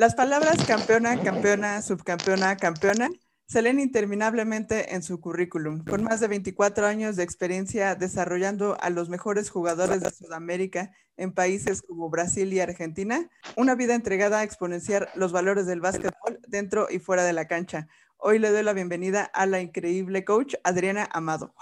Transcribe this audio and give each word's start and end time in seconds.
Las 0.00 0.14
palabras 0.14 0.64
campeona, 0.64 1.20
campeona, 1.20 1.82
subcampeona, 1.82 2.56
campeona 2.56 3.10
se 3.48 3.62
leen 3.62 3.80
interminablemente 3.80 4.94
en 4.94 5.02
su 5.02 5.20
currículum, 5.20 5.84
con 5.84 6.04
más 6.04 6.20
de 6.20 6.28
24 6.28 6.86
años 6.86 7.16
de 7.16 7.24
experiencia 7.24 7.96
desarrollando 7.96 8.76
a 8.80 8.90
los 8.90 9.08
mejores 9.08 9.50
jugadores 9.50 10.00
de 10.00 10.10
Sudamérica 10.10 10.92
en 11.16 11.32
países 11.32 11.82
como 11.82 12.10
Brasil 12.10 12.52
y 12.52 12.60
Argentina, 12.60 13.28
una 13.56 13.74
vida 13.74 13.96
entregada 13.96 14.38
a 14.38 14.44
exponenciar 14.44 15.10
los 15.16 15.32
valores 15.32 15.66
del 15.66 15.80
básquetbol 15.80 16.38
dentro 16.46 16.86
y 16.88 17.00
fuera 17.00 17.24
de 17.24 17.32
la 17.32 17.48
cancha. 17.48 17.88
Hoy 18.18 18.38
le 18.38 18.52
doy 18.52 18.62
la 18.62 18.74
bienvenida 18.74 19.24
a 19.24 19.46
la 19.46 19.60
increíble 19.60 20.24
coach 20.24 20.54
Adriana 20.62 21.08
Amado. 21.10 21.56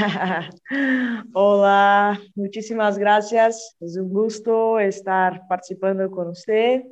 Hola, 1.34 2.20
muchísimas 2.34 2.98
gracias. 2.98 3.76
Es 3.80 3.96
un 3.96 4.10
gusto 4.10 4.78
estar 4.78 5.46
participando 5.48 6.10
con 6.10 6.28
usted. 6.28 6.84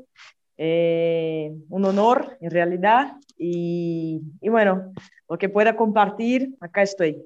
Eh, 0.57 1.52
un 1.68 1.84
honor, 1.84 2.36
en 2.40 2.50
realidad. 2.50 3.12
Y, 3.36 4.21
bueno, 4.43 4.93
lo 5.29 5.39
que 5.39 5.48
pueda 5.48 5.76
compartir, 5.76 6.57
acá 6.61 6.82
estoy. 6.82 7.22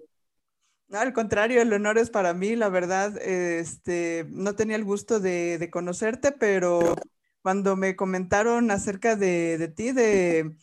No, 0.88 0.98
al 0.98 1.12
contrario, 1.12 1.62
el 1.62 1.72
honor 1.72 1.96
es 1.96 2.10
para 2.10 2.34
mí, 2.34 2.54
la 2.54 2.68
verdad, 2.68 3.16
este, 3.20 4.26
no 4.28 4.54
tenía 4.54 4.76
el 4.76 4.84
gusto 4.84 5.20
de, 5.20 5.68
conocerte, 5.72 6.32
pero 6.32 6.96
cuando 7.40 7.76
me 7.76 7.96
comentaron 7.96 8.70
acerca 8.70 9.16
de, 9.16 9.56
de 9.56 9.68
ti, 9.68 9.92
de, 9.92 10.54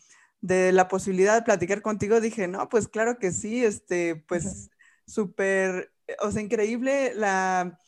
de, 0.42 0.72
la 0.72 0.88
posibilidad 0.88 1.34
de 1.34 1.42
platicar 1.42 1.82
contigo, 1.82 2.22
dije, 2.22 2.48
no, 2.48 2.70
pues 2.70 2.88
claro 2.88 3.18
que 3.18 3.32
sí, 3.32 3.66
este, 3.66 4.24
pues 4.28 4.70
súper, 5.10 5.92
eh, 6.08 6.16
o 6.22 6.32
sea, 6.32 6.42
increíble 6.42 7.14
la, 7.16 7.80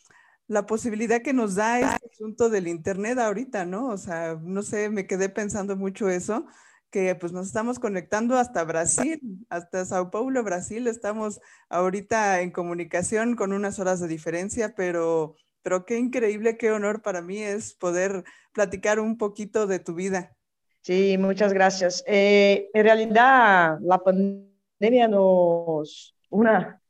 la 0.48 0.66
posibilidad 0.66 1.22
que 1.22 1.34
nos 1.34 1.56
da 1.56 1.80
este 1.80 2.10
asunto 2.12 2.50
del 2.50 2.68
Internet 2.68 3.20
ahorita, 3.20 3.66
¿no? 3.66 3.88
O 3.88 3.98
sea, 3.98 4.38
no 4.42 4.64
sé, 4.64 4.90
me 4.90 5.08
quedé 5.08 5.30
pensando 5.30 5.78
mucho 5.78 6.10
eso, 6.10 6.46
que 6.90 7.16
pues 7.16 7.32
nos 7.32 7.48
estamos 7.48 7.80
conectando 7.80 8.38
hasta 8.38 8.64
Brasil, 8.64 9.22
hasta 9.50 9.86
Sao 9.86 10.12
Paulo, 10.12 10.44
Brasil, 10.44 10.88
estamos 10.88 11.40
ahorita 11.70 12.42
en 12.42 12.52
comunicación 12.52 13.36
con 13.36 13.54
unas 13.54 13.80
horas 13.80 14.02
de 14.02 14.10
diferencia, 14.10 14.74
pero, 14.76 15.36
pero 15.62 15.86
qué 15.86 15.98
increíble, 15.98 16.58
qué 16.58 16.72
honor 16.72 17.02
para 17.02 17.22
mí 17.22 17.38
es 17.38 17.74
poder 17.76 18.26
platicar 18.52 19.00
un 19.00 19.18
poquito 19.18 19.68
de 19.68 19.80
tu 19.80 19.94
vida. 19.94 20.36
Sí, 20.82 21.16
muchas 21.18 21.54
gracias. 21.54 22.04
Eh, 22.08 22.70
en 22.74 22.84
realidad, 22.84 23.78
la 23.82 24.00
pandemia 24.00 25.08
nos, 25.08 26.16
una, 26.30 26.81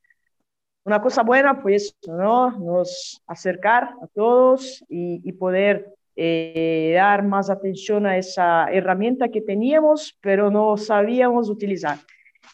una 0.84 1.02
cosa 1.02 1.24
buena, 1.24 1.62
pues, 1.62 1.96
¿no? 2.08 2.52
Nos 2.60 3.22
acercar 3.28 3.96
a 4.02 4.08
todos 4.14 4.84
y, 4.90 5.32
poder 5.34 5.94
eh, 6.16 6.94
dar 6.96 7.24
más 7.24 7.50
atención 7.50 8.06
a 8.06 8.18
esa 8.18 8.72
herramienta 8.72 9.30
que 9.30 9.42
teníamos, 9.42 10.18
pero 10.22 10.50
no 10.50 10.78
sabíamos 10.78 11.50
utilizar. 11.50 11.98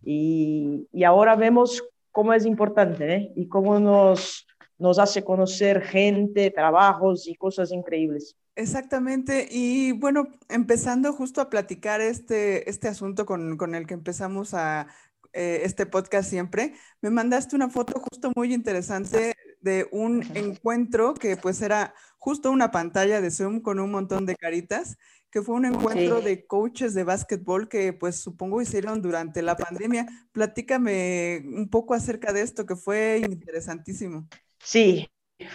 Y, 0.03 0.87
y 0.91 1.03
ahora 1.03 1.35
vemos 1.35 1.83
cómo 2.11 2.33
es 2.33 2.45
importante 2.45 3.13
¿eh? 3.13 3.31
y 3.35 3.47
cómo 3.47 3.79
nos, 3.79 4.47
nos 4.77 4.99
hace 4.99 5.23
conocer 5.23 5.81
gente, 5.81 6.51
trabajos 6.51 7.27
y 7.27 7.35
cosas 7.35 7.71
increíbles. 7.71 8.35
Exactamente. 8.55 9.47
Y 9.51 9.91
bueno, 9.91 10.27
empezando 10.49 11.13
justo 11.13 11.41
a 11.41 11.49
platicar 11.49 12.01
este, 12.01 12.67
este 12.69 12.87
asunto 12.87 13.25
con, 13.27 13.55
con 13.55 13.75
el 13.75 13.85
que 13.85 13.93
empezamos 13.93 14.55
a 14.55 14.87
eh, 15.33 15.61
este 15.63 15.85
podcast 15.85 16.29
siempre, 16.29 16.73
me 17.01 17.09
mandaste 17.09 17.55
una 17.55 17.69
foto 17.69 17.99
justo 17.99 18.31
muy 18.35 18.53
interesante 18.53 19.35
de 19.61 19.87
un 19.91 20.23
encuentro 20.35 21.13
que 21.13 21.37
pues 21.37 21.61
era 21.61 21.93
justo 22.17 22.51
una 22.51 22.71
pantalla 22.71 23.21
de 23.21 23.31
Zoom 23.31 23.61
con 23.61 23.79
un 23.79 23.91
montón 23.91 24.25
de 24.25 24.35
caritas, 24.35 24.97
que 25.31 25.41
fue 25.41 25.55
un 25.55 25.65
encuentro 25.65 26.21
de 26.21 26.45
coaches 26.45 26.93
de 26.93 27.03
básquetbol 27.03 27.67
que 27.69 27.93
pues 27.93 28.19
supongo 28.21 28.61
hicieron 28.61 29.01
durante 29.01 29.41
la 29.41 29.55
pandemia. 29.55 30.07
Platícame 30.31 31.43
un 31.45 31.69
poco 31.69 31.93
acerca 31.93 32.33
de 32.33 32.41
esto 32.41 32.65
que 32.65 32.75
fue 32.75 33.21
interesantísimo. 33.25 34.27
Sí, 34.59 35.09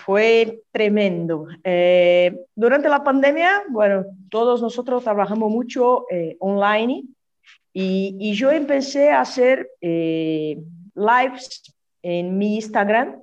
fue 0.05 0.63
tremendo. 0.71 1.47
Eh, 1.65 2.37
durante 2.55 2.89
la 2.89 3.03
pandemia, 3.03 3.65
bueno, 3.71 4.05
todos 4.31 4.63
nosotros 4.63 5.05
trabajamos 5.05 5.51
mucho 5.51 6.07
eh, 6.11 6.37
online 6.41 7.05
y, 7.73 8.35
yo 8.35 8.51
empecé 8.51 9.11
a 9.11 9.21
hacer 9.21 9.71
eh, 9.81 10.59
lives 10.95 11.75
en 12.03 12.37
mi 12.37 12.57
Instagram 12.57 13.23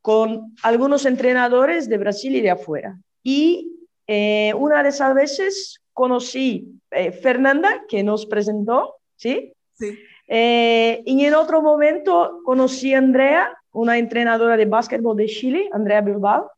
con 0.00 0.54
algunos 0.62 1.04
entrenadores 1.04 1.88
de 1.88 1.98
Brasil 1.98 2.34
y 2.34 2.40
de 2.40 2.50
afuera. 2.50 2.98
Y 3.22 3.72
eh, 4.06 4.54
una 4.54 4.82
de 4.82 4.88
esas 4.88 5.14
veces 5.14 5.82
conocí 5.92 6.80
eh, 6.90 7.12
Fernanda, 7.12 7.84
que 7.88 8.02
nos 8.02 8.24
presentó, 8.26 8.96
¿sí? 9.16 9.52
Sí. 9.74 9.96
y 10.26 11.24
en 11.24 11.34
otro 11.34 11.62
momento 11.62 12.40
conocí 12.44 12.94
a 12.94 12.98
Andrea, 12.98 13.56
una 13.72 13.96
entrenadora 13.96 14.56
de 14.56 14.66
básquetbol 14.66 15.16
de 15.16 15.26
Chile, 15.26 15.68
Andrea 15.72 16.00
Bilbao, 16.00 16.50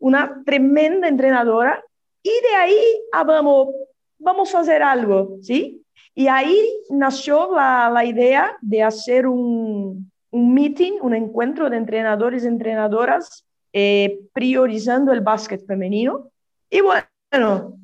una 0.00 0.42
tremenda 0.44 1.06
entrenadora. 1.08 1.84
Y 2.22 2.30
de 2.30 2.56
ahí 2.56 3.00
hablamos, 3.12 3.68
vamos 4.18 4.54
a 4.54 4.60
hacer 4.60 4.82
algo, 4.82 5.38
¿sí? 5.42 5.84
Y 6.18 6.26
ahí 6.26 6.68
nació 6.90 7.54
la, 7.54 7.88
la 7.94 8.04
idea 8.04 8.58
de 8.60 8.82
hacer 8.82 9.28
un, 9.28 10.10
un, 10.32 10.52
meeting, 10.52 10.94
un 11.00 11.14
encuentro 11.14 11.70
de 11.70 11.76
entrenadores 11.76 12.42
y 12.42 12.48
entrenadoras 12.48 13.46
eh, 13.72 14.18
priorizando 14.32 15.12
el 15.12 15.20
básquet 15.20 15.64
femenino. 15.64 16.28
Y 16.68 16.80
bueno, 16.80 17.78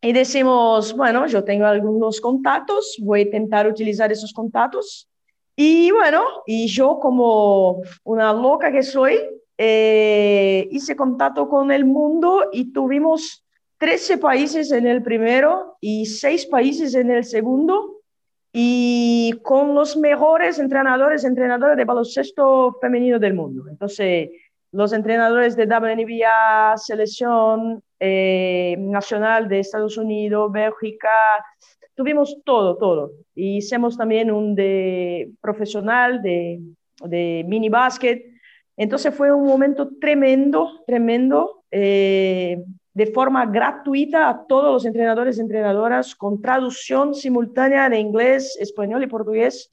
y 0.00 0.12
decimos, 0.12 0.96
bueno, 0.96 1.26
yo 1.26 1.42
tengo 1.42 1.66
algunos 1.66 2.20
contactos, 2.20 2.96
voy 3.00 3.22
a 3.22 3.24
intentar 3.24 3.66
utilizar 3.66 4.12
esos 4.12 4.32
contactos. 4.32 5.08
Y 5.56 5.90
bueno, 5.90 6.22
y 6.46 6.68
yo 6.68 7.00
como 7.00 7.82
una 8.04 8.32
loca 8.32 8.70
que 8.70 8.84
soy, 8.84 9.18
eh, 9.58 10.68
hice 10.70 10.94
contacto 10.94 11.48
con 11.48 11.72
el 11.72 11.84
mundo 11.84 12.50
y 12.52 12.72
tuvimos 12.72 13.44
13 13.80 14.18
países 14.18 14.70
en 14.72 14.86
el 14.86 15.02
primero 15.02 15.78
y 15.80 16.04
6 16.04 16.46
países 16.46 16.94
en 16.94 17.10
el 17.10 17.24
segundo 17.24 18.02
y 18.52 19.32
con 19.42 19.74
los 19.74 19.96
mejores 19.96 20.58
entrenadores, 20.58 21.24
entrenadores 21.24 21.78
de 21.78 21.86
baloncesto 21.86 22.76
femenino 22.78 23.18
del 23.18 23.32
mundo. 23.32 23.64
Entonces, 23.70 24.28
los 24.72 24.92
entrenadores 24.92 25.56
de 25.56 25.64
WNBA, 25.64 26.76
selección 26.76 27.82
eh, 27.98 28.76
nacional 28.78 29.48
de 29.48 29.60
Estados 29.60 29.96
Unidos, 29.96 30.52
Bélgica, 30.52 31.08
tuvimos 31.94 32.36
todo, 32.44 32.76
todo. 32.76 33.12
Y 33.34 33.56
hicimos 33.56 33.96
también 33.96 34.30
un 34.30 34.54
profesional 35.40 36.20
de, 36.20 36.60
de 37.06 37.44
mini 37.48 37.70
básquet. 37.70 38.26
Entonces 38.76 39.14
fue 39.14 39.32
un 39.32 39.46
momento 39.46 39.88
tremendo, 39.98 40.82
tremendo. 40.86 41.64
Eh, 41.70 42.62
de 43.00 43.06
forma 43.06 43.46
gratuita 43.46 44.28
a 44.28 44.46
todos 44.46 44.74
los 44.74 44.84
entrenadores 44.84 45.38
y 45.38 45.40
entrenadoras 45.40 46.14
con 46.14 46.42
traducción 46.42 47.14
simultánea 47.14 47.88
de 47.88 47.98
inglés, 47.98 48.58
español 48.60 49.02
y 49.02 49.06
portugués. 49.06 49.70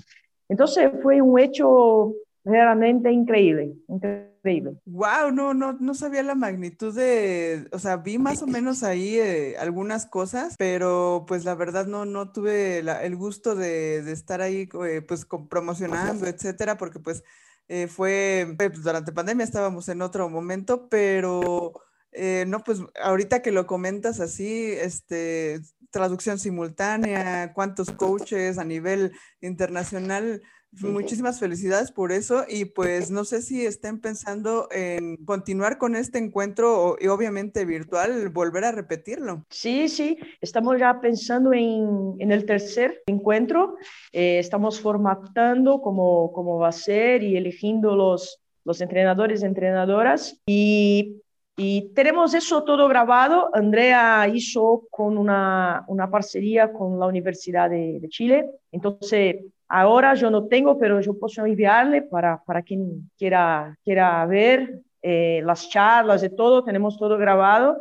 Entonces 0.48 0.90
fue 1.04 1.22
un 1.22 1.38
hecho 1.38 2.14
realmente 2.46 3.12
increíble, 3.12 3.74
increíble. 3.90 4.78
Wow, 4.86 5.34
no, 5.34 5.54
no, 5.54 5.74
no 5.74 5.94
sabía 5.94 6.24
la 6.24 6.36
magnitud 6.36 6.96
de, 6.96 7.68
o 7.74 7.80
sea, 7.80 7.98
vi 7.98 8.18
más 8.18 8.42
o 8.44 8.48
menos 8.48 8.82
ahí 8.82 9.18
eh, 9.18 9.58
algunas 9.60 10.06
cosas, 10.06 10.56
pero 10.58 11.26
pues 11.28 11.44
la 11.44 11.56
verdad 11.56 11.86
no, 11.86 12.06
no 12.06 12.32
tuve 12.32 12.80
el 12.80 13.16
gusto 13.18 13.56
de, 13.56 14.04
de 14.04 14.12
estar 14.14 14.42
ahí 14.42 14.70
eh, 14.86 15.02
pues 15.06 15.28
promocionando, 15.50 16.28
etcétera, 16.28 16.78
porque 16.78 17.02
pues 17.02 17.26
eh, 17.68 17.88
fue, 17.88 18.56
pues, 18.58 18.82
durante 18.82 19.12
pandemia 19.12 19.44
estábamos 19.44 19.90
en 19.90 20.02
otro 20.02 20.30
momento, 20.30 20.88
pero 20.88 21.74
eh, 22.12 22.46
no, 22.48 22.64
pues 22.64 22.80
ahorita 23.02 23.42
que 23.42 23.52
lo 23.52 23.68
comentas 23.68 24.20
así, 24.20 24.72
este, 24.72 25.60
traducción 25.92 26.40
simultánea, 26.40 27.54
cuántos 27.54 27.92
coaches 27.92 28.58
a 28.58 28.64
nivel 28.64 29.14
internacional, 29.42 30.42
muchísimas 30.82 31.40
felicidades 31.40 31.92
por 31.92 32.12
eso 32.12 32.44
y 32.48 32.66
pues 32.66 33.10
no 33.10 33.24
sé 33.24 33.42
si 33.42 33.66
estén 33.66 34.00
pensando 34.00 34.68
en 34.72 35.18
continuar 35.26 35.78
con 35.78 35.96
este 35.96 36.18
encuentro 36.18 36.98
y 37.00 37.08
obviamente 37.08 37.66
virtual, 37.66 38.30
volver 38.30 38.66
a 38.66 38.72
repetirlo. 38.72 39.46
Sí, 39.50 39.88
sí, 39.88 40.18
estamos 40.42 40.78
ya 40.80 41.00
pensando 41.02 41.54
en, 41.54 42.16
en 42.20 42.32
el 42.32 42.46
tercer 42.46 43.02
encuentro, 43.08 43.78
eh, 44.12 44.40
estamos 44.40 44.80
formatando 44.82 45.82
cómo, 45.82 46.32
cómo 46.34 46.60
va 46.60 46.70
a 46.70 46.74
ser 46.74 47.24
y 47.24 47.38
eligiendo 47.38 47.96
los, 47.96 48.40
los 48.64 48.82
entrenadores 48.82 49.42
y 49.42 49.46
entrenadoras 49.46 50.42
y 50.46 51.22
y 51.60 51.90
tenemos 51.96 52.36
eso 52.36 52.64
todo 52.64 52.88
grabado. 52.88 53.50
Andrea 53.52 54.30
hizo 54.32 54.84
con 54.92 55.18
una, 55.18 55.84
una 55.88 56.08
parcería 56.08 56.72
con 56.72 57.00
la 57.00 57.08
Universidad 57.08 57.68
de, 57.72 58.00
de, 58.00 58.10
Chile. 58.10 58.48
Entonces, 58.72 59.38
ahora 59.68 60.14
yo 60.14 60.30
no 60.30 60.46
tengo, 60.46 60.78
pero 60.78 61.02
yo 61.02 61.18
puedo 61.18 61.48
enviarle 61.48 62.04
para, 62.04 62.44
para 62.46 62.62
quien 62.62 63.10
quiera, 63.18 63.76
quiera 63.84 64.24
ver 64.28 64.82
eh, 65.02 65.42
las 65.44 65.68
charlas 65.68 66.24
y 66.24 66.30
todo. 66.30 66.64
Tenemos 66.64 66.96
todo 67.00 67.18
grabado. 67.18 67.80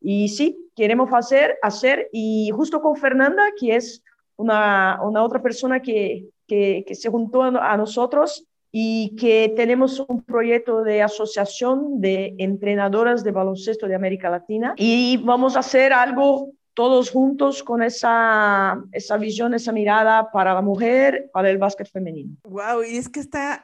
Y 0.00 0.28
sí, 0.28 0.58
queremos 0.74 1.08
hacer, 1.12 1.56
hacer 1.62 2.08
y 2.12 2.50
justo 2.52 2.80
con 2.80 2.96
Fernanda, 2.96 3.44
que 3.56 3.76
es 3.76 4.02
una, 4.34 4.98
una 5.00 5.22
otra 5.22 5.40
persona 5.40 5.80
que, 5.80 6.26
que, 6.48 6.84
que 6.84 6.96
se 6.96 7.08
juntó 7.08 7.44
a 7.44 7.76
nosotros 7.76 8.48
y 8.72 9.14
que 9.16 9.52
tenemos 9.54 10.02
un 10.08 10.22
proyecto 10.22 10.82
de 10.82 11.02
asociación 11.02 12.00
de 12.00 12.34
entrenadoras 12.38 13.22
de 13.22 13.30
baloncesto 13.30 13.86
de 13.86 13.94
América 13.94 14.30
Latina 14.30 14.74
y 14.78 15.18
vamos 15.18 15.56
a 15.56 15.60
hacer 15.60 15.92
algo 15.92 16.50
todos 16.74 17.10
juntos 17.10 17.62
con 17.62 17.82
esa, 17.82 18.82
esa 18.92 19.16
visión, 19.18 19.52
esa 19.52 19.72
mirada 19.72 20.30
para 20.32 20.54
la 20.54 20.62
mujer, 20.62 21.30
para 21.32 21.50
el 21.50 21.58
básquet 21.58 21.90
femenino. 21.90 22.36
Wow, 22.44 22.82
y 22.82 22.96
es 22.96 23.08
que 23.08 23.20
está 23.20 23.62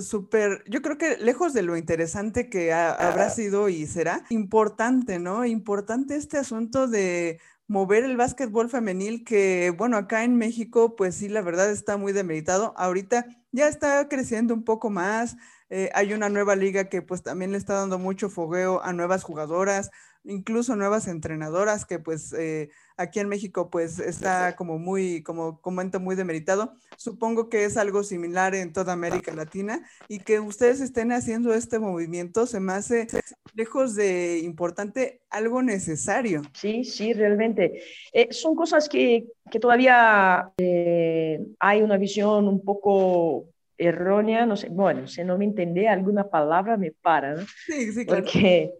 súper, 0.00 0.62
yo 0.68 0.80
creo 0.80 0.96
que 0.96 1.16
lejos 1.16 1.52
de 1.52 1.62
lo 1.62 1.76
interesante 1.76 2.48
que 2.48 2.72
habrá 2.72 3.30
sido 3.30 3.68
y 3.68 3.86
será, 3.86 4.22
importante, 4.30 5.18
¿no? 5.18 5.44
Importante 5.44 6.16
este 6.16 6.38
asunto 6.38 6.86
de 6.86 7.40
mover 7.66 8.04
el 8.04 8.16
básquetbol 8.16 8.68
femenil 8.68 9.24
que, 9.24 9.72
bueno, 9.76 9.96
acá 9.96 10.24
en 10.24 10.36
México, 10.36 10.96
pues 10.96 11.14
sí, 11.16 11.28
la 11.28 11.42
verdad 11.42 11.70
está 11.70 11.96
muy 11.96 12.12
demeritado. 12.12 12.74
Ahorita 12.76 13.26
ya 13.52 13.68
está 13.68 14.08
creciendo 14.08 14.54
un 14.54 14.64
poco 14.64 14.90
más. 14.90 15.36
Eh, 15.70 15.90
hay 15.94 16.12
una 16.12 16.28
nueva 16.28 16.56
liga 16.56 16.88
que 16.88 17.02
pues 17.02 17.22
también 17.22 17.52
le 17.52 17.58
está 17.58 17.74
dando 17.74 17.98
mucho 17.98 18.28
fogueo 18.28 18.82
a 18.82 18.92
nuevas 18.92 19.22
jugadoras, 19.24 19.90
incluso 20.24 20.76
nuevas 20.76 21.06
entrenadoras 21.06 21.84
que 21.84 21.98
pues 21.98 22.32
eh, 22.32 22.70
aquí 22.96 23.20
en 23.20 23.28
México 23.28 23.70
pues 23.70 23.98
está 23.98 24.56
como 24.56 24.78
muy, 24.78 25.22
como 25.22 25.60
comento, 25.60 26.00
muy 26.00 26.16
demeritado. 26.16 26.74
Supongo 26.96 27.48
que 27.48 27.64
es 27.64 27.76
algo 27.76 28.02
similar 28.02 28.54
en 28.54 28.72
toda 28.72 28.92
América 28.92 29.32
Latina 29.34 29.86
y 30.08 30.20
que 30.20 30.40
ustedes 30.40 30.80
estén 30.80 31.12
haciendo 31.12 31.54
este 31.54 31.78
movimiento 31.78 32.46
se 32.46 32.60
me 32.60 32.72
hace 32.72 33.06
lejos 33.54 33.94
de 33.94 34.40
importante, 34.40 35.20
algo 35.30 35.62
necesario. 35.62 36.42
Sí, 36.54 36.84
sí, 36.84 37.12
realmente. 37.12 37.82
Eh, 38.12 38.28
son 38.32 38.54
cosas 38.54 38.88
que, 38.88 39.26
que 39.50 39.60
todavía 39.60 40.50
eh, 40.58 41.40
hay 41.58 41.82
una 41.82 41.96
visión 41.96 42.48
un 42.48 42.64
poco 42.64 43.53
errónea, 43.78 44.46
no 44.46 44.56
sé, 44.56 44.68
bueno, 44.70 45.06
si 45.06 45.24
no 45.24 45.38
me 45.38 45.44
entiende 45.44 45.88
alguna 45.88 46.28
palabra 46.28 46.76
me 46.76 46.92
para, 46.92 47.34
¿no? 47.34 47.42
Sí, 47.66 47.92
sí, 47.92 48.06
claro. 48.06 48.22
Porque, 48.22 48.72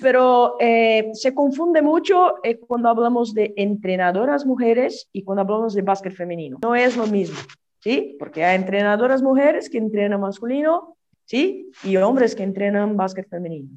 pero 0.00 0.56
eh, 0.60 1.10
se 1.12 1.34
confunde 1.34 1.82
mucho 1.82 2.42
eh, 2.42 2.58
cuando 2.58 2.88
hablamos 2.88 3.34
de 3.34 3.52
entrenadoras 3.56 4.44
mujeres 4.44 5.08
y 5.12 5.22
cuando 5.22 5.42
hablamos 5.42 5.74
de 5.74 5.82
básquet 5.82 6.12
femenino. 6.12 6.58
No 6.62 6.74
es 6.74 6.96
lo 6.96 7.06
mismo, 7.06 7.38
¿sí? 7.80 8.16
Porque 8.18 8.44
hay 8.44 8.56
entrenadoras 8.56 9.22
mujeres 9.22 9.70
que 9.70 9.78
entrenan 9.78 10.20
masculino, 10.20 10.96
¿sí? 11.24 11.70
Y 11.82 11.96
hombres 11.96 12.34
que 12.34 12.42
entrenan 12.42 12.96
básquet 12.96 13.28
femenino. 13.28 13.70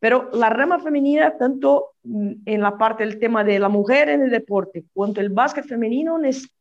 Pero 0.00 0.30
la 0.32 0.48
rama 0.48 0.80
femenina, 0.80 1.36
tanto 1.36 1.92
mm, 2.02 2.32
en 2.46 2.60
la 2.60 2.76
parte 2.78 3.04
del 3.04 3.18
tema 3.18 3.44
de 3.44 3.58
la 3.58 3.68
mujer 3.68 4.08
en 4.08 4.22
el 4.22 4.30
deporte, 4.30 4.84
cuanto 4.92 5.20
el 5.20 5.28
básquet 5.28 5.66
femenino, 5.66 6.18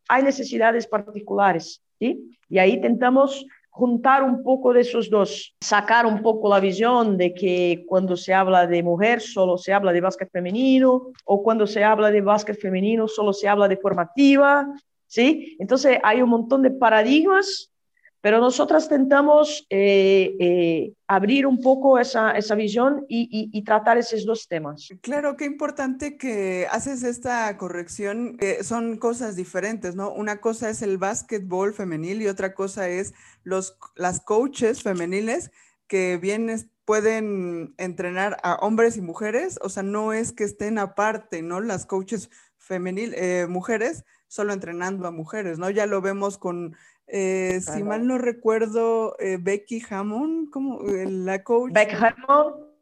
hay 0.09 0.23
necesidades 0.23 0.85
particulares. 0.87 1.81
Y 1.99 2.57
ahí 2.57 2.73
intentamos 2.73 3.45
juntar 3.69 4.23
un 4.23 4.43
poco 4.43 4.73
de 4.73 4.81
esos 4.81 5.09
dos, 5.09 5.55
sacar 5.61 6.05
un 6.05 6.21
poco 6.21 6.49
la 6.49 6.59
visión 6.59 7.17
de 7.17 7.33
que 7.33 7.85
cuando 7.87 8.17
se 8.17 8.33
habla 8.33 8.67
de 8.67 8.83
mujer 8.83 9.21
solo 9.21 9.57
se 9.57 9.71
habla 9.71 9.93
de 9.93 10.01
básquet 10.01 10.29
femenino 10.29 11.11
o 11.23 11.43
cuando 11.43 11.65
se 11.65 11.83
habla 11.83 12.11
de 12.11 12.21
básquet 12.21 12.59
femenino 12.59 13.07
solo 13.07 13.31
se 13.31 13.47
habla 13.47 13.67
de 13.67 13.77
formativa, 13.77 14.67
¿sí? 15.07 15.55
Entonces 15.59 15.99
hay 16.03 16.21
un 16.21 16.29
montón 16.29 16.61
de 16.61 16.71
paradigmas 16.71 17.71
pero 18.21 18.39
nosotras 18.39 18.83
intentamos 18.83 19.65
eh, 19.69 20.35
eh, 20.39 20.93
abrir 21.07 21.47
un 21.47 21.61
poco 21.61 21.99
esa, 21.99 22.31
esa 22.31 22.55
visión 22.55 23.05
y, 23.07 23.49
y, 23.51 23.61
tratar 23.63 23.97
esos 23.97 24.25
dos 24.25 24.47
temas. 24.47 24.89
Claro, 25.01 25.37
qué 25.37 25.45
importante 25.45 26.17
que 26.17 26.67
haces 26.71 27.03
esta 27.03 27.55
corrección. 27.57 28.37
son 28.61 28.97
cosas 28.97 29.35
diferentes, 29.35 29.95
¿no? 29.95 30.11
Una 30.11 30.41
cosa 30.41 30.69
es 30.69 30.81
el 30.81 30.97
básquetbol 30.97 31.73
femenil 31.73 32.21
y 32.21 32.27
otra 32.27 32.53
cosa 32.53 32.89
es 32.89 33.13
los, 33.43 33.77
las 33.95 34.19
coaches 34.19 34.83
femeniles 34.83 35.51
que 35.87 36.17
bien 36.17 36.49
pueden 36.85 37.75
entrenar 37.77 38.37
a 38.41 38.55
hombres 38.55 38.97
y 38.97 39.01
mujeres. 39.01 39.59
O 39.61 39.69
sea, 39.69 39.83
no 39.83 40.11
es 40.11 40.31
que 40.31 40.43
estén 40.43 40.79
aparte, 40.79 41.43
¿no? 41.43 41.59
Las 41.59 41.85
coaches 41.85 42.31
femenil, 42.57 43.13
eh, 43.15 43.45
mujeres 43.47 44.05
solo 44.27 44.53
entrenando 44.53 45.07
a 45.07 45.11
mujeres, 45.11 45.59
¿no? 45.59 45.69
Ya 45.69 45.85
lo 45.85 46.01
vemos 46.01 46.37
con 46.37 46.75
eh, 47.11 47.59
si 47.61 47.83
mal 47.83 48.05
no 48.05 48.19
recuerdo, 48.19 49.15
eh, 49.19 49.37
Becky 49.41 49.81
Hammond, 49.89 50.51
como 50.51 50.87
eh, 50.87 51.09
la 51.09 51.43
coach 51.43 51.73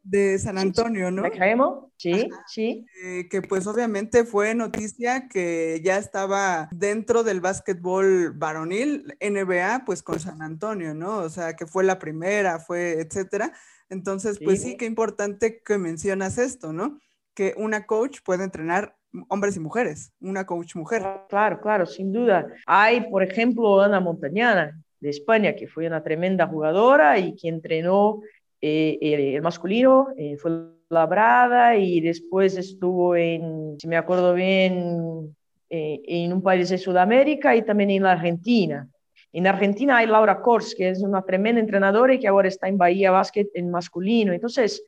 de 0.03 0.37
San 0.39 0.57
Antonio, 0.57 1.11
¿no? 1.11 1.21
Becky 1.23 1.39
Hammond, 1.41 1.87
sí, 1.97 2.29
sí. 2.47 2.85
que 3.29 3.41
pues 3.41 3.67
obviamente 3.67 4.25
fue 4.25 4.53
noticia 4.53 5.27
que 5.29 5.81
ya 5.83 5.97
estaba 5.97 6.67
dentro 6.71 7.23
del 7.23 7.39
básquetbol 7.39 8.33
varonil, 8.33 9.15
NBA, 9.21 9.83
pues 9.85 10.03
con 10.03 10.19
San 10.19 10.41
Antonio, 10.41 10.93
¿no? 10.93 11.19
O 11.19 11.29
sea, 11.29 11.55
que 11.55 11.65
fue 11.65 11.83
la 11.83 11.97
primera, 11.97 12.59
fue, 12.59 12.99
etcétera. 12.99 13.53
Entonces, 13.89 14.39
pues 14.43 14.61
sí, 14.61 14.75
qué 14.75 14.85
importante 14.85 15.61
que 15.63 15.77
mencionas 15.77 16.37
esto, 16.37 16.73
¿no? 16.73 16.99
Que 17.33 17.53
una 17.55 17.85
coach 17.85 18.19
puede 18.23 18.43
entrenar 18.43 18.97
hombres 19.27 19.55
y 19.55 19.59
mujeres, 19.59 20.11
una 20.21 20.45
coach 20.45 20.75
mujer. 20.75 21.03
Claro, 21.29 21.59
claro, 21.61 21.85
sin 21.85 22.11
duda. 22.11 22.47
Hay, 22.65 23.09
por 23.09 23.23
ejemplo, 23.23 23.81
Ana 23.81 23.99
Montañana 23.99 24.79
de 24.99 25.09
España, 25.09 25.55
que 25.55 25.67
fue 25.67 25.87
una 25.87 26.03
tremenda 26.03 26.47
jugadora 26.47 27.19
y 27.19 27.35
que 27.35 27.49
entrenó 27.49 28.21
eh, 28.61 28.97
el, 29.01 29.41
masculino, 29.41 30.07
eh, 30.17 30.37
fue 30.37 30.51
labrada 30.89 31.75
y 31.75 32.01
después 32.01 32.57
estuvo 32.57 33.15
en, 33.15 33.77
si 33.79 33.87
me 33.87 33.97
acuerdo 33.97 34.33
bien, 34.33 35.35
eh, 35.69 36.01
en 36.07 36.33
un 36.33 36.41
país 36.41 36.69
de 36.69 36.77
Sudamérica 36.77 37.55
y 37.55 37.61
también 37.61 37.91
en 37.91 38.03
la 38.03 38.13
Argentina. 38.13 38.87
En 39.33 39.45
Argentina 39.45 39.97
hay 39.97 40.07
Laura 40.07 40.41
Kors, 40.41 40.73
que 40.73 40.89
es 40.89 41.03
una 41.03 41.21
tremenda 41.21 41.61
entrenadora 41.61 42.13
y 42.13 42.19
que 42.19 42.27
ahora 42.27 42.47
está 42.47 42.67
en 42.67 42.77
Bahía 42.77 43.11
Basket 43.11 43.47
en 43.53 43.69
masculino. 43.69 44.33
Entonces, 44.33 44.83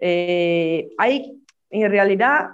hay 0.00 1.40
en 1.70 1.90
realidad 1.90 2.48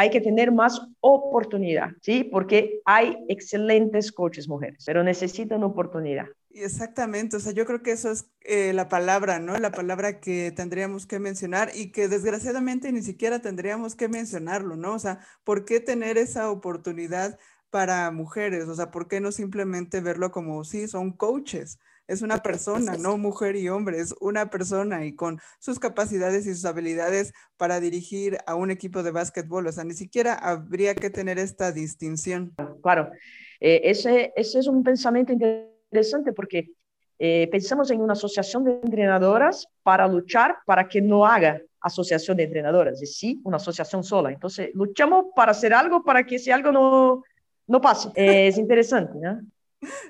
hay 0.00 0.08
que 0.08 0.22
tener 0.22 0.50
más 0.50 0.80
oportunidad, 1.00 1.90
¿sí? 2.00 2.24
Porque 2.24 2.80
hay 2.86 3.18
excelentes 3.28 4.10
coaches 4.10 4.48
mujeres, 4.48 4.82
pero 4.86 5.04
necesitan 5.04 5.62
oportunidad. 5.62 6.24
Exactamente, 6.52 7.36
o 7.36 7.40
sea, 7.40 7.52
yo 7.52 7.66
creo 7.66 7.82
que 7.82 7.92
eso 7.92 8.10
es 8.10 8.30
eh, 8.40 8.72
la 8.72 8.88
palabra, 8.88 9.40
¿no? 9.40 9.58
La 9.58 9.72
palabra 9.72 10.18
que 10.18 10.52
tendríamos 10.52 11.06
que 11.06 11.18
mencionar 11.18 11.72
y 11.74 11.92
que 11.92 12.08
desgraciadamente 12.08 12.90
ni 12.92 13.02
siquiera 13.02 13.40
tendríamos 13.40 13.94
que 13.94 14.08
mencionarlo, 14.08 14.74
¿no? 14.74 14.94
O 14.94 14.98
sea, 14.98 15.20
¿por 15.44 15.66
qué 15.66 15.80
tener 15.80 16.16
esa 16.16 16.50
oportunidad 16.50 17.38
para 17.68 18.10
mujeres? 18.10 18.68
O 18.68 18.74
sea, 18.74 18.90
¿por 18.90 19.06
qué 19.06 19.20
no 19.20 19.32
simplemente 19.32 20.00
verlo 20.00 20.30
como, 20.30 20.64
sí, 20.64 20.88
son 20.88 21.12
coaches? 21.12 21.78
Es 22.10 22.22
una 22.22 22.38
persona, 22.38 22.96
no 22.96 23.16
mujer 23.16 23.54
y 23.54 23.68
hombre, 23.68 24.00
es 24.00 24.12
una 24.20 24.50
persona 24.50 25.06
y 25.06 25.14
con 25.14 25.40
sus 25.60 25.78
capacidades 25.78 26.44
y 26.44 26.54
sus 26.54 26.64
habilidades 26.64 27.32
para 27.56 27.78
dirigir 27.78 28.38
a 28.46 28.56
un 28.56 28.72
equipo 28.72 29.04
de 29.04 29.12
básquetbol. 29.12 29.68
O 29.68 29.72
sea, 29.72 29.84
ni 29.84 29.94
siquiera 29.94 30.34
habría 30.34 30.96
que 30.96 31.08
tener 31.08 31.38
esta 31.38 31.70
distinción. 31.70 32.52
Claro, 32.82 33.12
eh, 33.60 33.82
ese, 33.84 34.32
ese 34.34 34.58
es 34.58 34.66
un 34.66 34.82
pensamiento 34.82 35.32
interesante 35.32 36.32
porque 36.32 36.72
eh, 37.20 37.48
pensamos 37.52 37.88
en 37.92 38.00
una 38.00 38.14
asociación 38.14 38.64
de 38.64 38.80
entrenadoras 38.82 39.68
para 39.84 40.08
luchar 40.08 40.56
para 40.66 40.88
que 40.88 41.00
no 41.00 41.24
haga 41.24 41.62
asociación 41.80 42.36
de 42.36 42.42
entrenadoras, 42.44 43.00
y 43.00 43.06
sí, 43.06 43.40
una 43.44 43.58
asociación 43.58 44.02
sola. 44.02 44.32
Entonces, 44.32 44.70
luchamos 44.74 45.26
para 45.36 45.52
hacer 45.52 45.72
algo 45.72 46.02
para 46.02 46.26
que 46.26 46.34
ese 46.36 46.52
algo 46.52 46.72
no, 46.72 47.22
no 47.68 47.80
pase. 47.80 48.10
es 48.48 48.58
interesante, 48.58 49.12
¿no? 49.16 49.40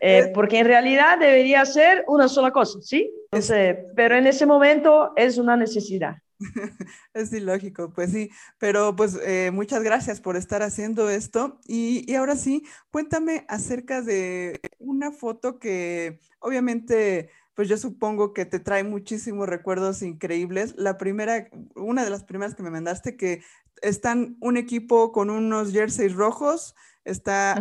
Eh, 0.00 0.30
porque 0.34 0.58
en 0.58 0.66
realidad 0.66 1.18
debería 1.18 1.64
ser 1.64 2.04
una 2.08 2.28
sola 2.28 2.50
cosa, 2.50 2.80
¿sí? 2.82 3.12
Entonces, 3.30 3.76
pero 3.94 4.16
en 4.16 4.26
ese 4.26 4.46
momento 4.46 5.12
es 5.16 5.38
una 5.38 5.56
necesidad. 5.56 6.16
Es 7.14 7.32
ilógico, 7.32 7.92
pues 7.92 8.12
sí, 8.12 8.30
pero 8.58 8.96
pues 8.96 9.18
eh, 9.22 9.50
muchas 9.52 9.82
gracias 9.82 10.20
por 10.20 10.36
estar 10.36 10.62
haciendo 10.62 11.10
esto. 11.10 11.58
Y, 11.66 12.10
y, 12.10 12.14
ahora 12.14 12.36
sí, 12.36 12.64
cuéntame 12.90 13.44
acerca 13.48 14.00
de 14.00 14.60
una 14.78 15.12
foto 15.12 15.58
que 15.58 16.18
obviamente, 16.38 17.30
pues 17.54 17.68
yo 17.68 17.76
supongo 17.76 18.32
que 18.32 18.46
te 18.46 18.58
trae 18.58 18.84
muchísimos 18.84 19.48
recuerdos 19.48 20.02
increíbles. 20.02 20.74
La 20.76 20.96
primera, 20.96 21.48
una 21.74 22.04
de 22.04 22.10
las 22.10 22.24
primeras 22.24 22.54
que 22.54 22.62
me 22.62 22.70
mandaste, 22.70 23.16
que 23.16 23.42
están 23.82 24.36
un 24.40 24.56
equipo 24.56 25.12
con 25.12 25.30
unos 25.30 25.72
jerseys 25.72 26.14
rojos 26.14 26.74
está 27.10 27.58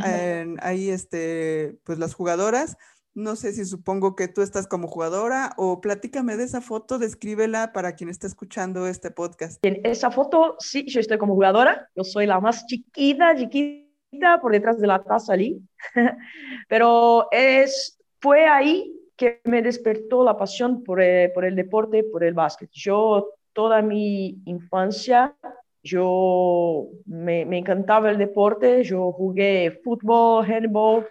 ahí 0.62 0.89
este, 0.89 1.77
pues 1.84 2.00
las 2.00 2.13
jugadoras. 2.13 2.77
No 3.15 3.36
sé 3.36 3.51
si 3.53 3.65
supongo 3.65 4.15
que 4.15 4.27
tú 4.27 4.41
estás 4.41 4.68
como 4.68 4.88
jugadora 4.88 5.53
o 5.58 5.82
platícame 5.82 6.38
de 6.38 6.44
esa 6.44 6.62
foto, 6.62 7.00
descríbela 7.00 7.74
para 7.74 7.94
quien 7.96 8.10
está 8.10 8.27
escuchando 8.27 8.88
este 8.88 9.12
podcast. 9.12 9.60
En 9.65 9.82
esa 9.84 10.12
foto, 10.12 10.56
sí, 10.60 10.86
yo 10.88 11.00
estoy 11.00 11.18
como 11.18 11.34
jugadora. 11.34 11.89
Yo 11.96 12.03
soy 12.03 12.27
la 12.27 12.39
más 12.39 12.65
chiquita, 12.68 13.36
chiquita, 13.36 14.39
por 14.41 14.51
detrás 14.51 14.79
de 14.79 14.88
la 14.88 15.03
taza 15.03 15.34
allí. 15.34 15.60
Pero 16.70 17.27
es, 17.32 18.00
fue 18.22 18.48
ahí 18.48 18.96
que 19.18 19.41
me 19.44 19.62
despertó 19.62 20.24
la 20.24 20.38
pasión 20.38 20.84
por, 20.84 21.01
eh, 21.01 21.29
por 21.34 21.44
el 21.44 21.56
deporte, 21.56 22.06
por 22.06 22.24
el 22.24 22.34
básquet. 22.34 22.70
Yo 22.72 23.34
toda 23.51 23.82
mi 23.82 24.41
infancia 24.46 25.36
Yo 25.82 26.88
me, 27.06 27.42
encantaba 27.58 28.10
el 28.10 28.18
deporte, 28.18 28.84
yo 28.84 29.12
jugué 29.12 29.80
fútbol, 29.84 30.46
handball, 30.46 31.08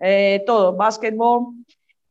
eh, 0.00 0.42
todo, 0.46 0.74
básquetbol, 0.74 1.54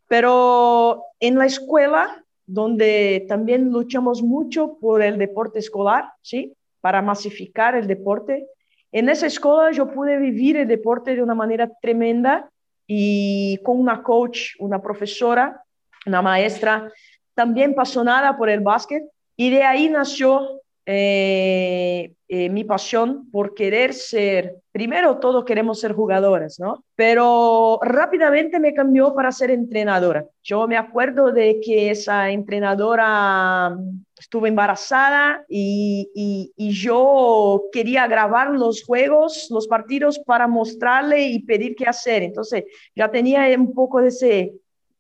pero 0.08 1.04
en 1.20 1.38
la 1.38 1.46
escuela, 1.46 2.24
donde 2.46 3.26
también 3.28 3.72
luchamos 3.72 4.24
mucho 4.24 4.78
por 4.80 5.02
el 5.02 5.18
deporte 5.18 5.60
escolar, 5.60 6.12
¿sí? 6.22 6.54
Para 6.80 7.02
masificar 7.02 7.76
el 7.76 7.88
deporte. 7.88 8.48
En 8.94 9.10
esa 9.10 9.28
escuela 9.28 9.72
yo 9.72 9.92
pude 9.92 10.18
vivir 10.18 10.56
el 10.56 10.68
deporte 10.68 11.14
de 11.14 11.22
una 11.22 11.36
manera 11.36 11.70
tremenda 11.82 12.50
y 12.88 13.58
con 13.64 13.80
una 13.80 14.02
coach, 14.02 14.52
una 14.60 14.82
profesora, 14.82 15.62
una 16.06 16.22
maestra 16.22 16.90
también 17.36 17.72
apasionada 17.72 18.38
por 18.38 18.50
el 18.50 18.62
básquet. 18.62 19.04
Y 19.36 19.50
de 19.50 19.64
ahí 19.64 19.90
nació 19.90 20.62
eh, 20.89 22.13
eh, 22.29 22.50
mi 22.50 22.63
pasión 22.63 23.29
por 23.29 23.53
querer 23.53 23.94
ser, 23.94 24.56
primero 24.72 25.17
todos 25.17 25.44
queremos 25.44 25.82
ser 25.82 25.91
jugadores, 25.91 26.62
¿no? 26.62 26.86
Pero 26.96 27.77
rápidamente 27.82 28.58
me 28.58 28.74
cambió 28.74 29.13
para 29.13 29.34
ser 29.34 29.51
entrenadora. 29.51 30.25
Yo 30.41 30.65
me 30.65 30.77
acuerdo 30.77 31.34
de 31.34 31.60
que 31.60 31.91
esa 31.91 32.29
entrenadora 32.29 33.72
mm, 33.72 34.06
estuvo 34.17 34.48
embarazada 34.48 35.44
y, 35.50 36.10
y, 36.15 36.53
y 36.56 36.72
yo 36.72 37.63
quería 37.74 38.08
grabar 38.08 38.51
los 38.51 38.82
juegos, 38.82 39.50
los 39.51 39.67
partidos 39.67 40.20
para 40.20 40.48
mostrarle 40.48 41.27
y 41.27 41.39
pedir 41.39 41.75
qué 41.75 41.84
hacer. 41.86 42.24
Entonces 42.24 42.63
ya 42.96 43.12
tenía 43.12 43.46
un 43.58 43.74
poco 43.74 44.01
de 44.01 44.08
ese, 44.08 44.53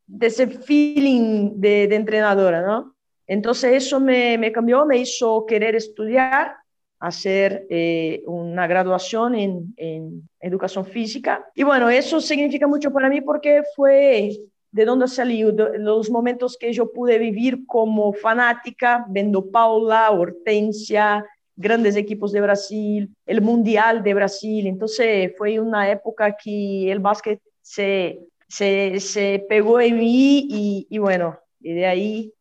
de 0.05 0.27
ese 0.27 0.47
feeling 0.47 1.51
de, 1.55 1.87
de 1.87 1.95
entrenadora, 1.95 2.61
¿no? 2.61 2.96
Entonces 3.27 3.83
eso 3.85 3.99
me, 3.99 4.51
cambió, 4.53 4.85
me 4.85 4.97
hizo 4.97 5.45
querer 5.45 5.75
estudiar, 5.75 6.55
hacer 6.99 7.67
eh, 7.69 8.23
una 8.25 8.65
graduación 8.65 9.35
en, 9.35 10.29
educación 10.39 10.85
física. 10.85 11.45
Y 11.53 11.63
bueno, 11.63 11.89
eso 11.89 12.21
significa 12.21 12.67
mucho 12.67 12.91
para 12.91 13.09
mí 13.09 13.19
porque 13.21 13.63
fue 13.75 14.31
de 14.71 14.85
donde 14.85 15.07
salí, 15.07 15.43
los 15.77 16.09
momentos 16.09 16.57
que 16.57 16.71
yo 16.71 16.91
pude 16.91 17.17
vivir 17.17 17.65
como 17.65 18.13
fanática, 18.13 19.05
viendo 19.09 19.49
Paula, 19.49 20.11
Hortensia, 20.11 21.25
grandes 21.55 21.95
equipos 21.95 22.31
de 22.31 22.41
Brasil, 22.41 23.09
el 23.25 23.41
Mundial 23.41 24.03
de 24.03 24.13
Brasil. 24.13 24.67
Entonces 24.67 25.33
fue 25.37 25.59
una 25.59 25.89
época 25.89 26.37
que 26.41 26.91
el 26.91 26.99
básquet 26.99 27.41
se, 27.61 28.19
se, 28.47 28.99
se 28.99 29.45
pegó 29.49 29.81
en 29.81 29.97
mí 29.97 30.47
y, 30.49 30.87
y 30.89 30.97
bueno, 30.99 31.39
y 31.59 31.73
de 31.73 31.85
ahí 31.87 32.33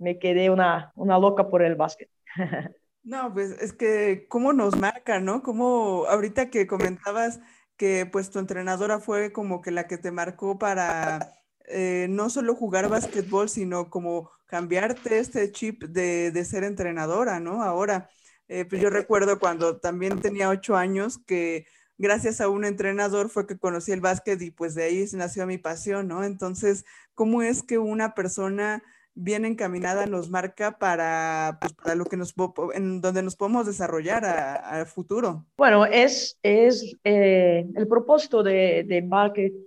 me 0.00 0.18
quedé 0.18 0.50
una, 0.50 0.92
una 0.96 1.18
loca 1.18 1.48
por 1.48 1.62
el 1.62 1.76
básquet. 1.76 2.10
No, 3.02 3.32
pues 3.32 3.52
es 3.62 3.72
que 3.72 4.26
cómo 4.28 4.52
nos 4.52 4.76
marca, 4.76 5.20
¿no? 5.20 5.42
Como 5.42 6.04
ahorita 6.06 6.50
que 6.50 6.66
comentabas 6.66 7.40
que 7.76 8.04
pues 8.04 8.30
tu 8.30 8.38
entrenadora 8.38 9.00
fue 9.00 9.32
como 9.32 9.62
que 9.62 9.70
la 9.70 9.86
que 9.86 9.96
te 9.96 10.10
marcó 10.10 10.58
para 10.58 11.32
eh, 11.66 12.08
no 12.10 12.28
solo 12.28 12.54
jugar 12.54 12.90
básquetbol, 12.90 13.48
sino 13.48 13.88
como 13.88 14.30
cambiarte 14.46 15.18
este 15.18 15.50
chip 15.50 15.84
de, 15.84 16.30
de 16.30 16.44
ser 16.44 16.62
entrenadora, 16.62 17.40
¿no? 17.40 17.62
Ahora, 17.62 18.10
eh, 18.48 18.66
pues 18.66 18.82
yo 18.82 18.90
recuerdo 18.90 19.38
cuando 19.38 19.78
también 19.80 20.20
tenía 20.20 20.50
ocho 20.50 20.76
años 20.76 21.18
que 21.26 21.66
gracias 21.96 22.40
a 22.40 22.48
un 22.48 22.64
entrenador 22.64 23.30
fue 23.30 23.46
que 23.46 23.58
conocí 23.58 23.92
el 23.92 24.00
básquet 24.00 24.40
y 24.42 24.50
pues 24.50 24.74
de 24.74 24.84
ahí 24.84 25.06
nació 25.14 25.46
mi 25.46 25.56
pasión, 25.58 26.08
¿no? 26.08 26.24
Entonces, 26.24 26.84
¿cómo 27.14 27.42
es 27.42 27.62
que 27.62 27.78
una 27.78 28.14
persona 28.14 28.82
bien 29.22 29.44
encaminada 29.44 30.06
nos 30.06 30.30
marca 30.30 30.78
para, 30.78 31.58
pues, 31.60 31.72
para 31.74 31.94
lo 31.94 32.04
que 32.06 32.16
nos, 32.16 32.34
en 32.74 33.00
donde 33.00 33.22
nos 33.22 33.36
podemos 33.36 33.66
desarrollar 33.66 34.24
a, 34.24 34.84
futuro. 34.86 35.44
Bueno, 35.56 35.84
es, 35.84 36.38
es 36.42 36.96
eh, 37.04 37.66
el 37.74 37.86
propósito 37.86 38.42
de, 38.42 38.84
de 38.86 39.02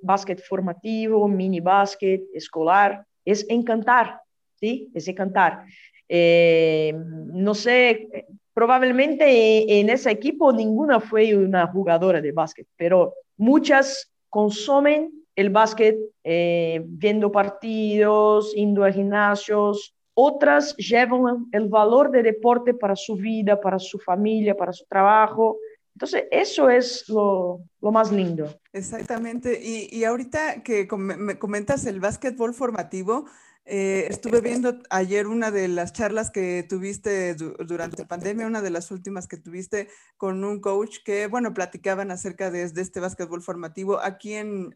básquet, 0.01 0.43
formativo, 0.43 1.27
mini 1.27 1.59
básquet, 1.59 2.23
escolar, 2.33 3.05
es 3.23 3.45
encantar, 3.49 4.21
¿sí? 4.59 4.89
Es 4.93 5.07
encantar. 5.07 5.65
Eh, 6.09 6.93
no 6.95 7.53
sé, 7.53 8.27
probablemente 8.53 9.79
en 9.79 9.89
ese 9.89 10.11
equipo 10.11 10.51
ninguna 10.51 10.99
fue 10.99 11.35
una 11.35 11.67
jugadora 11.67 12.21
de 12.21 12.31
básquet, 12.31 12.67
pero 12.75 13.13
muchas 13.37 14.11
consumen 14.29 15.22
el 15.35 15.49
básquet 15.49 15.97
eh, 16.23 16.81
viendo 16.85 17.31
partidos, 17.31 18.53
indo 18.55 18.83
a 18.83 18.91
gimnasios. 18.91 19.95
Otras 20.13 20.75
llevan 20.77 21.47
el 21.51 21.69
valor 21.69 22.11
del 22.11 22.23
deporte 22.23 22.73
para 22.73 22.95
su 22.95 23.15
vida, 23.15 23.59
para 23.59 23.79
su 23.79 23.97
familia, 23.97 24.55
para 24.55 24.71
su 24.71 24.85
trabajo. 24.85 25.57
Entonces, 25.95 26.25
eso 26.31 26.69
es 26.69 27.07
lo, 27.09 27.61
lo 27.81 27.91
más 27.91 28.11
lindo. 28.11 28.47
Exactamente. 28.71 29.59
Y, 29.61 29.95
y 29.95 30.03
ahorita 30.03 30.63
que 30.63 30.87
me 30.97 31.37
comentas 31.37 31.85
el 31.85 31.99
básquetbol 31.99 32.53
formativo, 32.53 33.25
eh, 33.65 34.07
estuve 34.09 34.41
viendo 34.41 34.77
ayer 34.89 35.25
una 35.25 35.49
de 35.49 35.69
las 35.69 35.93
charlas 35.93 36.31
que 36.31 36.65
tuviste 36.67 37.33
durante 37.35 38.01
la 38.01 38.07
pandemia, 38.07 38.45
una 38.45 38.61
de 38.61 38.69
las 38.69 38.91
últimas 38.91 39.25
que 39.25 39.37
tuviste 39.37 39.87
con 40.17 40.43
un 40.43 40.59
coach 40.59 40.97
que, 41.05 41.27
bueno, 41.27 41.53
platicaban 41.53 42.11
acerca 42.11 42.51
de, 42.51 42.63
este 42.63 42.99
básquetbol 42.99 43.41
formativo. 43.41 44.01
Aquí 44.01 44.33
en, 44.33 44.75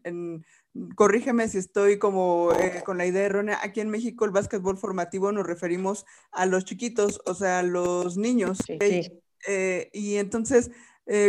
corrígeme 0.94 1.48
si 1.48 1.58
estoy 1.58 1.98
como 1.98 2.50
eh, 2.54 2.82
con 2.82 2.96
la 2.96 3.04
idea 3.04 3.24
errónea, 3.24 3.58
aquí 3.62 3.80
en 3.80 3.90
México 3.90 4.24
el 4.24 4.30
básquetbol 4.30 4.78
formativo 4.78 5.32
nos 5.32 5.46
referimos 5.46 6.06
a 6.32 6.46
los 6.46 6.64
chiquitos, 6.64 7.20
o 7.26 7.34
sea, 7.34 7.58
a 7.58 7.62
los 7.62 8.16
niños. 8.16 8.58
Eh, 9.46 9.90
y 9.92 10.16
entonces... 10.16 10.70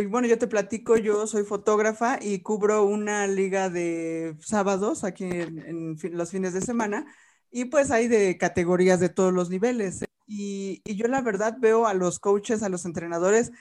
bueno, 0.09 0.27
yo 0.27 0.37
te 0.37 0.47
platico, 0.47 0.97
yo 0.97 1.25
soy 1.25 1.43
fotógrafa 1.43 2.19
y 2.21 2.39
cubro 2.39 2.83
una 2.83 3.27
liga 3.27 3.69
de 3.69 4.35
sábados 4.39 5.05
aquí 5.05 5.23
en, 5.23 5.97
los 6.11 6.31
fines 6.31 6.53
de 6.53 6.61
semana 6.61 7.05
y 7.51 7.65
pues 7.65 7.91
hay 7.91 8.07
de 8.07 8.37
categorías 8.37 8.99
de 8.99 9.09
todos 9.09 9.33
los 9.33 9.49
niveles. 9.49 10.03
Y, 10.27 10.81
yo 10.85 11.07
la 11.07 11.21
verdad 11.21 11.57
veo 11.59 11.87
a 11.87 11.93
los 11.93 12.19
coaches, 12.19 12.61
a 12.63 12.69
los 12.69 12.85
entrenadores, 12.85 13.51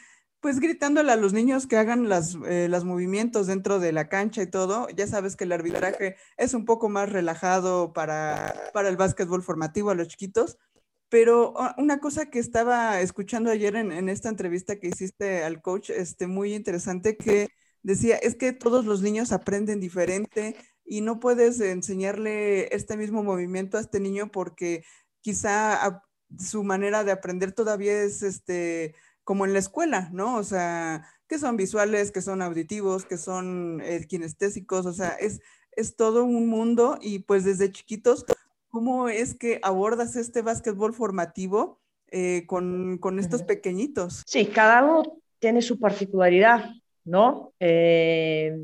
pues 0.40 0.60
gritándole 0.60 1.12
a 1.12 1.16
los 1.16 1.32
niños 1.32 1.66
que 1.66 1.76
hagan 1.76 2.08
las, 2.08 2.36
eh, 2.46 2.68
los 2.68 2.84
movimientos 2.84 3.46
dentro 3.46 3.80
de 3.80 3.92
la 3.92 4.08
cancha 4.08 4.42
y 4.42 4.46
todo. 4.50 4.88
Ya 4.90 5.06
sabes 5.06 5.34
que 5.36 5.44
el 5.44 5.52
arbitraje 5.52 6.16
es 6.36 6.54
un 6.54 6.64
poco 6.64 6.88
más 6.88 7.10
relajado 7.10 7.92
para, 7.92 8.54
para 8.72 8.88
el 8.88 8.96
básquetbol 8.96 9.42
formativo 9.42 9.90
a 9.90 9.94
los 9.94 10.08
chiquitos. 10.08 10.58
Pero 11.08 11.54
ah, 11.56 11.74
una 11.78 12.00
cosa 12.00 12.26
que 12.26 12.38
estaba 12.38 13.00
escuchando 13.00 13.50
ayer 13.50 13.76
en, 13.76 13.92
en, 13.92 14.08
esta 14.10 14.28
entrevista 14.28 14.76
que 14.78 14.88
hiciste 14.88 15.42
al 15.42 15.62
coach, 15.62 15.90
este, 15.90 16.26
muy 16.26 16.54
interesante, 16.54 17.16
que 17.16 17.48
decía, 17.82 18.16
es 18.16 18.34
que 18.34 18.52
todos 18.52 18.84
los 18.84 19.00
niños 19.02 19.32
aprenden 19.32 19.80
diferente, 19.80 20.56
y 20.88 21.02
no 21.02 21.20
puedes 21.20 21.60
enseñarle 21.60 22.74
este 22.74 22.96
mismo 22.96 23.22
movimiento 23.22 23.76
a 23.76 23.80
este 23.80 24.00
niño 24.00 24.30
porque 24.32 24.84
quizá 25.20 26.02
su 26.38 26.64
manera 26.64 27.04
de 27.04 27.12
aprender 27.12 27.52
todavía 27.52 28.02
es 28.02 28.22
este 28.22 28.94
como 29.24 29.44
en 29.44 29.52
la 29.52 29.58
escuela, 29.58 30.08
¿no? 30.10 30.36
O 30.36 30.42
sea, 30.42 31.04
que 31.28 31.38
son 31.38 31.58
visuales, 31.58 32.10
que 32.10 32.22
son 32.22 32.40
auditivos, 32.40 33.04
que 33.04 33.18
son 33.18 33.82
eh, 33.84 34.06
kinestésicos, 34.08 34.86
o 34.86 34.92
sea, 34.94 35.10
es, 35.10 35.42
es 35.72 35.96
todo 35.96 36.24
un 36.24 36.46
mundo 36.46 36.98
y 37.02 37.18
pues 37.18 37.44
desde 37.44 37.70
chiquitos, 37.70 38.24
¿cómo 38.70 39.10
es 39.10 39.34
que 39.34 39.60
abordas 39.62 40.16
este 40.16 40.40
básquetbol 40.40 40.94
formativo 40.94 41.78
eh, 42.10 42.44
con, 42.46 42.96
con, 42.96 43.18
estos 43.18 43.42
pequeñitos? 43.42 44.22
Sí, 44.26 44.46
cada 44.46 44.82
uno 44.82 45.20
tiene 45.38 45.60
su 45.60 45.78
particularidad, 45.78 46.70
¿no? 47.04 47.52
Eh, 47.60 48.56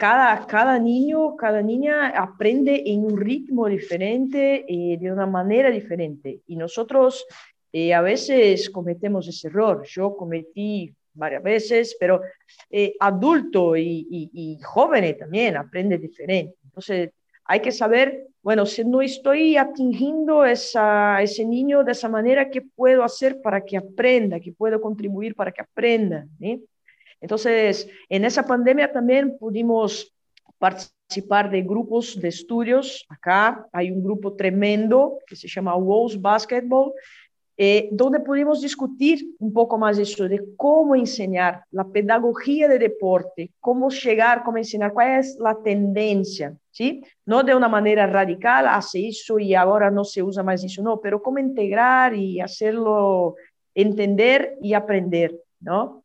cada, 0.00 0.46
cada 0.46 0.78
niño, 0.78 1.36
cada 1.36 1.60
niña 1.60 2.08
aprende 2.08 2.84
en 2.86 3.04
un 3.04 3.20
ritmo 3.20 3.68
diferente 3.68 4.64
y 4.66 4.96
de 4.96 5.12
una 5.12 5.26
manera 5.26 5.70
diferente. 5.70 6.40
Y 6.46 6.56
nosotros 6.56 7.26
eh, 7.70 7.92
a 7.92 8.00
veces 8.00 8.70
cometemos 8.70 9.28
ese 9.28 9.48
error. 9.48 9.84
Yo 9.86 10.16
cometí 10.16 10.90
varias 11.12 11.42
veces, 11.42 11.98
pero 12.00 12.22
eh, 12.70 12.94
adulto 12.98 13.76
y, 13.76 14.06
y, 14.10 14.58
también 15.18 15.58
aprenden 15.58 16.00
diferente. 16.00 16.56
Entonces, 16.64 17.10
hay 17.44 17.60
que 17.60 17.70
saber, 17.70 18.26
bueno, 18.42 18.64
si 18.64 18.82
no 18.86 19.02
estoy 19.02 19.58
atingiendo 19.58 20.46
ese 20.46 21.44
niño 21.44 21.84
de 21.84 21.92
esa 21.92 22.08
manera, 22.08 22.48
¿qué 22.48 22.62
puedo 22.62 23.04
hacer 23.04 23.42
para 23.42 23.62
que 23.66 23.76
aprenda? 23.76 24.40
¿Qué 24.40 24.54
puedo 24.54 24.80
contribuir 24.80 25.34
para 25.34 25.52
que 25.52 25.60
aprenda? 25.60 26.26
Entonces, 27.20 27.88
en 28.08 28.24
esa 28.24 28.44
pandemia 28.44 28.92
también 28.92 29.36
pudimos 29.38 30.14
participar 30.58 31.50
de 31.50 31.62
grupos 31.62 32.20
de 32.20 32.28
estudios. 32.28 33.06
Acá 33.08 33.66
hay 33.72 33.90
un 33.90 34.02
grupo 34.02 34.34
tremendo 34.34 35.18
que 35.26 35.36
se 35.36 35.48
llama 35.48 35.74
Wolves 35.74 36.20
Basketball, 36.20 36.92
eh, 37.62 37.90
donde 37.92 38.20
pudimos 38.20 38.62
discutir 38.62 39.34
un 39.38 39.52
poco 39.52 39.76
más 39.76 39.98
eso 39.98 40.26
de 40.26 40.42
cómo 40.56 40.94
enseñar 40.94 41.64
la 41.72 41.84
pedagogía 41.84 42.68
de 42.68 42.78
deporte, 42.78 43.50
cómo 43.60 43.90
llegar, 43.90 44.42
cómo 44.42 44.56
enseñar, 44.56 44.94
cuál 44.94 45.20
es 45.20 45.36
la 45.38 45.54
tendencia, 45.62 46.56
¿sí? 46.70 47.02
No 47.26 47.42
de 47.42 47.54
una 47.54 47.68
manera 47.68 48.06
radical, 48.06 48.66
hace 48.66 49.08
eso 49.08 49.38
y 49.38 49.54
ahora 49.54 49.90
no 49.90 50.04
se 50.04 50.22
usa 50.22 50.42
más 50.42 50.64
eso, 50.64 50.82
no, 50.82 51.00
pero 51.00 51.20
cómo 51.20 51.38
integrar 51.38 52.14
y 52.14 52.40
hacerlo 52.40 53.34
entender 53.74 54.56
y 54.62 54.72
aprender, 54.72 55.38
¿no? 55.60 56.02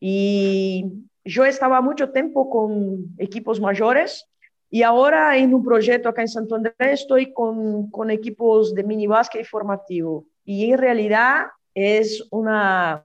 Y 0.00 0.84
yo 1.24 1.44
estaba 1.44 1.80
mucho 1.80 2.10
tiempo 2.10 2.50
con 2.50 3.14
equipos 3.18 3.60
mayores 3.60 4.28
y 4.74 4.82
ahora 4.82 5.36
en 5.36 5.54
un 5.54 5.62
proyecto 5.62 6.08
acá 6.08 6.22
en 6.22 6.28
Santo 6.28 6.56
Andrés 6.56 6.74
estoy 7.02 7.32
con, 7.32 7.90
con 7.90 8.10
equipos 8.10 8.74
de 8.74 8.82
mini 8.82 9.06
básquet 9.06 9.46
formativo. 9.46 10.26
Y 10.44 10.72
en 10.72 10.78
realidad 10.78 11.44
es 11.74 12.26
una, 12.30 13.04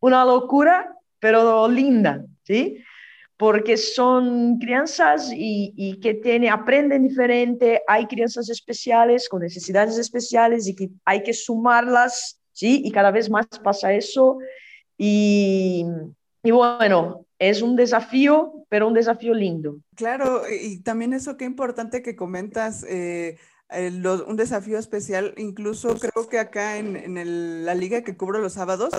una 0.00 0.24
locura, 0.26 0.94
pero 1.18 1.66
linda, 1.66 2.24
¿sí? 2.42 2.84
Porque 3.36 3.78
son 3.78 4.58
crianças 4.58 5.32
y, 5.32 5.72
y, 5.76 5.98
que 6.00 6.12
tiene, 6.12 6.50
aprenden 6.50 7.04
diferente, 7.04 7.82
hay 7.86 8.04
crianças 8.06 8.50
especiales 8.50 9.28
con 9.30 9.40
necesidades 9.40 9.96
especiales 9.96 10.68
y 10.68 10.74
que 10.74 10.90
hay 11.04 11.22
que 11.22 11.32
sumarlas, 11.32 12.38
¿sí? 12.52 12.82
Y 12.84 12.90
cada 12.90 13.10
vez 13.10 13.30
más 13.30 13.46
pasa 13.64 13.94
eso. 13.94 14.38
Y, 14.98 15.86
y 16.48 16.50
bueno, 16.50 17.26
es 17.38 17.60
un 17.60 17.76
desafío, 17.76 18.64
pero 18.70 18.88
un 18.88 18.94
desafío 18.94 19.34
lindo. 19.34 19.80
Claro, 19.94 20.44
y 20.48 20.78
también 20.78 21.12
eso 21.12 21.36
qué 21.36 21.44
importante 21.44 22.00
que 22.00 22.16
comentas, 22.16 22.86
eh, 22.88 23.36
un 23.70 24.36
desafío 24.36 24.78
especial, 24.78 25.34
incluso 25.36 25.94
creo 25.98 26.26
que 26.26 26.38
acá 26.38 26.78
en, 26.78 26.96
en 26.96 27.66
la 27.66 27.74
liga 27.74 28.02
que 28.02 28.16
cubro 28.16 28.38
los 28.38 28.54
sábados, 28.54 28.94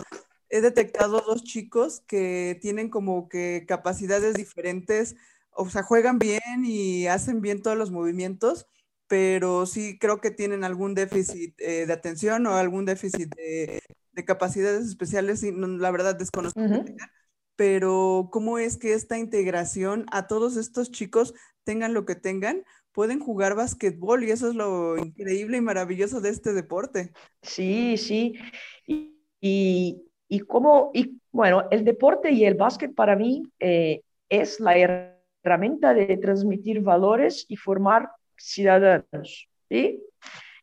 he 0.50 0.62
detectado 0.62 1.24
dos 1.26 1.44
chicos 1.44 2.04
que 2.06 2.60
tienen 2.62 2.88
como 2.88 3.30
que 3.30 3.66
capacidades 3.68 4.36
diferentes, 4.36 5.16
o 5.50 5.68
sea, 5.72 5.82
juegan 5.82 6.20
bien 6.20 6.64
y 6.64 7.08
hacen 7.08 7.42
bien 7.42 7.64
todos 7.64 7.78
los 7.78 7.90
movimientos, 7.90 8.68
pero 9.08 9.66
sí 9.66 9.98
creo 9.98 10.22
que 10.22 10.30
tienen 10.30 10.64
algún 10.64 10.94
déficit 10.94 11.56
eh, 11.58 11.88
de 11.88 11.94
atención 11.94 12.46
o 12.46 12.54
algún 12.54 12.86
déficit 12.86 13.34
de, 13.34 13.82
capacidades 14.28 14.86
especiales 14.86 15.44
y 15.44 15.52
la 15.54 15.92
verdad 15.92 16.14
desconozco 16.14 16.60
pero 17.60 18.30
cómo 18.32 18.58
es 18.58 18.78
que 18.78 18.94
esta 18.94 19.18
integración 19.18 20.06
a 20.14 20.28
todos 20.28 20.56
estos 20.56 20.92
chicos, 20.92 21.34
tengan 21.66 21.94
lo 21.94 22.06
que 22.06 22.16
tengan, 22.16 22.64
pueden 22.94 23.20
jugar 23.20 23.54
básquetbol 23.54 24.24
y 24.24 24.32
eso 24.32 24.48
es 24.48 24.56
lo 24.56 24.98
increíble 24.98 25.58
y 25.58 25.62
maravilloso 25.62 26.22
de 26.22 26.30
este 26.30 26.54
deporte. 26.54 27.12
Sí, 27.42 27.98
sí. 27.98 28.36
Y, 28.88 29.14
y, 29.42 30.06
y 30.30 30.42
y 30.94 31.22
bueno, 31.34 31.68
el 31.70 31.84
deporte 31.84 32.32
y 32.32 32.46
el 32.46 32.56
básquet 32.56 32.96
para 32.96 33.18
mí 33.18 33.44
eh, 33.60 34.04
es 34.30 34.62
la 34.62 35.20
herramienta 35.44 35.94
de 35.94 36.16
transmitir 36.16 36.80
valores 36.80 37.46
y 37.50 37.58
formar 37.58 38.10
ciudadanos. 38.38 39.50
¿sí? 39.70 40.02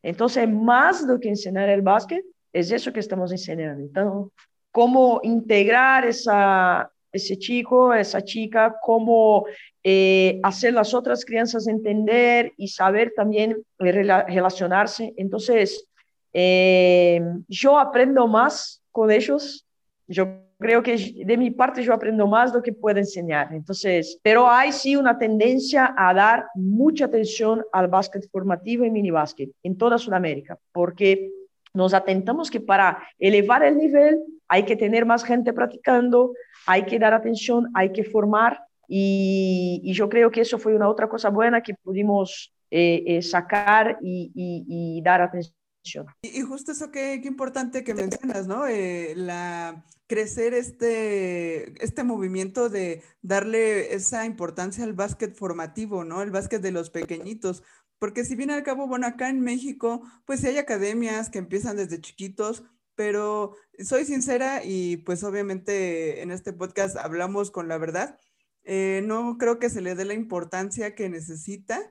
Entonces, 0.01 0.49
más 0.49 1.05
do 1.05 1.19
que 1.19 1.29
enseñar 1.29 1.69
el 1.69 1.83
básquet, 1.83 2.25
es 2.51 2.71
eso 2.71 2.91
que 2.91 3.01
estamos 3.01 3.31
enseñando. 3.31 3.83
Entonces, 3.83 4.33
cómo 4.71 5.19
integrar 5.23 6.05
esa, 6.05 6.91
ese 7.11 7.37
chico, 7.37 7.93
esa 7.93 8.21
chica, 8.21 8.75
cómo 8.81 9.45
eh, 9.83 10.39
hacer 10.43 10.73
las 10.73 10.93
otras 10.93 11.25
crianzas 11.25 11.67
entender 11.67 12.53
y 12.57 12.67
saber 12.67 13.13
también 13.15 13.57
relacionarse. 13.77 15.13
Entonces, 15.17 15.87
eh, 16.33 17.21
yo 17.47 17.79
aprendo 17.79 18.27
más 18.27 18.81
con 18.91 19.11
ellos. 19.11 19.65
Yo 20.07 20.27
creo 20.59 20.81
que 20.81 21.23
de 21.25 21.37
mi 21.37 21.51
parte 21.51 21.83
yo 21.83 21.93
aprendo 21.93 22.27
más 22.27 22.53
lo 22.53 22.61
que 22.61 22.73
puedo 22.73 22.99
enseñar. 22.99 23.53
Entonces, 23.53 24.19
pero 24.21 24.49
hay 24.49 24.71
sí 24.71 24.95
una 24.95 25.17
tendencia 25.17 25.93
a 25.97 26.13
dar 26.13 26.47
mucha 26.55 27.05
atención 27.05 27.63
al 27.71 27.87
básquet 27.87 28.29
formativo 28.31 28.85
y 28.85 28.91
mini 28.91 29.11
básquet 29.11 29.51
en 29.63 29.77
toda 29.77 29.97
Sudamérica, 29.97 30.57
porque 30.71 31.31
nos 31.73 31.93
atentamos 31.93 32.49
que 32.49 32.59
para 32.59 33.03
elevar 33.19 33.63
el 33.63 33.77
nivel 33.77 34.19
hay 34.47 34.63
que 34.65 34.75
tener 34.75 35.05
más 35.05 35.23
gente 35.23 35.53
practicando, 35.53 36.33
hay 36.65 36.85
que 36.85 36.99
dar 36.99 37.13
atención, 37.13 37.69
hay 37.73 37.91
que 37.91 38.03
formar 38.03 38.61
y, 38.87 39.91
yo 39.93 40.09
creo 40.09 40.31
que 40.31 40.41
eso 40.41 40.57
fue 40.57 40.75
una 40.75 40.89
otra 40.89 41.09
cosa 41.09 41.29
buena 41.29 41.61
que 41.61 41.73
pudimos 41.73 42.53
eh, 42.71 43.03
eh, 43.05 43.21
sacar 43.21 43.97
y, 44.01 45.01
dar 45.03 45.21
atención. 45.21 46.05
Y, 46.21 46.41
justo 46.41 46.71
eso 46.71 46.91
que, 46.91 47.15
importante 47.15 47.83
que 47.83 47.93
mencionas, 47.93 48.47
¿no? 48.47 48.67
Eh, 48.67 49.13
la 49.15 49.83
crecer 50.07 50.53
este, 50.53 51.83
este 51.83 52.03
movimiento 52.05 52.69
de 52.69 53.03
darle 53.21 53.93
esa 53.93 54.25
importancia 54.25 54.85
al 54.85 54.93
básquet 54.93 55.35
formativo, 55.35 56.05
¿no? 56.05 56.21
El 56.21 56.31
básquet 56.31 56.61
de 56.61 56.71
los 56.71 56.89
pequeñitos, 56.89 57.61
porque 57.99 58.23
si 58.23 58.35
bien 58.35 58.51
al 58.51 58.63
cabo, 58.63 58.87
bueno, 58.87 59.07
acá 59.07 59.29
en 59.29 59.41
México, 59.41 60.01
pues 60.25 60.39
sí 60.39 60.47
hay 60.47 60.57
academias 60.57 61.29
que 61.29 61.39
empiezan 61.39 61.77
desde 61.77 61.99
chiquitos, 61.99 62.63
pero 62.97 63.55
soy 63.79 64.03
sincera 64.03 64.61
y 64.65 64.97
pues 64.97 65.23
obviamente 65.23 66.21
en 66.23 66.31
este 66.31 66.51
podcast 66.51 66.97
hablamos 66.97 67.51
con 67.51 67.69
la 67.69 67.77
verdad. 67.77 68.17
Eh, 68.63 69.01
no 69.05 69.37
creo 69.37 69.59
que 69.59 69.69
se 69.69 69.81
le 69.81 69.95
dé 69.95 70.03
la 70.03 70.15
importancia 70.15 70.95
que 70.95 71.07
necesita, 71.07 71.87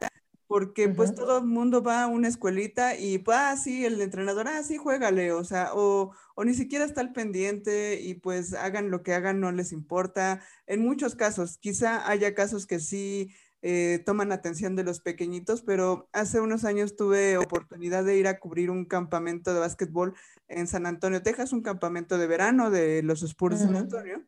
porque 0.47 0.89
pues 0.89 1.15
todo 1.15 1.39
el 1.39 1.47
mundo 1.47 1.83
va 1.83 2.03
a 2.03 2.07
una 2.09 2.29
escuelita 2.29 2.97
y 2.97 3.19
pues, 3.19 3.37
ah, 3.41 3.57
sí, 3.57 3.87
el 3.87 4.01
entrenador, 4.01 4.49
ah, 4.49 4.63
sí, 4.63 4.77
juégale, 4.77 5.33
o 5.33 5.45
sea, 5.45 5.71
o, 5.75 6.13
o 6.35 6.45
ni 6.45 6.55
siquiera 6.55 6.85
está 6.85 7.01
al 7.01 7.13
pendiente 7.13 8.01
y 8.03 8.15
pues 8.15 8.53
hagan 8.53 8.91
lo 8.91 9.03
que 9.03 9.15
hagan, 9.15 9.41
no 9.41 9.53
les 9.53 9.73
importa. 9.73 10.43
En 10.67 10.83
muchos 10.83 11.15
casos, 11.15 11.57
quizá 11.57 12.09
haya 12.11 12.35
casos 12.35 12.67
que 12.67 12.81
sí 12.81 13.31
eh, 13.63 14.03
toman 14.05 14.33
atención 14.33 14.77
de 14.77 14.85
los 14.85 15.01
pequeñitos, 15.01 15.63
pero 15.63 16.09
hace 16.13 16.41
unos 16.41 16.65
años 16.65 16.97
tuve 16.97 17.37
oportunidad 17.39 18.05
de 18.05 18.17
ir 18.17 18.27
a 18.27 18.39
cubrir 18.39 18.71
un 18.71 18.85
campamento 18.85 19.53
de 19.53 19.61
básquetbol 19.61 20.15
en 20.49 20.67
San 20.67 20.87
Antonio, 20.87 21.23
Texas, 21.23 21.53
un 21.53 21.63
campamento 21.63 22.19
de 22.19 22.27
verano 22.27 22.71
de 22.71 23.03
los 23.03 23.23
Spurs 23.23 23.59
de 23.59 23.67
San 23.67 23.77
Antonio, 23.77 24.25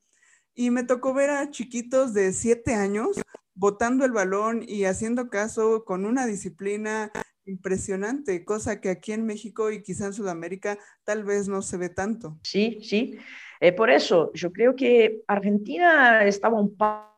y 0.54 0.70
me 0.70 0.82
tocó 0.82 1.14
ver 1.14 1.30
a 1.30 1.50
chiquitos 1.50 2.14
de 2.14 2.32
siete 2.32 2.74
años 2.74 3.20
botando 3.54 4.04
el 4.04 4.12
balón 4.12 4.64
y 4.66 4.84
haciendo 4.84 5.28
caso 5.28 5.84
con 5.84 6.04
una 6.04 6.26
disciplina 6.26 7.10
impresionante, 7.44 8.44
cosa 8.44 8.80
que 8.80 8.90
aquí 8.90 9.12
en 9.12 9.24
México 9.24 9.70
y 9.70 9.82
quizá 9.82 10.06
en 10.06 10.12
Sudamérica 10.12 10.78
tal 11.04 11.24
vez 11.24 11.48
no 11.48 11.62
se 11.62 11.76
ve 11.76 11.88
tanto. 11.88 12.38
Sí, 12.42 12.78
sí. 12.82 13.18
Eh, 13.60 13.72
por 13.72 13.90
eso, 13.90 14.30
yo 14.34 14.52
creo 14.52 14.76
que 14.76 15.22
Argentina 15.26 16.24
estaba 16.24 16.60
un 16.60 16.76
paso 16.76 17.17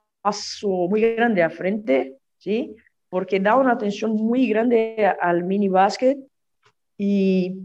muy 0.89 1.01
grande 1.15 1.43
a 1.43 1.51
frente, 1.51 2.17
¿sí? 2.39 2.75
Porque 3.09 3.41
da 3.41 3.57
una 3.57 3.73
atención 3.73 4.13
muy 4.13 4.49
grande 4.49 5.13
al 5.21 5.45
mini 5.45 5.69
básquet 5.69 6.19
y 6.97 7.57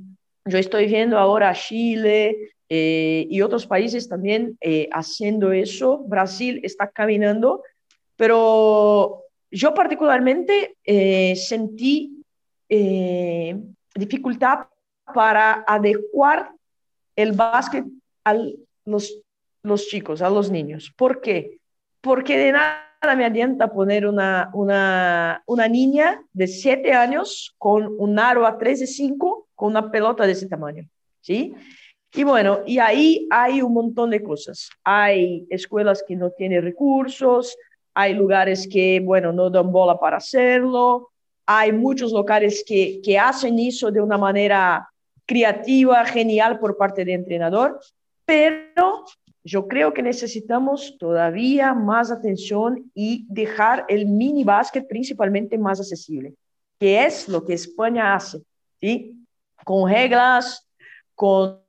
yo 0.45 0.57
estoy 0.57 0.85
viendo 0.85 1.17
ahora 1.17 1.53
Chile 1.53 2.53
eh, 2.69 3.27
y 3.29 3.41
otros 3.41 3.67
países 3.67 4.07
también 4.07 4.57
eh, 4.61 4.87
haciendo 4.91 5.51
eso. 5.51 5.99
Brasil 6.07 6.59
está 6.63 6.87
caminando, 6.87 7.63
pero 8.15 9.23
yo 9.51 9.73
particularmente 9.73 10.77
eh, 10.83 11.35
sentí 11.35 12.11
dificultad 13.95 14.67
para 15.13 15.63
adecuar 15.67 16.51
el 17.15 17.31
básquet 17.31 17.85
a 18.23 18.35
los, 18.85 19.21
los 19.63 19.87
chicos, 19.87 20.21
a 20.21 20.29
los 20.29 20.49
niños. 20.49 20.91
¿Por 20.95 21.21
qué? 21.21 21.59
Porque 22.05 22.37
de 22.37 22.51
nada 22.51 23.15
me 23.17 23.25
adianta 23.25 23.73
poner 23.73 24.05
una, 24.05 24.51
una, 24.53 25.41
una 25.47 25.67
niña 25.67 26.21
de 26.33 26.45
7 26.45 26.93
años 26.93 27.55
con 27.57 27.95
un 27.97 28.19
aro 28.19 28.45
a 28.45 28.59
5 28.61 29.47
con 29.55 29.71
una 29.71 29.89
pelota 29.89 30.27
de 30.27 30.33
ese 30.33 30.47
tamaño, 30.47 30.87
¿sí? 31.21 31.55
Y 32.13 32.23
bueno, 32.23 32.59
y 32.67 32.77
ahí 32.77 33.27
hay 33.31 33.63
un 33.63 33.73
montón 33.73 34.11
de 34.11 34.21
cosas. 34.21 34.69
Hay 34.83 35.47
escuelas 35.49 36.03
que 36.07 36.15
no 36.15 36.29
tienen 36.29 36.61
recursos, 36.61 37.57
hay 37.95 38.13
lugares 38.13 38.67
que, 38.71 39.01
bueno, 39.03 39.33
no 39.33 39.49
dan 39.49 39.71
bola 39.71 39.99
para 39.99 40.17
hacerlo, 40.17 41.09
hay 41.47 41.71
muchos 41.71 42.11
locales 42.11 42.63
que, 42.67 43.01
que 43.03 43.17
hacen 43.17 43.57
eso 43.57 43.89
de 43.89 44.01
una 44.01 44.19
manera 44.19 44.87
creativa, 45.25 46.05
genial 46.05 46.59
por 46.59 46.77
parte 46.77 47.03
del 47.03 47.15
entrenador, 47.15 47.79
pero 48.25 49.05
yo 49.45 49.67
creo 49.67 49.93
que 49.93 50.01
necesitamos 50.01 50.97
todavía 50.97 51.75
más 51.75 52.09
atención 52.09 52.91
y 52.95 53.27
dejar 53.29 53.85
el 53.87 54.07
mini 54.07 54.43
básquet 54.43 54.87
principalmente 54.87 55.55
más 55.55 55.79
accesible, 55.79 56.33
que 56.79 57.05
es 57.05 57.29
lo 57.29 57.45
que 57.45 57.53
España 57.53 58.15
hace, 58.15 58.41
¿sí? 58.81 59.15
Con 59.63 59.87
reglas, 59.87 60.67
con, 61.13 61.61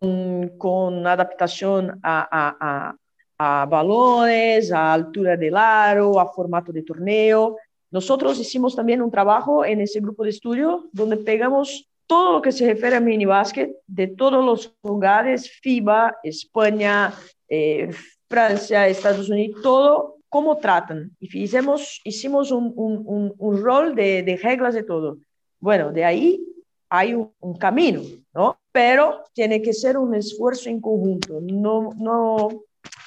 con 0.56 1.06
adaptación 1.06 2.00
a, 2.02 2.26
a, 2.32 2.96
a, 3.36 3.66
balones, 3.66 4.72
a 4.72 4.94
altura 4.94 5.36
del 5.36 5.54
aro, 5.54 6.18
a 6.18 6.32
formato 6.32 6.72
de 6.72 6.82
torneo. 6.82 7.58
Nosotros 7.90 8.40
hicimos 8.40 8.74
también 8.74 9.02
un 9.02 9.10
trabajo 9.10 9.66
en 9.66 9.82
ese 9.82 10.00
grupo 10.00 10.24
de 10.24 10.30
estudio 10.30 10.88
donde 10.92 11.18
pegamos 11.18 11.86
todo 12.06 12.32
lo 12.32 12.42
que 12.42 12.52
se 12.52 12.66
refiere 12.66 12.96
a 12.96 13.00
mini 13.00 13.26
básquet 13.26 13.76
de 13.86 14.06
todos 14.06 14.42
los 14.42 14.74
lugares, 14.82 15.50
FIBA, 15.60 16.16
España, 16.22 17.12
eh, 17.48 17.90
Francia, 18.28 18.88
Estados 18.88 19.28
Unidos, 19.28 19.62
todo, 19.62 20.16
cómo 20.28 20.58
tratan. 20.58 21.16
Y 21.20 21.42
hicimos, 21.42 22.00
hicimos 22.04 22.50
un, 22.50 22.72
un, 22.76 23.34
un, 23.36 23.62
rol 23.62 23.94
de, 23.94 24.22
de, 24.22 24.36
reglas 24.36 24.74
de 24.74 24.82
todo. 24.82 25.18
Bueno, 25.60 25.92
de 25.92 26.04
ahí 26.04 26.44
hay 26.88 27.14
un, 27.14 27.56
camino, 27.58 28.02
¿no? 28.34 28.58
Pero 28.72 29.22
tiene 29.32 29.62
que 29.62 29.72
ser 29.72 29.96
un 29.96 30.14
esfuerzo 30.14 30.68
en 30.68 30.80
conjunto. 30.80 31.40
No, 31.40 31.90
no, 31.96 32.48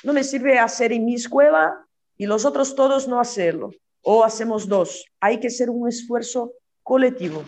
no 0.04 0.13
me 0.13 0.23
sirve 0.23 0.58
hacer 0.58 0.91
en 0.91 1.06
mi 1.06 1.15
escuela 1.15 1.86
y 2.17 2.25
los 2.25 2.45
otros 2.45 2.75
todos 2.75 3.08
no 3.08 3.19
hacerlo. 3.19 3.71
O 4.02 4.23
hacemos 4.23 4.67
dos. 4.67 5.06
Hay 5.19 5.39
que 5.39 5.49
ser 5.49 5.69
un 5.69 5.88
esfuerzo 5.88 6.54
colectivo. 6.84 7.43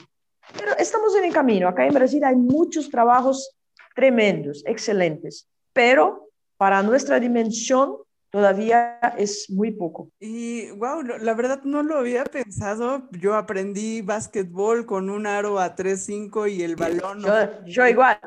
Pero 0.58 0.78
estamos 0.78 1.16
en 1.16 1.26
el 1.26 1.34
camino. 1.34 1.68
Acá 1.68 1.86
en 1.86 1.94
Brasil 1.94 2.24
hay 2.24 2.36
muchos 2.36 2.90
trabajos 2.90 3.56
tremendos, 3.96 4.64
excelentes, 4.66 5.48
pero 5.74 6.31
para 6.62 6.84
nuestra 6.84 7.20
dimensión 7.20 7.96
todavía 8.30 9.00
es 9.18 9.50
muy 9.50 9.72
poco. 9.72 10.12
Y 10.20 10.70
wow, 10.70 11.02
la 11.02 11.34
verdad 11.34 11.64
no 11.64 11.82
lo 11.82 11.98
había 11.98 12.24
pensado. 12.24 13.10
Yo 13.14 13.34
aprendí 13.34 14.04
básquetbol 14.04 14.86
con 14.86 15.10
un 15.10 15.26
aro 15.26 15.60
a 15.60 15.76
3-5 15.76 16.52
y 16.52 16.62
el 16.62 16.76
balón. 16.76 17.24
Yo, 17.24 17.66
yo 17.66 17.88
igual, 17.88 18.20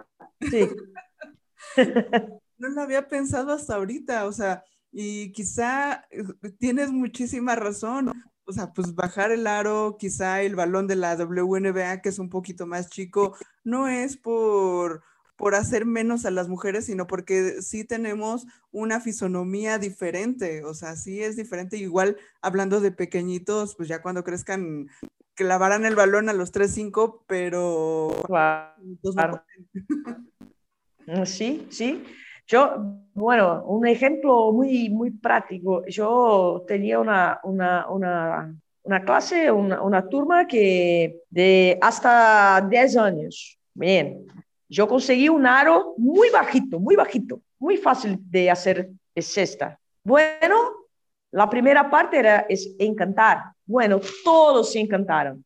sí. 0.50 0.68
no 2.58 2.70
lo 2.70 2.80
había 2.80 3.06
pensado 3.06 3.52
hasta 3.52 3.76
ahorita, 3.76 4.26
o 4.26 4.32
sea, 4.32 4.64
y 4.90 5.30
quizá 5.30 6.04
eh, 6.10 6.24
tienes 6.58 6.90
muchísima 6.90 7.54
razón. 7.54 8.10
O 8.46 8.52
sea, 8.52 8.72
pues 8.72 8.96
bajar 8.96 9.30
el 9.30 9.46
aro, 9.46 9.96
quizá 9.96 10.42
el 10.42 10.56
balón 10.56 10.88
de 10.88 10.96
la 10.96 11.14
WNBA, 11.14 12.02
que 12.02 12.08
es 12.08 12.18
un 12.18 12.30
poquito 12.30 12.66
más 12.66 12.90
chico, 12.90 13.36
no 13.62 13.86
es 13.86 14.16
por 14.16 15.04
por 15.36 15.54
hacer 15.54 15.84
menos 15.84 16.24
a 16.24 16.30
las 16.30 16.48
mujeres, 16.48 16.86
sino 16.86 17.06
porque 17.06 17.60
sí 17.62 17.84
tenemos 17.84 18.46
una 18.70 19.00
fisonomía 19.00 19.78
diferente, 19.78 20.64
o 20.64 20.74
sea, 20.74 20.96
sí 20.96 21.22
es 21.22 21.36
diferente. 21.36 21.76
Igual 21.76 22.16
hablando 22.40 22.80
de 22.80 22.92
pequeñitos, 22.92 23.74
pues 23.74 23.88
ya 23.88 24.00
cuando 24.00 24.22
crezcan, 24.22 24.88
clavarán 25.34 25.84
el 25.84 25.96
balón 25.96 26.28
a 26.28 26.32
los 26.32 26.52
3-5, 26.52 27.22
pero... 27.26 28.08
Mm, 31.06 31.24
sí, 31.24 31.66
sí. 31.70 32.02
Yo, 32.46 32.76
bueno, 33.14 33.64
un 33.64 33.86
ejemplo 33.86 34.52
muy, 34.52 34.88
muy 34.90 35.10
práctico. 35.10 35.84
Yo 35.86 36.64
tenía 36.66 37.00
una, 37.00 37.40
una, 37.42 37.88
una, 37.88 38.54
una 38.82 39.04
clase, 39.04 39.50
una, 39.50 39.82
una 39.82 40.08
turma 40.08 40.46
que 40.46 41.22
de 41.30 41.78
hasta 41.80 42.66
10 42.68 42.96
años. 42.96 43.58
Bien, 43.74 44.26
yo 44.68 44.88
conseguí 44.88 45.28
un 45.28 45.46
aro 45.46 45.94
muy 45.96 46.30
bajito, 46.30 46.78
muy 46.78 46.96
bajito, 46.96 47.40
muy 47.58 47.76
fácil 47.76 48.18
de 48.30 48.50
hacer 48.50 48.90
cesta. 49.16 49.78
Bueno, 50.02 50.56
la 51.30 51.48
primera 51.48 51.90
parte 51.90 52.18
era 52.18 52.46
es 52.48 52.74
encantar. 52.78 53.42
Bueno, 53.66 54.00
todos 54.22 54.72
se 54.72 54.80
encantaron. 54.80 55.44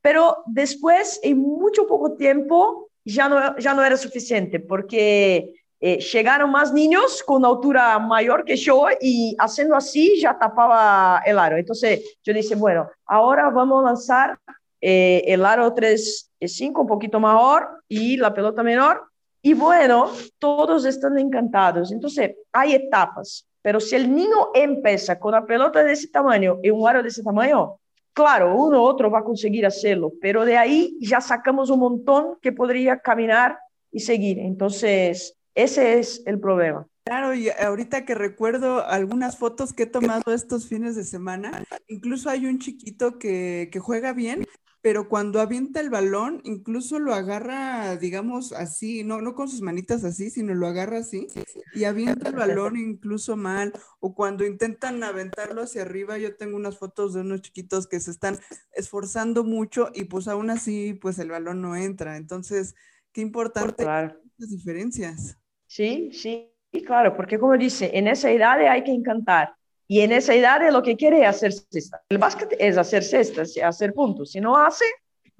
Pero 0.00 0.38
después, 0.46 1.20
en 1.22 1.38
mucho 1.38 1.86
poco 1.86 2.14
tiempo, 2.14 2.88
ya 3.04 3.28
no, 3.28 3.56
ya 3.58 3.74
no 3.74 3.84
era 3.84 3.96
suficiente 3.96 4.60
porque 4.60 5.54
eh, 5.80 5.98
llegaron 5.98 6.50
más 6.50 6.72
niños 6.72 7.22
con 7.22 7.44
altura 7.44 7.98
mayor 7.98 8.44
que 8.44 8.56
yo 8.56 8.86
y 9.00 9.36
haciendo 9.38 9.76
así 9.76 10.20
ya 10.20 10.38
tapaba 10.38 11.22
el 11.24 11.38
aro. 11.38 11.56
Entonces 11.56 12.18
yo 12.22 12.32
dije, 12.32 12.54
bueno, 12.54 12.90
ahora 13.06 13.48
vamos 13.50 13.84
a 13.84 13.86
lanzar 13.88 14.38
eh, 14.80 15.22
el 15.26 15.44
aro 15.44 15.72
3 15.72 16.27
5 16.46 16.82
un 16.82 16.86
poquito 16.86 17.18
mejor 17.18 17.82
y 17.88 18.16
la 18.16 18.32
pelota 18.32 18.62
menor. 18.62 19.02
Y 19.42 19.54
bueno, 19.54 20.10
todos 20.38 20.84
están 20.84 21.18
encantados. 21.18 21.90
Entonces, 21.90 22.36
hay 22.52 22.74
etapas. 22.74 23.48
Pero 23.62 23.80
si 23.80 23.96
el 23.96 24.14
niño 24.14 24.48
empieza 24.54 25.18
con 25.18 25.32
la 25.32 25.44
pelota 25.44 25.82
de 25.82 25.92
ese 25.92 26.08
tamaño 26.08 26.58
y 26.62 26.70
un 26.70 26.86
aro 26.88 27.02
de 27.02 27.08
ese 27.08 27.22
tamaño, 27.22 27.78
claro, 28.12 28.54
uno 28.54 28.82
u 28.82 28.84
otro 28.84 29.10
va 29.10 29.20
a 29.20 29.24
conseguir 29.24 29.66
hacerlo, 29.66 30.12
pero 30.20 30.44
de 30.44 30.56
ahí 30.56 30.96
ya 31.00 31.20
sacamos 31.20 31.70
un 31.70 31.80
montón 31.80 32.38
que 32.40 32.52
podría 32.52 32.98
caminar 32.98 33.58
y 33.90 34.00
seguir. 34.00 34.38
Entonces, 34.38 35.36
ese 35.54 35.98
es 35.98 36.22
el 36.26 36.38
problema. 36.38 36.86
Claro, 37.04 37.34
y 37.34 37.48
ahorita 37.48 38.04
que 38.04 38.14
recuerdo 38.14 38.86
algunas 38.86 39.38
fotos 39.38 39.72
que 39.72 39.84
he 39.84 39.86
tomado 39.86 40.34
estos 40.34 40.66
fines 40.66 40.94
de 40.94 41.04
semana, 41.04 41.64
incluso 41.86 42.28
hay 42.28 42.46
un 42.46 42.58
chiquito 42.58 43.18
que, 43.18 43.70
que 43.72 43.78
juega 43.78 44.12
bien, 44.12 44.44
pero 44.80 45.08
cuando 45.08 45.40
avienta 45.40 45.80
el 45.80 45.90
balón, 45.90 46.40
incluso 46.44 46.98
lo 46.98 47.14
agarra, 47.14 47.96
digamos, 47.96 48.52
así, 48.52 49.04
no, 49.04 49.20
no 49.20 49.34
con 49.34 49.48
sus 49.48 49.60
manitas 49.60 50.04
así, 50.04 50.30
sino 50.30 50.54
lo 50.54 50.66
agarra 50.66 50.98
así 50.98 51.26
y 51.74 51.84
avienta 51.84 52.28
el 52.28 52.36
balón 52.36 52.76
incluso 52.76 53.36
mal. 53.36 53.72
O 54.00 54.14
cuando 54.14 54.46
intentan 54.46 55.02
aventarlo 55.02 55.62
hacia 55.62 55.82
arriba, 55.82 56.18
yo 56.18 56.36
tengo 56.36 56.56
unas 56.56 56.78
fotos 56.78 57.14
de 57.14 57.20
unos 57.22 57.42
chiquitos 57.42 57.86
que 57.86 58.00
se 58.00 58.10
están 58.10 58.38
esforzando 58.72 59.44
mucho 59.44 59.90
y 59.94 60.04
pues 60.04 60.28
aún 60.28 60.50
así, 60.50 60.94
pues 60.94 61.18
el 61.18 61.30
balón 61.30 61.60
no 61.60 61.76
entra. 61.76 62.16
Entonces, 62.16 62.74
qué 63.12 63.20
importante 63.20 63.84
las 63.84 64.50
diferencias. 64.50 65.38
Sí, 65.66 66.10
sí, 66.12 66.50
claro, 66.86 67.16
porque 67.16 67.38
como 67.38 67.56
dice, 67.56 67.90
en 67.94 68.08
esa 68.08 68.30
edad 68.30 68.58
hay 68.66 68.84
que 68.84 68.92
encantar. 68.92 69.57
Y 69.90 70.02
en 70.02 70.12
esa 70.12 70.34
edad 70.34 70.60
lo 70.70 70.82
que 70.82 70.96
quiere 70.96 71.22
es 71.22 71.28
hacer 71.28 71.52
cesta. 71.52 72.02
El 72.10 72.18
básquet 72.18 72.54
es 72.58 72.76
hacer 72.76 73.02
cestas, 73.02 73.56
hacer 73.56 73.94
puntos. 73.94 74.30
Si 74.32 74.40
no 74.40 74.56
hace, 74.56 74.84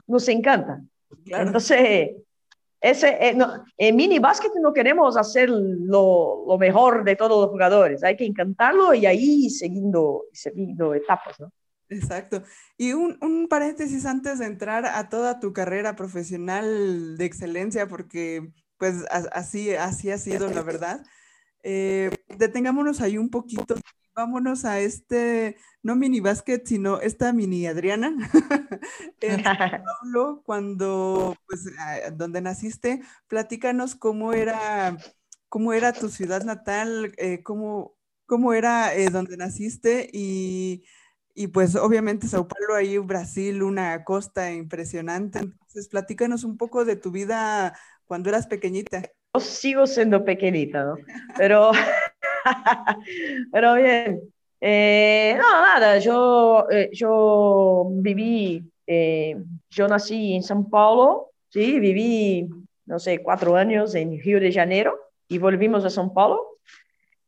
nos 0.06 0.26
encanta. 0.28 0.80
Entonces, 1.26 2.12
ese, 2.80 3.08
eh, 3.08 3.36
en 3.76 3.96
mini 3.96 4.18
básquet 4.18 4.52
no 4.60 4.72
queremos 4.72 5.18
hacer 5.18 5.50
lo, 5.50 6.44
lo, 6.46 6.58
mejor 6.58 7.04
de 7.04 7.14
todos 7.14 7.42
los 7.42 7.50
jugadores. 7.50 8.02
Hay 8.02 8.16
que 8.16 8.24
encantarlo 8.24 8.94
y 8.94 9.04
ahí 9.04 9.50
siguiendo, 9.50 10.24
siguiendo 10.32 10.94
etapas, 10.94 11.38
¿no? 11.38 11.52
Exacto. 11.90 12.42
Y 12.76 12.92
un, 12.92 13.18
un, 13.20 13.48
paréntesis 13.48 14.06
antes 14.06 14.38
de 14.38 14.46
entrar 14.46 14.86
a 14.86 15.08
toda 15.08 15.40
tu 15.40 15.52
carrera 15.52 15.94
profesional 15.96 17.18
de 17.18 17.24
excelencia, 17.24 17.86
porque 17.86 18.50
pues 18.78 19.04
así, 19.10 19.74
así 19.74 20.10
ha 20.10 20.18
sido 20.18 20.48
la 20.48 20.62
verdad. 20.62 21.04
Eh, 21.62 22.10
detengámonos 22.38 23.00
ahí 23.00 23.18
un 23.18 23.30
poquito 23.30 23.74
vámonos 24.18 24.64
a 24.64 24.80
este, 24.80 25.56
no 25.80 25.94
mini 25.94 26.18
básquet, 26.18 26.66
sino 26.66 27.00
esta 27.00 27.32
mini 27.32 27.68
Adriana. 27.68 28.16
en 29.20 29.42
Paulo, 29.44 30.42
cuando, 30.44 31.36
pues, 31.46 31.66
ah, 31.78 32.10
donde 32.12 32.40
naciste, 32.40 33.00
platícanos 33.28 33.94
cómo 33.94 34.32
era, 34.32 34.96
cómo 35.48 35.72
era 35.72 35.92
tu 35.92 36.08
ciudad 36.08 36.42
natal, 36.42 37.14
eh, 37.16 37.44
cómo, 37.44 37.94
cómo 38.26 38.54
era 38.54 38.92
eh, 38.92 39.08
donde 39.10 39.36
naciste 39.36 40.10
y, 40.12 40.84
y 41.32 41.46
pues 41.46 41.76
obviamente 41.76 42.26
Sao 42.26 42.48
Paulo, 42.48 42.74
ahí 42.74 42.98
Brasil, 42.98 43.62
una 43.62 44.02
costa 44.02 44.52
impresionante. 44.52 45.38
Entonces, 45.38 45.88
platícanos 45.88 46.42
un 46.42 46.56
poco 46.56 46.84
de 46.84 46.96
tu 46.96 47.12
vida 47.12 47.78
cuando 48.04 48.30
eras 48.30 48.48
pequeñita. 48.48 49.02
Yo 49.32 49.40
sigo 49.40 49.86
siendo 49.86 50.24
pequeñita, 50.24 50.82
¿no? 50.82 50.96
Pero 51.36 51.70
Pero 53.52 53.74
bien. 53.74 54.20
Eh, 54.60 55.36
no, 55.38 55.62
nada, 55.62 55.98
yo, 55.98 56.68
eh, 56.70 56.90
yo 56.92 57.86
viví, 57.90 58.62
eh, 58.86 59.36
yo 59.70 59.86
nací 59.86 60.34
en 60.34 60.42
São 60.42 60.68
Paulo, 60.68 61.30
sí, 61.48 61.78
viví, 61.78 62.48
no 62.86 62.98
sé, 62.98 63.22
cuatro 63.22 63.54
años 63.54 63.94
en 63.94 64.18
Río 64.20 64.40
de 64.40 64.52
Janeiro 64.52 64.98
y 65.28 65.38
volvimos 65.38 65.84
a 65.84 65.90
São 65.90 66.12
Paulo. 66.12 66.58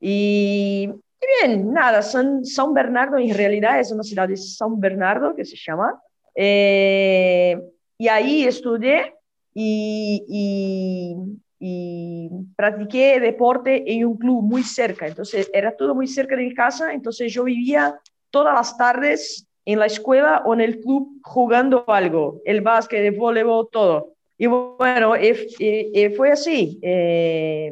Y, 0.01 0.89
y 1.21 1.47
bien, 1.47 1.73
nada, 1.73 2.03
San, 2.03 2.43
São 2.43 2.73
Bernardo 2.73 3.19
en 3.19 3.35
realidad 3.35 3.79
es 3.79 3.93
una 3.93 4.03
ciudad 4.03 4.27
de 4.27 4.35
São 4.35 4.79
Bernardo 4.79 5.35
que 5.37 5.45
se 5.45 5.57
llama. 5.57 6.01
y 6.35 8.09
ahí 8.09 8.45
estudié 8.45 9.15
y, 9.55 10.25
y 10.29 11.17
y 11.63 12.31
practiqué 12.57 13.21
deporte 13.21 13.85
en 13.87 14.07
un 14.07 14.17
club 14.17 14.43
muy 14.43 14.63
cerca, 14.63 15.07
entonces 15.07 15.51
era 15.53 15.77
todo 15.77 15.95
muy 15.95 16.09
cerca 16.09 16.35
de 16.35 16.45
mi 16.45 16.55
casa, 16.55 16.93
entonces 16.95 17.33
yo 17.33 17.45
vivía 17.45 18.01
todas 18.31 18.55
las 18.55 18.77
tardes 18.79 19.47
en 19.67 19.79
la 19.79 19.87
escuela 19.87 20.43
o 20.47 20.55
en 20.55 20.63
el 20.63 20.81
club 20.81 21.21
jugando 21.23 21.85
algo, 21.87 22.41
el 22.47 22.63
básquet, 22.63 23.01
el 23.01 23.17
voleibol, 23.17 23.69
todo. 23.71 24.15
Y 24.39 24.47
bueno, 24.47 25.13
fue 26.17 26.33
así, 26.33 26.79
eh, 26.81 27.71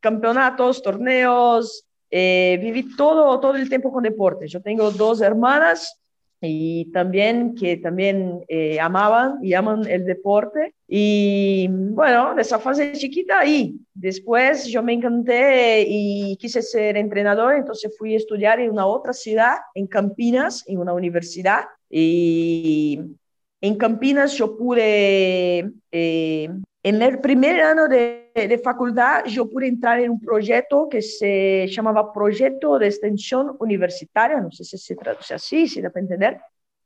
campeonatos, 0.00 0.82
torneos, 0.82 1.84
eh, 2.10 2.58
viví 2.62 2.96
todo, 2.96 3.38
todo 3.40 3.56
el 3.56 3.68
tiempo 3.68 3.92
con 3.92 4.02
deporte. 4.02 4.48
Yo 4.48 4.62
tengo 4.62 4.90
dos 4.90 5.20
hermanas 5.20 6.00
y 6.40 6.90
también 6.92 7.54
que 7.54 7.76
también 7.76 8.44
eh, 8.48 8.78
amaban 8.80 9.38
y 9.42 9.54
aman 9.54 9.86
el 9.88 10.04
deporte. 10.04 10.74
Y 10.86 11.66
bueno, 11.68 12.38
esa 12.38 12.58
fase 12.58 12.92
chiquita 12.92 13.40
ahí. 13.40 13.76
Después 13.92 14.66
yo 14.66 14.82
me 14.82 14.92
encanté 14.92 15.84
y 15.88 16.36
quise 16.36 16.62
ser 16.62 16.96
entrenador, 16.96 17.54
entonces 17.54 17.94
fui 17.98 18.14
a 18.14 18.18
estudiar 18.18 18.60
en 18.60 18.70
una 18.70 18.86
otra 18.86 19.12
ciudad, 19.12 19.56
en 19.74 19.86
Campinas, 19.86 20.64
en 20.66 20.78
una 20.78 20.92
universidad. 20.92 21.64
Y 21.90 23.00
en 23.60 23.76
Campinas 23.76 24.34
yo 24.34 24.56
pude 24.56 25.70
eh, 25.90 26.48
en 26.82 27.02
el 27.02 27.18
primer 27.18 27.60
año 27.60 27.88
de, 27.88 28.27
de, 28.46 28.58
facultad 28.58 29.24
yo 29.24 29.48
pude 29.48 29.66
entrar 29.66 29.98
en 29.98 30.10
un 30.10 30.20
proyecto 30.20 30.88
que 30.88 31.02
se 31.02 31.66
llamaba 31.66 32.12
Proyecto 32.12 32.78
de 32.78 32.86
Extensión 32.86 33.56
Universitaria, 33.58 34.40
no 34.40 34.50
sé 34.50 34.64
si 34.64 34.78
se 34.78 34.94
traduce 34.94 35.34
así, 35.34 35.66
si 35.66 35.80
da 35.80 35.90
para 35.90 36.02
entender, 36.02 36.40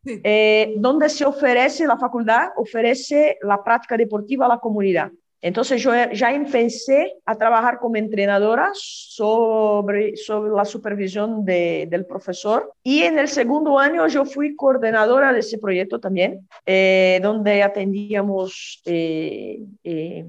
eh, 0.04 0.74
donde 0.78 1.08
se 1.08 1.24
ofrece, 1.24 1.86
la 1.86 1.98
facultad 1.98 2.50
ofrece 2.56 3.38
la 3.42 3.62
práctica 3.62 3.96
deportiva 3.96 4.46
a 4.46 4.48
la 4.48 4.58
comunidad. 4.58 5.10
Entonces 5.42 5.82
yo 5.82 5.90
ya 6.12 6.32
empecé 6.32 7.14
a 7.26 7.34
trabajar 7.34 7.80
como 7.80 7.96
entrenadora 7.96 8.70
sobre, 8.74 10.16
sobre 10.16 10.52
la 10.52 10.64
supervisión 10.64 11.44
de, 11.44 11.88
del 11.90 12.06
profesor 12.06 12.72
y 12.84 13.02
en 13.02 13.18
el 13.18 13.26
segundo 13.26 13.76
año 13.76 14.06
yo 14.06 14.24
fui 14.24 14.54
coordinadora 14.54 15.32
de 15.32 15.40
ese 15.40 15.58
proyecto 15.58 15.98
también, 15.98 16.48
eh, 16.64 17.18
donde 17.20 17.60
atendíamos 17.60 18.80
eh, 18.86 19.64
eh, 19.82 20.26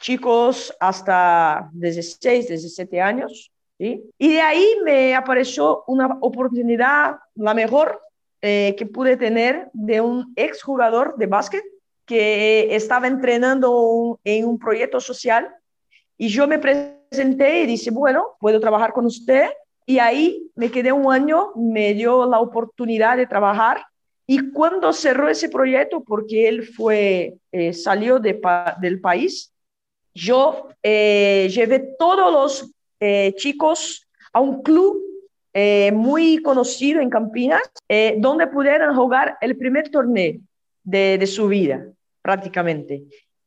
chicos 0.00 0.74
hasta 0.80 1.70
16, 1.72 2.48
17 2.48 3.00
años. 3.00 3.52
Y 3.78 4.02
de 4.18 4.40
ahí 4.40 4.66
me 4.84 5.14
apareció 5.14 5.84
una 5.86 6.18
oportunidad, 6.20 7.16
la 7.34 7.54
mejor 7.54 8.00
que 8.40 8.88
pude 8.92 9.16
tener, 9.16 9.70
de 9.72 10.00
un 10.00 10.32
exjugador 10.36 11.16
de 11.16 11.26
básquet 11.26 11.64
que 12.04 12.74
estaba 12.74 13.06
entrenando 13.06 14.18
en 14.24 14.46
un 14.46 14.58
proyecto 14.58 15.00
social 15.00 15.48
y 16.22 16.28
yo 16.28 16.46
me 16.46 16.58
presenté 16.58 17.62
y 17.62 17.66
dije, 17.66 17.90
bueno, 17.90 18.36
puedo 18.40 18.60
trabajar 18.60 18.92
con 18.92 19.06
usted. 19.06 19.48
Y 19.86 20.00
ahí 20.00 20.50
me 20.54 20.70
quedé 20.70 20.92
un 20.92 21.10
año, 21.10 21.52
me 21.56 21.94
dio 21.94 22.26
la 22.26 22.40
oportunidad 22.40 23.16
de 23.16 23.26
trabajar. 23.26 23.86
Y 24.26 24.50
cuando 24.50 24.92
cerró 24.92 25.30
ese 25.30 25.48
proyecto, 25.48 26.04
porque 26.04 26.46
él 26.46 26.66
fue, 26.66 27.38
eh, 27.52 27.72
salió 27.72 28.18
de 28.18 28.38
del 28.82 29.00
país, 29.00 29.50
yo 30.14 30.68
eh, 30.82 31.48
llevé 31.52 31.94
todos 31.98 32.32
los 32.32 32.72
eh, 33.00 33.34
chicos 33.36 34.06
a 34.32 34.40
un 34.40 34.62
club 34.62 34.98
muy 35.92 36.38
conocido 36.42 37.00
en 37.00 37.10
Campinas, 37.10 37.62
donde 38.18 38.46
pudieran 38.46 38.94
jugar 38.94 39.36
el 39.40 39.56
primer 39.56 39.90
torneo 39.90 40.34
de, 40.84 41.18
de 41.18 41.26
su 41.26 41.48
vida 41.48 41.84
prácticamente. 42.22 43.02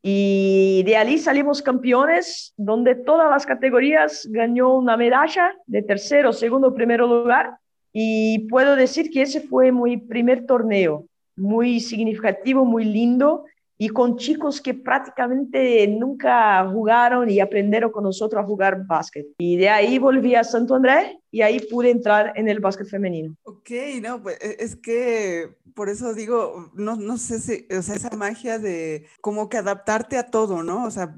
Y 0.06 0.84
de 0.84 0.97
allí 0.97 1.17
salimos 1.17 1.62
campeones, 1.62 2.54
donde 2.58 2.93
todas 2.93 3.30
las 3.30 3.45
categorías 3.45 4.28
ganó 4.30 4.76
una 4.76 4.97
medalla 4.97 5.56
de 5.65 5.82
tercero, 5.82 6.34
segundo, 6.34 6.73
primero 6.73 7.08
lugar. 7.08 7.58
Y 7.93 8.39
puedo 8.49 8.76
decir 8.76 9.10
que 9.10 9.21
ese 9.21 9.39
fue 9.39 9.71
mi 9.71 9.95
primer 9.95 10.45
torneo, 10.45 11.06
muy 11.38 11.80
significativo, 11.80 12.65
muy 12.65 12.84
lindo 12.84 13.45
y 13.78 13.90
con 13.90 14.18
chicos 14.18 14.62
que 14.62 14.74
prácticamente 14.74 15.88
nunca 15.88 16.68
jugaron 16.70 17.30
y 17.30 17.40
aprendieron 17.40 17.92
con 17.92 18.04
nosotros 18.04 18.44
a 18.44 18.46
jugar 18.46 18.86
básquet. 18.86 19.28
Y 19.38 19.58
de 19.58 19.70
ahí 19.70 19.98
volví 19.98 20.36
a 20.36 20.44
Santo 20.44 20.76
Andrés 20.76 21.18
y 21.32 21.42
ahí 21.42 21.60
pude 21.60 21.90
entrar 21.90 22.34
en 22.36 22.48
el 22.48 22.60
básquet 22.60 22.88
femenino. 22.88 23.36
Ok, 23.44 23.72
no, 24.02 24.22
pues 24.22 24.38
e, 24.42 24.58
es 24.60 24.76
que 24.76 25.58
por 25.74 25.90
eso 25.90 26.14
digo, 26.14 26.72
no, 26.76 26.96
no 26.96 27.18
sé 27.18 27.40
si, 27.40 27.68
o 27.76 27.82
sea, 27.82 27.96
esa 27.96 28.16
magia 28.16 28.60
de 28.60 29.08
como 29.22 29.50
que 29.50 29.58
adaptarte 29.58 30.18
a 30.18 30.30
todo, 30.30 30.64
¿no? 30.64 30.86
O 30.86 30.92
sea, 30.92 31.16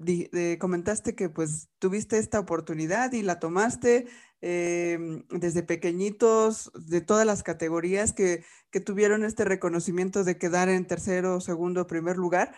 comentaste 0.59 1.15
que 1.15 1.29
pues 1.29 1.69
tuviste 1.79 2.17
esta 2.17 2.39
oportunidad 2.39 3.11
y 3.11 3.21
la 3.21 3.39
tomaste, 3.39 4.07
Em, 4.47 5.23
desde 5.31 5.63
pequeñitos, 5.63 6.71
de 6.75 7.01
todas 7.01 7.25
las 7.25 7.41
categorías 7.41 8.13
que, 8.13 8.45
que, 8.69 8.79
tuvieron 8.79 9.23
este 9.23 9.43
reconocimiento 9.43 10.23
de 10.23 10.37
quedar 10.37 10.69
en 10.69 10.85
tercero, 10.85 11.41
segundo, 11.41 11.87
primer 11.87 12.17
lugar. 12.17 12.53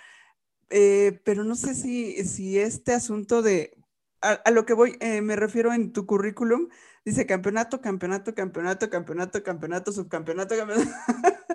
Eh, 0.70 1.22
pero 1.24 1.46
no 1.46 1.56
sé 1.56 1.76
si, 1.76 2.26
si 2.26 2.60
este 2.60 2.92
asunto 2.94 3.42
de, 3.42 3.78
a, 4.20 4.52
lo 4.52 4.66
que 4.66 4.74
voy, 4.74 4.98
eh, 5.00 5.22
me 5.22 5.38
refiero 5.38 5.72
en 5.72 5.94
tu 5.94 6.06
currículum, 6.06 6.68
dice 7.06 7.26
campeonato, 7.26 7.80
campeonato, 7.80 8.36
campeonato, 8.36 8.90
campeonato, 8.90 9.42
campeonato, 9.42 9.92
subcampeonato, 9.94 10.58
campeonato. 10.58 10.92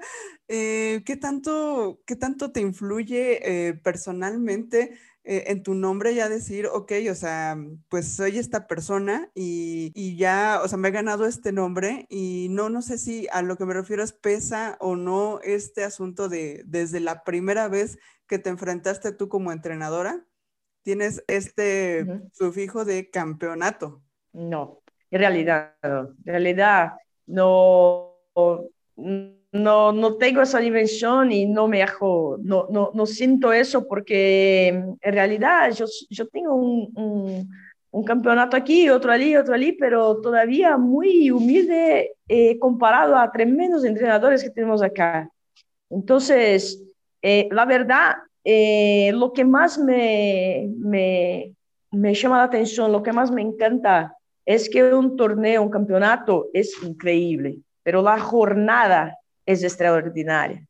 eh, 0.49 1.03
¿qué, 1.05 1.17
tanto, 1.19 2.01
¿Qué 2.07 2.17
tanto 2.17 2.53
te 2.53 2.61
influye 2.63 3.79
personalmente? 3.85 4.99
Eh, 5.25 5.45
en 5.49 5.63
tu 5.63 5.75
nombre 5.75 6.15
ya 6.15 6.29
decir, 6.29 6.67
ok, 6.67 6.93
o 7.11 7.15
sea, 7.15 7.57
pues 7.89 8.09
soy 8.13 8.39
esta 8.39 8.67
persona 8.67 9.31
y, 9.35 9.93
y, 9.95 10.17
ya, 10.17 10.61
o 10.65 10.69
sea, 10.69 10.79
me 10.79 10.89
he 10.89 10.91
ganado 10.91 11.27
este 11.27 11.53
nombre 11.53 12.07
y 12.09 12.49
no, 12.51 12.69
no 12.71 12.83
sé 12.83 12.99
si 12.99 13.29
a 13.31 13.43
lo 13.43 13.57
que 13.57 13.65
me 13.65 13.75
refiero 13.75 14.03
es 14.03 14.13
pesa 14.13 14.77
o 14.81 14.97
no 14.97 15.41
este 15.43 15.85
asunto 15.85 16.29
de 16.29 16.63
desde 16.67 16.99
la 16.99 17.23
primera 17.23 17.69
vez 17.69 17.99
que 18.27 18.41
te 18.41 18.51
enfrentaste 18.51 19.13
tú 19.13 19.29
como 19.29 19.53
entrenadora, 19.53 20.27
tienes 20.83 21.23
este 21.29 22.05
sufijo 22.33 22.85
de 22.85 23.09
campeonato. 23.09 24.03
No, 24.33 24.83
en 25.11 25.21
realidad, 25.21 25.77
en 25.83 26.17
realidad 26.25 26.95
no 27.27 28.13
no, 28.35 28.69
no 29.53 30.17
tengo 30.17 30.41
esa 30.41 30.61
dimensión 30.61 31.31
y 31.31 31.47
no 31.47 31.69
me 31.69 31.83
hago, 31.83 32.39
no, 32.43 32.67
no, 32.71 32.91
no 32.95 33.07
siento 33.07 33.53
eso 33.53 33.87
porque 33.87 34.69
en 34.69 35.13
realidad 35.13 35.71
yo, 35.73 35.85
yo 36.09 36.27
tengo 36.29 36.55
un, 36.55 37.49
un, 37.91 38.05
campeonato 38.05 38.57
aquí, 38.57 38.89
otro 38.89 39.13
allí, 39.13 39.37
otro 39.37 39.55
allí, 39.55 39.73
pero 39.73 40.21
todavía 40.23 40.79
muy 40.79 41.31
humilde 41.31 42.15
eh, 42.29 42.59
comparado 42.59 43.15
a 43.17 43.31
tremendos 43.31 43.85
entrenadores 43.85 44.43
que 44.43 44.51
tenemos 44.51 44.83
acá. 44.83 45.29
Entonces, 45.91 46.83
eh, 47.21 47.49
la 47.53 47.67
verdad, 47.67 48.15
eh, 48.45 49.13
lo 49.13 49.35
que 49.35 49.45
más 49.45 49.79
me, 49.79 50.71
me, 50.79 51.55
me 51.91 52.15
llama 52.15 52.39
la 52.39 52.45
atención, 52.45 52.91
lo 52.91 53.03
que 53.03 53.13
más 53.13 53.31
me 53.31 53.43
encanta 53.43 54.17
es 54.47 54.71
que 54.71 54.83
un 54.95 55.15
torneo, 55.15 55.63
un 55.63 55.71
campeonato 55.71 56.49
es 56.55 56.83
increíble, 56.83 57.59
pero 57.83 58.01
la 58.01 58.19
jornada 58.19 59.19
es 59.47 59.63
extraordinaria. 59.63 60.65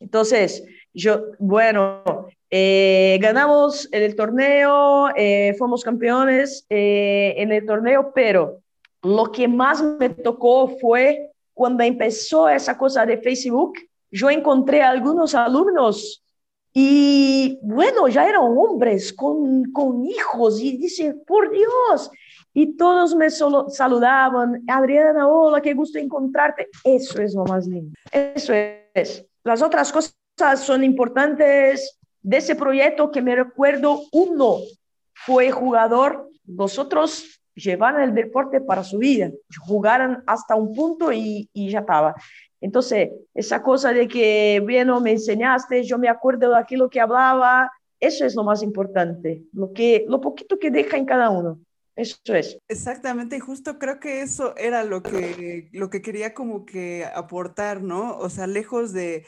Entonces, 0.00 0.64
yo, 0.92 1.22
bueno, 1.38 2.28
eh, 2.50 3.18
ganamos 3.20 3.88
el 3.90 4.14
torneo, 4.14 5.08
eh, 5.16 5.54
fuimos 5.58 5.82
campeones 5.82 6.66
eh, 6.68 7.34
en 7.36 7.52
el 7.52 7.66
torneo, 7.66 8.12
pero 8.14 8.60
lo 9.02 9.32
que 9.32 9.48
más 9.48 9.82
me 9.82 10.10
tocó 10.10 10.68
fue 10.80 11.32
cuando 11.52 11.82
empezó 11.84 12.48
esa 12.48 12.76
cosa 12.76 13.06
de 13.06 13.18
Facebook, 13.18 13.74
yo 14.10 14.30
encontré 14.30 14.82
algunos 14.82 15.34
alumnos 15.34 16.22
y 16.72 17.58
bueno, 17.62 18.08
ya 18.08 18.28
eran 18.28 18.42
hombres 18.42 19.12
con, 19.12 19.70
con 19.72 20.04
hijos 20.04 20.60
y 20.60 20.76
dicen, 20.76 21.22
por 21.26 21.50
Dios, 21.50 22.10
y 22.54 22.76
todos 22.76 23.16
me 23.16 23.30
saludaban, 23.30 24.62
Adriana, 24.68 25.28
hola, 25.28 25.60
qué 25.60 25.74
gusto 25.74 25.98
encontrarte. 25.98 26.68
Eso 26.84 27.20
es 27.20 27.34
lo 27.34 27.44
más 27.44 27.66
lindo. 27.66 27.92
Eso 28.12 28.52
es. 28.94 29.26
Las 29.42 29.60
otras 29.60 29.92
cosas 29.92 30.14
son 30.60 30.84
importantes 30.84 31.98
de 32.22 32.36
ese 32.36 32.54
proyecto 32.54 33.10
que 33.10 33.20
me 33.20 33.34
recuerdo. 33.34 34.02
Uno 34.12 34.58
fue 35.12 35.50
jugador, 35.50 36.30
vosotros 36.44 37.40
llevaron 37.56 38.02
el 38.02 38.14
deporte 38.14 38.60
para 38.60 38.84
su 38.84 38.98
vida, 38.98 39.30
jugaron 39.66 40.22
hasta 40.26 40.54
un 40.54 40.74
punto 40.74 41.12
y, 41.12 41.50
y 41.52 41.70
ya 41.70 41.80
estaba. 41.80 42.14
Entonces, 42.60 43.10
esa 43.34 43.62
cosa 43.62 43.92
de 43.92 44.06
que, 44.06 44.60
bueno, 44.62 45.00
me 45.00 45.10
enseñaste, 45.10 45.82
yo 45.82 45.98
me 45.98 46.08
acuerdo 46.08 46.50
de 46.50 46.58
aquello 46.58 46.88
que 46.88 47.00
hablaba, 47.00 47.70
eso 48.00 48.24
es 48.24 48.34
lo 48.34 48.44
más 48.44 48.62
importante, 48.62 49.42
lo, 49.52 49.72
que, 49.72 50.04
lo 50.08 50.20
poquito 50.20 50.58
que 50.58 50.70
deja 50.70 50.96
en 50.96 51.04
cada 51.04 51.30
uno. 51.30 51.58
Eso 51.96 52.18
es. 52.34 52.58
Exactamente, 52.68 53.36
y 53.36 53.40
justo 53.40 53.78
creo 53.78 54.00
que 54.00 54.22
eso 54.22 54.56
era 54.56 54.84
lo 54.84 55.02
que, 55.02 55.68
lo 55.72 55.90
que 55.90 56.02
quería 56.02 56.34
como 56.34 56.64
que 56.64 57.04
aportar, 57.14 57.82
¿no? 57.82 58.18
O 58.18 58.28
sea, 58.30 58.46
lejos 58.46 58.92
de 58.92 59.24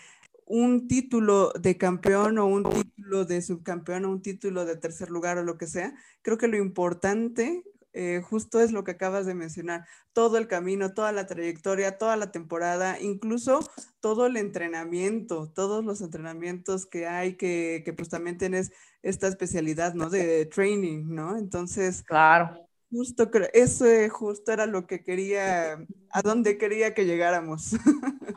un 0.46 0.88
título 0.88 1.52
de 1.60 1.76
campeón 1.76 2.38
o 2.38 2.46
un 2.46 2.64
título 2.64 3.24
de 3.24 3.42
subcampeón 3.42 4.04
o 4.04 4.10
un 4.10 4.22
título 4.22 4.64
de 4.64 4.76
tercer 4.76 5.10
lugar 5.10 5.38
o 5.38 5.42
lo 5.42 5.58
que 5.58 5.66
sea, 5.66 5.94
creo 6.22 6.38
que 6.38 6.48
lo 6.48 6.56
importante 6.56 7.64
eh, 7.98 8.20
justo 8.20 8.60
es 8.60 8.72
lo 8.72 8.84
que 8.84 8.90
acabas 8.90 9.24
de 9.24 9.34
mencionar, 9.34 9.86
todo 10.12 10.36
el 10.36 10.48
camino, 10.48 10.92
toda 10.92 11.12
la 11.12 11.26
trayectoria, 11.26 11.96
toda 11.96 12.18
la 12.18 12.30
temporada, 12.30 13.00
incluso 13.00 13.60
todo 14.00 14.26
el 14.26 14.36
entrenamiento, 14.36 15.50
todos 15.54 15.82
los 15.82 16.02
entrenamientos 16.02 16.84
que 16.84 17.06
hay, 17.06 17.36
que, 17.36 17.80
que 17.86 17.94
pues 17.94 18.10
también 18.10 18.36
tienes 18.36 18.70
esta 19.02 19.28
especialidad, 19.28 19.94
¿no? 19.94 20.10
De 20.10 20.44
training, 20.44 21.06
¿no? 21.08 21.38
Entonces, 21.38 22.02
claro. 22.02 22.68
Justo, 22.90 23.30
eso 23.54 23.86
justo 24.10 24.52
era 24.52 24.66
lo 24.66 24.86
que 24.86 25.02
quería, 25.02 25.78
a 26.10 26.22
dónde 26.22 26.58
quería 26.58 26.92
que 26.92 27.06
llegáramos. 27.06 27.76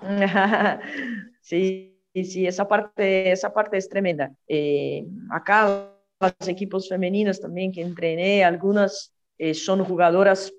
sí, 1.42 2.02
sí, 2.14 2.48
esa 2.48 2.66
parte, 2.66 3.32
esa 3.34 3.54
parte 3.54 3.76
es 3.76 3.90
tremenda. 3.90 4.34
Eh, 4.48 5.06
acá 5.32 5.94
los 6.22 6.48
equipos 6.48 6.88
femeninos 6.88 7.42
también 7.42 7.74
que 7.74 7.82
entrené, 7.82 8.46
algunas 8.46 9.14
eh, 9.40 9.56
son 9.56 9.84
jugadoras 9.84 10.54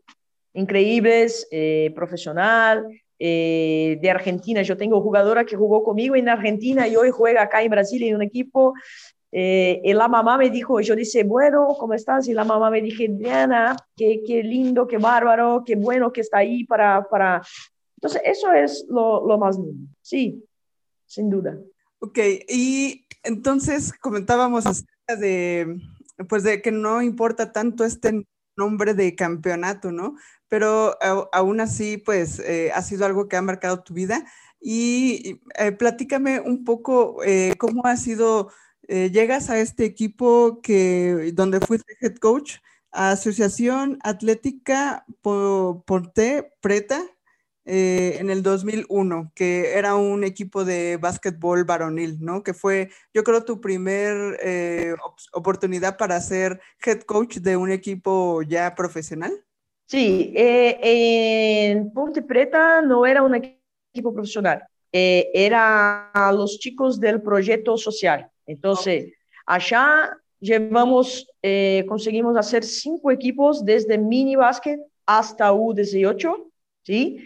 increíbles, 0.54 1.46
eh, 1.52 1.92
profesional, 1.94 2.86
de 3.22 4.10
Argentina. 4.10 4.62
Yo 4.62 4.78
tengo 4.78 5.02
jugadora 5.02 5.44
que 5.44 5.54
jugó 5.54 5.84
conmigo 5.84 6.16
en 6.16 6.30
Argentina 6.30 6.88
y 6.88 6.96
hoy 6.96 7.10
juega 7.10 7.42
acá 7.42 7.62
en 7.62 7.70
Brasil 7.70 8.02
en 8.02 8.14
un 8.16 8.22
equipo. 8.22 8.72
Eh, 9.30 9.80
y 9.84 9.92
la 9.92 10.08
mamá 10.08 10.38
me 10.38 10.48
dijo, 10.48 10.80
yo 10.80 10.96
dije, 10.96 11.22
bueno, 11.22 11.68
¿cómo 11.78 11.92
estás? 11.92 12.26
Y 12.28 12.32
la 12.32 12.44
mamá 12.44 12.70
me 12.70 12.80
dije, 12.80 13.08
Diana, 13.08 13.76
qué, 13.94 14.22
qué 14.26 14.42
lindo, 14.42 14.86
qué 14.86 14.96
bárbaro, 14.96 15.62
qué 15.66 15.76
bueno 15.76 16.10
que 16.10 16.22
está 16.22 16.38
ahí 16.38 16.64
para... 16.64 17.06
para... 17.10 17.42
Entonces, 17.98 18.22
eso 18.24 18.50
es 18.54 18.86
lo, 18.88 19.26
lo 19.26 19.36
más 19.36 19.58
lindo, 19.58 19.86
sí. 20.00 20.42
sin 21.04 21.28
duda. 21.28 21.58
Ok, 21.98 22.18
y 22.48 23.04
entonces 23.22 23.92
comentábamos 24.00 24.64
acerca 24.64 25.16
de, 25.18 25.76
pues 26.28 26.42
de 26.44 26.62
que 26.62 26.72
no 26.72 27.02
importa 27.02 27.52
tanto 27.52 27.84
este 27.84 28.24
nombre 28.60 28.94
de 28.94 29.14
campeonato, 29.14 29.90
¿no? 29.92 30.14
Pero 30.48 30.96
aún 31.32 31.60
así, 31.60 31.98
pues 31.98 32.38
eh, 32.40 32.70
ha 32.74 32.82
sido 32.82 33.06
algo 33.06 33.28
que 33.28 33.36
ha 33.36 33.42
marcado 33.42 33.82
tu 33.82 33.94
vida. 33.94 34.24
Y 34.60 35.40
eh, 35.58 35.72
platícame 35.72 36.40
un 36.40 36.64
poco 36.64 37.22
eh, 37.24 37.54
cómo 37.58 37.86
ha 37.86 37.96
sido, 37.96 38.50
llegas 38.88 39.50
a 39.50 39.58
este 39.60 39.84
equipo 39.84 40.60
que, 40.62 41.30
donde 41.34 41.60
fuiste 41.60 41.94
head 42.00 42.16
coach, 42.16 42.56
Asociación 42.90 43.98
Atlética 44.02 45.06
Porte 45.22 46.52
Preta, 46.60 47.00
eh, 47.66 48.16
en 48.18 48.30
el 48.30 48.42
2001, 48.42 49.32
que 49.34 49.74
era 49.74 49.94
un 49.94 50.24
equipo 50.24 50.64
de 50.64 50.96
básquetbol 50.96 51.64
varonil, 51.64 52.16
¿no? 52.18 52.42
Que 52.42 52.54
fue, 52.54 52.88
yo 53.12 53.22
creo, 53.22 53.44
tu 53.44 53.60
primer 53.60 54.38
eh, 54.42 54.94
oportunidad 55.34 55.98
para 55.98 56.18
ser 56.20 56.58
head 56.84 57.02
coach 57.02 57.36
de 57.36 57.56
un 57.56 57.70
equipo 57.70 58.40
ya 58.42 58.74
profesional. 58.74 59.32
Sí, 59.86 60.32
eh, 60.34 60.78
en 61.70 61.92
Ponte 61.92 62.22
Preta 62.22 62.80
no 62.80 63.04
era 63.04 63.22
un 63.22 63.34
equipo 63.34 64.14
profesional, 64.14 64.62
era 64.90 66.10
los 66.32 66.58
chicos 66.58 66.98
del 66.98 67.20
proyecto 67.20 67.76
social. 67.76 68.30
Entonces, 68.46 69.12
allá 69.44 70.16
llevamos, 70.38 71.28
conseguimos 71.86 72.36
hacer 72.38 72.64
cinco 72.64 73.10
equipos 73.10 73.64
desde 73.64 73.98
mini 73.98 74.34
básquet 74.34 74.80
hasta 75.04 75.52
U18, 75.52 76.50
¿sí? 76.84 77.18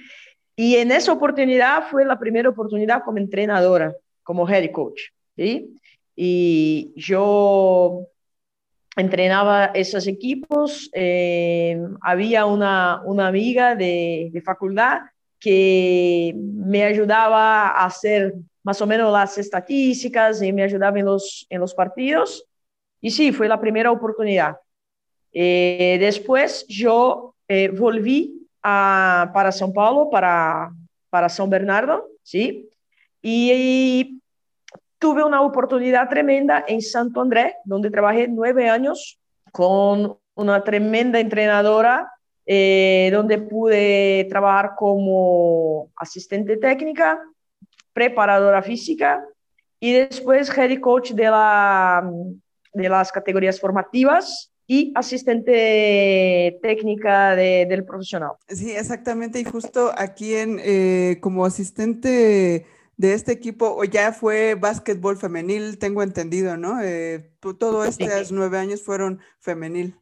Y 0.56 0.76
en 0.76 0.92
esa 0.92 1.12
oportunidad 1.12 1.88
fue 1.88 2.04
la 2.04 2.18
primera 2.18 2.48
oportunidad 2.48 3.02
como 3.04 3.18
entrenadora, 3.18 3.94
como 4.22 4.48
head 4.48 4.70
coach. 4.70 5.00
Y 6.16 6.92
yo 6.96 8.06
entrenaba 8.96 9.66
esos 9.66 10.06
equipos. 10.06 10.90
Eh, 10.92 11.80
había 12.00 12.46
una, 12.46 13.02
una 13.04 13.26
amiga 13.26 13.74
de, 13.74 14.30
de, 14.32 14.40
facultad 14.42 15.00
que 15.40 16.34
me 16.36 16.84
ayudaba 16.84 17.70
a 17.70 17.86
hacer 17.86 18.34
más 18.62 18.80
o 18.80 18.86
menos 18.86 19.12
las 19.12 19.36
estadísticas 19.36 20.40
y 20.42 20.52
me 20.52 20.62
ayudaba 20.62 20.98
en 20.98 21.04
los, 21.04 21.46
en 21.50 21.60
los 21.60 21.74
partidos. 21.74 22.46
Y 23.00 23.10
sí, 23.10 23.32
fue 23.32 23.48
la 23.48 23.60
primera 23.60 23.90
oportunidad. 23.90 24.56
Eh, 25.32 25.98
después 26.00 26.64
yo 26.68 27.34
eh, 27.48 27.68
volví 27.68 28.43
para 28.64 29.52
São 29.52 29.72
Paulo, 29.72 30.08
para, 30.08 30.70
para 31.10 31.28
São 31.28 31.48
Bernardo, 31.48 32.02
¿sí? 32.22 32.68
Y, 33.22 34.20
tuve 34.98 35.22
una 35.22 35.42
oportunidad 35.42 36.08
tremenda 36.08 36.64
en 36.66 36.80
Santo 36.80 37.20
André, 37.20 37.56
donde 37.66 37.90
trabajé 37.90 38.26
nueve 38.26 38.70
años 38.70 39.20
con 39.52 40.16
una 40.34 40.64
tremenda 40.64 41.20
entrenadora, 41.20 42.10
eh, 42.46 43.10
donde 43.12 43.36
pude 43.36 44.26
trabajar 44.30 44.72
como 44.78 45.90
asistente 45.96 46.56
técnica, 46.56 47.20
preparadora 47.92 48.62
física 48.62 49.22
y 49.78 49.92
después 49.92 50.48
head 50.56 50.80
coach 50.80 51.10
de, 51.10 51.24
la, 51.24 52.10
de 52.72 52.88
las 52.88 53.12
categorías 53.12 53.60
formativas 53.60 54.53
y 54.66 54.92
asistente 54.94 56.58
técnica 56.62 57.36
del 57.36 57.84
profesional. 57.84 58.32
Sí, 58.48 58.72
exactamente. 58.72 59.40
Y 59.40 59.44
justo 59.44 59.92
aquí 59.96 60.34
en, 60.34 60.58
eh, 60.62 61.18
como 61.20 61.44
asistente 61.44 62.66
de 62.96 63.12
este 63.12 63.32
equipo, 63.32 63.82
ya 63.84 64.12
fue 64.12 64.54
básquetbol 64.54 65.16
femenil, 65.16 65.78
tengo 65.78 66.02
entendido, 66.02 66.56
¿no? 66.56 66.80
Eh, 66.82 67.32
todo 67.40 67.84
estos 67.84 68.32
nueve 68.32 68.58
años 68.58 68.82
fueron 68.82 69.20
femenil. 69.40 69.96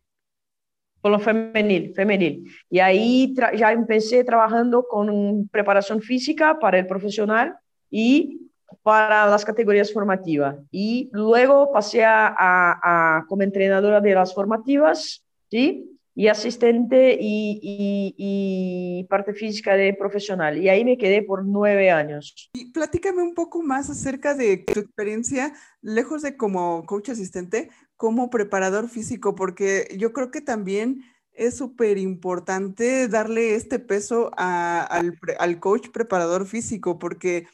Por 1.00 1.10
lo 1.10 1.18
femenil, 1.18 1.92
femenil. 1.94 2.48
Y 2.70 2.78
ahí 2.78 3.34
ya 3.56 3.72
empecé 3.72 4.22
trabajando 4.22 4.86
con 4.88 5.48
preparación 5.48 6.00
física 6.00 6.60
para 6.60 6.78
el 6.78 6.86
profesional 6.86 7.56
y 7.90 8.51
para 8.82 9.26
las 9.26 9.44
categorías 9.44 9.92
formativas. 9.92 10.56
Y 10.70 11.10
luego 11.12 11.72
pasé 11.72 12.04
a, 12.04 12.34
a, 12.38 13.24
como 13.28 13.42
entrenadora 13.42 14.00
de 14.00 14.14
las 14.14 14.34
formativas, 14.34 15.24
¿sí? 15.50 15.88
Y 16.14 16.28
asistente 16.28 17.16
y, 17.18 18.14
y, 18.16 19.04
parte 19.04 19.32
física 19.32 19.74
de 19.74 19.94
profesional. 19.94 20.58
Y 20.58 20.68
ahí 20.68 20.84
me 20.84 20.98
quedé 20.98 21.22
por 21.22 21.44
nueve 21.44 21.90
años. 21.90 22.50
Y 22.52 22.70
platícame 22.70 23.22
un 23.22 23.34
poco 23.34 23.62
más 23.62 23.88
acerca 23.88 24.34
de 24.34 24.58
tu 24.58 24.80
experiencia, 24.80 25.54
lejos 25.80 26.20
de 26.20 26.36
como 26.36 26.84
coach 26.84 27.10
asistente, 27.10 27.70
como 27.96 28.28
preparador 28.28 28.88
físico, 28.88 29.34
porque 29.34 29.88
yo 29.96 30.12
creo 30.12 30.30
que 30.30 30.42
también 30.42 31.02
es 31.32 31.56
súper 31.56 31.96
importante 31.98 33.08
darle 33.08 33.54
este 33.54 33.78
peso 33.78 34.30
al, 34.36 35.18
al 35.38 35.60
coach 35.60 35.88
preparador 35.90 36.46
físico, 36.46 36.98
porque 36.98 37.46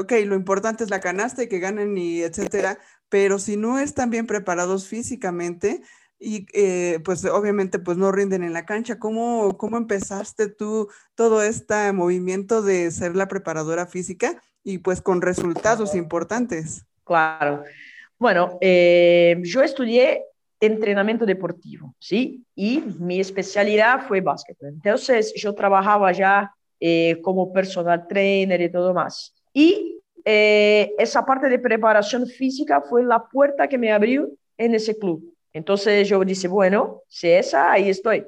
ok, 0.00 0.12
lo 0.24 0.34
importante 0.34 0.84
es 0.84 0.90
la 0.90 1.00
canasta 1.00 1.42
y 1.42 1.48
que 1.48 1.58
ganen 1.58 1.96
y 1.96 2.22
etcétera, 2.22 2.78
pero 3.08 3.38
si 3.38 3.56
no 3.56 3.78
están 3.78 4.10
bien 4.10 4.26
preparados 4.26 4.88
físicamente 4.88 5.82
y 6.18 6.46
eh, 6.54 7.00
pues 7.04 7.24
obviamente 7.26 7.78
pues 7.78 7.96
no 7.98 8.10
rinden 8.10 8.42
en 8.42 8.52
la 8.52 8.64
cancha, 8.64 8.98
¿cómo, 8.98 9.56
cómo 9.58 9.76
empezaste 9.76 10.48
tú 10.48 10.88
todo 11.14 11.42
este 11.42 11.92
movimiento 11.92 12.62
de 12.62 12.90
ser 12.90 13.14
la 13.16 13.28
preparadora 13.28 13.86
física 13.86 14.40
y 14.64 14.78
pues 14.78 15.02
con 15.02 15.20
resultados 15.20 15.94
importantes? 15.94 16.86
Claro. 17.04 17.62
Bueno, 18.18 18.56
eh, 18.60 19.38
yo 19.42 19.62
estudié 19.62 20.24
entrenamiento 20.58 21.26
deportivo, 21.26 21.94
¿sí? 21.98 22.42
Y 22.54 22.80
mi 22.98 23.20
especialidad 23.20 24.06
fue 24.08 24.22
básquet. 24.22 24.56
Entonces 24.62 25.34
yo 25.36 25.54
trabajaba 25.54 26.12
ya 26.12 26.50
como 27.22 27.52
personal 27.52 28.06
trainer 28.06 28.60
y 28.60 28.70
todo 28.70 28.92
más. 28.92 29.35
Y 29.56 30.02
eh, 30.22 30.92
esa 30.98 31.24
parte 31.24 31.48
de 31.48 31.58
preparación 31.58 32.26
física 32.26 32.82
fue 32.82 33.02
la 33.02 33.26
puerta 33.26 33.66
que 33.66 33.78
me 33.78 33.90
abrió 33.90 34.28
en 34.58 34.74
ese 34.74 34.98
club. 34.98 35.34
Entonces 35.50 36.06
yo 36.06 36.22
dije, 36.22 36.46
bueno, 36.46 37.00
si 37.08 37.30
esa, 37.30 37.72
ahí 37.72 37.88
estoy. 37.88 38.26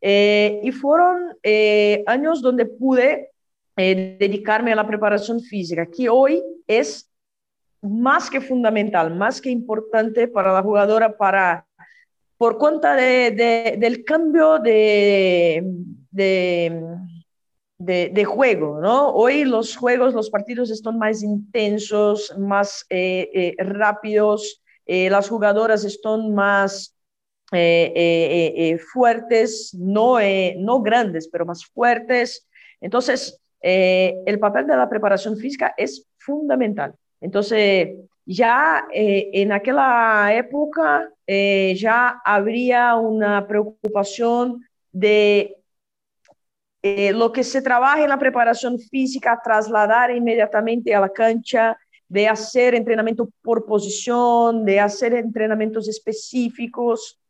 Eh, 0.00 0.58
y 0.62 0.72
fueron 0.72 1.36
eh, 1.42 2.02
años 2.06 2.40
donde 2.40 2.64
pude 2.64 3.32
dedicarme 3.76 4.72
a 4.72 4.76
la 4.76 4.86
preparación 4.86 5.40
física, 5.40 5.84
que 5.84 6.08
hoy 6.08 6.42
es 6.66 7.10
más 7.82 8.30
que 8.30 8.40
fundamental, 8.40 9.14
más 9.14 9.42
que 9.42 9.50
importante 9.50 10.26
para 10.26 10.54
la 10.54 10.62
jugadora, 10.62 11.16
para, 11.18 11.66
por 12.38 12.56
cuenta 12.56 12.94
de, 12.96 13.76
del 13.78 14.04
cambio 14.04 14.58
de, 14.58 15.62
de 16.10 16.82
de, 17.80 18.24
juego, 18.24 18.78
¿no? 18.80 19.10
Hoy 19.10 19.44
los 19.44 19.74
juegos, 19.74 20.12
los 20.12 20.28
partidos 20.28 20.70
están 20.70 20.98
más 20.98 21.22
intensos, 21.22 22.36
más 22.38 22.84
eh, 22.90 23.30
eh, 23.32 23.54
rápidos, 23.58 24.62
eh, 24.84 25.08
las 25.08 25.28
jugadoras 25.28 25.84
están 25.84 26.34
más 26.34 26.94
fuertes, 28.92 29.74
no, 29.74 30.18
no 30.58 30.82
grandes, 30.82 31.26
pero 31.26 31.44
más 31.46 31.66
fuertes. 31.66 32.46
Entonces, 32.80 33.40
el 33.60 34.38
papel 34.38 34.68
de 34.68 34.76
la 34.76 34.88
preparación 34.88 35.36
física 35.36 35.74
es 35.76 36.06
fundamental. 36.18 36.94
Entonces, 37.20 37.88
ya 38.24 38.86
en 38.92 39.50
aquella 39.50 40.32
época 40.32 41.10
ya 41.26 42.20
habría 42.24 42.94
una 42.94 43.48
preocupación 43.48 44.64
de 44.92 45.59
eh, 46.82 47.12
lo 47.12 47.30
que 47.30 47.44
se 47.44 47.60
trabaja 47.60 48.02
en 48.02 48.08
la 48.08 48.18
preparación 48.18 48.78
física, 48.78 49.40
trasladar 49.42 50.10
inmediatamente 50.10 50.94
a 50.94 51.00
la 51.00 51.10
cancha, 51.10 51.76
de 52.08 52.26
hacer 52.26 52.74
entrenamiento 52.74 53.28
por 53.42 53.66
posición, 53.66 54.64
de 54.64 54.80
hacer 54.80 55.14
entrenamientos 55.14 55.88
específicos. 55.88 57.20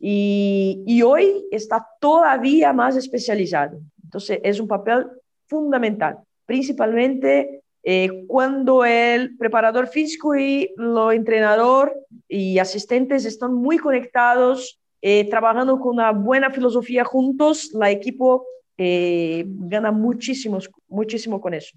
Y, 0.00 1.02
hoy 1.02 1.46
está 1.50 1.86
todavía 2.00 2.72
más 2.72 2.96
especializado. 2.96 3.78
Entonces, 4.02 4.40
es 4.42 4.58
un 4.58 4.68
papel 4.68 5.06
fundamental, 5.46 6.18
principalmente 6.46 7.62
eh, 7.82 8.24
cuando 8.26 8.84
el 8.84 9.36
preparador 9.36 9.86
físico 9.86 10.34
y 10.34 10.72
lo 10.76 11.12
entrenador 11.12 11.94
y 12.28 12.58
asistentes 12.58 13.24
están 13.24 13.54
muy 13.54 13.78
conectados, 13.78 14.80
eh, 15.00 15.28
trabajando 15.28 15.78
con 15.78 15.94
una 15.94 16.10
buena 16.10 16.50
filosofía 16.50 17.04
juntos, 17.04 17.70
la 17.72 17.90
equipo 17.90 18.46
eh, 18.78 19.44
gana 19.46 19.92
muchísimo, 19.92 20.58
muchísimo 20.88 21.40
con 21.40 21.54
eso. 21.54 21.76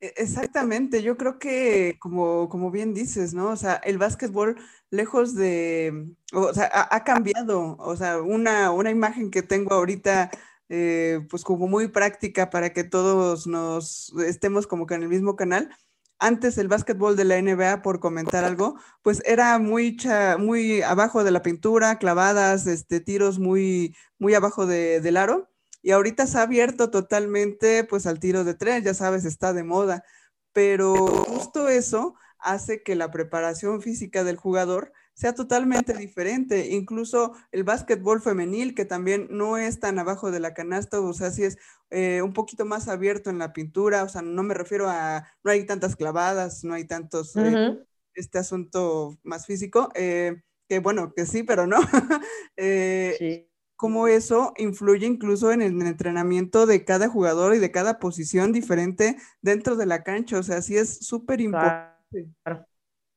E, 0.00 0.14
exactamente, 0.16 1.02
yo 1.02 1.16
creo 1.16 1.38
que 1.38 1.96
como, 2.00 2.48
como 2.48 2.70
bien 2.70 2.94
dices, 2.94 3.34
¿no? 3.34 3.50
O 3.50 3.56
sea, 3.56 3.74
el 3.84 3.98
básquetbol 3.98 4.56
lejos 4.90 5.34
de, 5.34 6.08
o 6.32 6.52
sea, 6.52 6.70
ha, 6.90 7.04
cambiado, 7.04 7.76
o 7.78 7.96
sea, 7.96 8.20
una, 8.20 8.70
una, 8.72 8.90
imagen 8.90 9.30
que 9.30 9.42
tengo 9.42 9.74
ahorita, 9.74 10.30
eh, 10.68 11.20
pues 11.30 11.44
como 11.44 11.66
muy 11.68 11.88
práctica 11.88 12.50
para 12.50 12.72
que 12.72 12.84
todos 12.84 13.46
nos 13.46 14.12
estemos 14.26 14.66
como 14.66 14.86
que 14.86 14.94
en 14.94 15.02
el 15.02 15.08
mismo 15.08 15.36
canal, 15.36 15.70
antes 16.22 16.56
el 16.56 16.68
básquetbol 16.68 17.16
de 17.16 17.24
la 17.24 17.40
NBA, 17.42 17.82
por 17.82 18.00
comentar 18.00 18.44
algo, 18.44 18.76
pues 19.02 19.22
era 19.26 19.58
muy, 19.58 19.96
muy 20.38 20.82
abajo 20.82 21.24
de 21.24 21.32
la 21.32 21.42
pintura, 21.42 21.98
clavadas, 21.98 22.66
este, 22.66 23.00
tiros 23.00 23.38
muy, 23.38 23.94
muy 24.18 24.34
abajo 24.34 24.66
del 24.66 25.16
aro. 25.16 25.51
Y 25.82 25.90
ahorita 25.90 26.26
se 26.26 26.38
ha 26.38 26.42
abierto 26.42 26.90
totalmente 26.90 27.84
pues 27.84 28.06
al 28.06 28.20
tiro 28.20 28.44
de 28.44 28.54
tres, 28.54 28.84
ya 28.84 28.94
sabes, 28.94 29.24
está 29.24 29.52
de 29.52 29.64
moda. 29.64 30.04
Pero 30.52 30.94
justo 30.94 31.68
eso 31.68 32.14
hace 32.38 32.82
que 32.82 32.94
la 32.94 33.10
preparación 33.10 33.82
física 33.82 34.24
del 34.24 34.36
jugador 34.36 34.92
sea 35.14 35.34
totalmente 35.34 35.94
diferente. 35.94 36.70
Incluso 36.70 37.34
el 37.50 37.64
básquetbol 37.64 38.20
femenil, 38.20 38.74
que 38.74 38.84
también 38.84 39.28
no 39.30 39.56
es 39.58 39.80
tan 39.80 39.98
abajo 39.98 40.30
de 40.30 40.40
la 40.40 40.54
canasta, 40.54 41.00
o 41.00 41.12
sea, 41.12 41.30
sí 41.30 41.44
es 41.44 41.58
eh, 41.90 42.22
un 42.22 42.32
poquito 42.32 42.64
más 42.64 42.88
abierto 42.88 43.30
en 43.30 43.38
la 43.38 43.52
pintura, 43.52 44.04
o 44.04 44.08
sea, 44.08 44.22
no 44.22 44.42
me 44.42 44.54
refiero 44.54 44.88
a, 44.88 45.28
no 45.44 45.50
hay 45.50 45.66
tantas 45.66 45.96
clavadas, 45.96 46.64
no 46.64 46.74
hay 46.74 46.86
tantos, 46.86 47.36
eh, 47.36 47.78
este 48.14 48.38
asunto 48.38 49.18
más 49.22 49.46
físico, 49.46 49.90
eh, 49.94 50.42
que 50.68 50.78
bueno, 50.78 51.12
que 51.14 51.26
sí, 51.26 51.42
pero 51.42 51.66
no. 51.66 51.78
sí. 52.56 53.51
Cómo 53.82 54.06
eso 54.06 54.52
influye 54.58 55.08
incluso 55.08 55.50
en 55.50 55.60
el 55.60 55.82
entrenamiento 55.82 56.66
de 56.66 56.84
cada 56.84 57.08
jugador 57.08 57.52
y 57.56 57.58
de 57.58 57.72
cada 57.72 57.98
posición 57.98 58.52
diferente 58.52 59.16
dentro 59.40 59.74
de 59.74 59.86
la 59.86 60.04
cancha, 60.04 60.38
o 60.38 60.42
sea, 60.44 60.62
sí 60.62 60.76
es 60.76 61.04
súper 61.04 61.40
importante. 61.40 62.28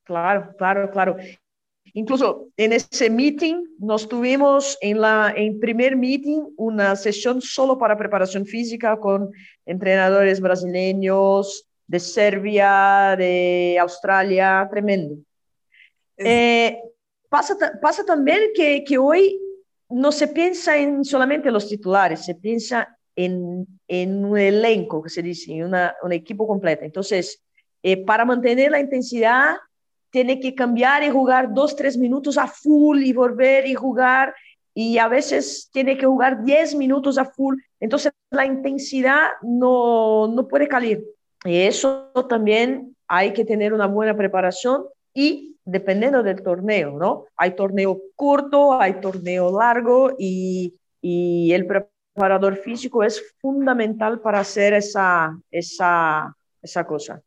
claro, 0.02 0.52
claro, 0.58 0.90
claro. 0.90 1.16
Incluso 1.92 2.48
en 2.56 2.72
ese 2.72 3.08
meeting 3.08 3.62
nos 3.78 4.08
tuvimos 4.08 4.76
en 4.80 5.00
la 5.00 5.32
en 5.36 5.60
primer 5.60 5.94
meeting 5.94 6.40
una 6.56 6.96
sesión 6.96 7.40
solo 7.40 7.78
para 7.78 7.96
preparación 7.96 8.44
física 8.44 8.96
con 8.96 9.30
entrenadores 9.66 10.40
brasileños 10.40 11.64
de 11.86 12.00
Serbia, 12.00 13.14
de 13.16 13.78
Australia, 13.80 14.66
tremendo. 14.68 15.14
Eh, 16.16 16.76
pasa, 17.28 17.56
pasa 17.80 18.04
también 18.04 18.40
que, 18.52 18.82
que 18.82 18.98
hoy 18.98 19.40
no 19.88 20.12
se 20.12 20.28
piensa 20.28 20.76
en 20.76 21.04
solamente 21.04 21.50
los 21.50 21.68
titulares, 21.68 22.24
se 22.24 22.34
piensa 22.34 22.98
en, 23.14 23.66
en 23.88 24.24
un 24.24 24.38
elenco, 24.38 25.02
que 25.02 25.10
se 25.10 25.22
dice, 25.22 25.52
en 25.52 25.74
un 26.02 26.12
equipo 26.12 26.46
completo. 26.46 26.84
Entonces, 26.84 27.42
eh, 27.82 28.04
para 28.04 28.24
mantener 28.24 28.70
la 28.70 28.80
intensidad 28.80 29.56
tiene 30.10 30.40
que 30.40 30.54
cambiar 30.54 31.02
y 31.02 31.10
jugar 31.10 31.52
dos, 31.52 31.76
tres 31.76 31.96
minutos 31.96 32.38
a 32.38 32.46
full 32.46 33.02
y 33.02 33.12
volver 33.12 33.66
y 33.66 33.74
jugar 33.74 34.34
y 34.74 34.98
a 34.98 35.08
veces 35.08 35.70
tiene 35.72 35.96
que 35.96 36.06
jugar 36.06 36.44
diez 36.44 36.74
minutos 36.74 37.16
a 37.16 37.24
full. 37.24 37.56
Entonces 37.80 38.12
la 38.30 38.44
intensidad 38.44 39.28
no, 39.42 40.28
no 40.28 40.46
puede 40.48 40.68
caer. 40.68 41.02
Y 41.44 41.60
eso 41.60 42.10
también 42.28 42.94
hay 43.08 43.32
que 43.32 43.44
tener 43.44 43.72
una 43.72 43.86
buena 43.86 44.16
preparación 44.16 44.84
y 45.14 45.55
dependiendo 45.66 46.22
del 46.22 46.42
torneo, 46.42 46.92
¿no? 46.98 47.26
Hay 47.36 47.54
torneo 47.54 48.00
corto, 48.14 48.80
hay 48.80 49.00
torneo 49.00 49.58
largo 49.58 50.12
y, 50.18 50.78
y 51.02 51.52
el 51.52 51.66
preparador 51.66 52.56
físico 52.56 53.02
es 53.02 53.34
fundamental 53.40 54.20
para 54.20 54.40
hacer 54.40 54.72
esa, 54.72 55.38
esa, 55.50 56.34
esa 56.62 56.86
cosa. 56.86 57.20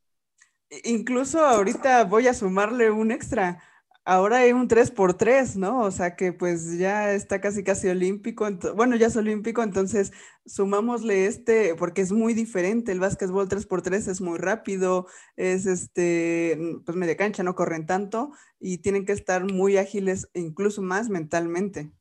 Incluso 0.84 1.44
ahorita 1.46 2.06
voy 2.06 2.28
a 2.28 2.34
sumarle 2.34 2.90
un 2.90 3.12
extra. 3.12 3.62
Ahora 4.06 4.38
hay 4.40 4.54
un 4.54 4.68
3x3, 4.68 5.56
¿no? 5.56 5.82
O 5.82 5.92
sea 5.92 6.16
que 6.16 6.34
pues 6.34 6.78
ya 6.78 7.14
está 7.14 7.42
casi 7.42 7.64
casi 7.64 7.90
olímpico. 7.90 8.48
Bueno, 8.76 8.96
ya 8.96 9.08
es 9.08 9.16
olímpico, 9.16 9.62
entonces 9.62 10.12
sumámosle 10.46 11.28
este, 11.28 11.76
porque 11.76 12.02
es 12.02 12.12
muy 12.12 12.34
diferente. 12.34 12.92
El 12.92 13.00
básquetbol 13.00 13.48
3x3 13.48 14.08
es 14.08 14.22
muy 14.22 14.40
rápido, 14.40 15.06
es 15.36 15.66
este, 15.68 16.58
pues 16.86 16.98
media 16.98 17.18
cancha, 17.18 17.44
no 17.44 17.56
corren 17.56 17.86
tanto 17.86 18.32
y 18.60 18.80
tienen 18.80 19.06
que 19.06 19.14
estar 19.14 19.46
muy 19.46 19.78
ágiles, 19.78 20.28
e 20.34 20.40
incluso 20.40 20.82
más 20.82 21.10
mentalmente. 21.10 21.92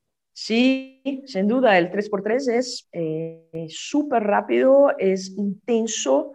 Sí, 0.40 1.02
sin 1.26 1.48
duda, 1.48 1.76
el 1.78 1.90
3x3 1.90 2.52
es 2.52 2.88
eh, 2.92 3.66
súper 3.68 4.22
rápido, 4.22 4.96
es 4.96 5.30
intenso 5.36 6.34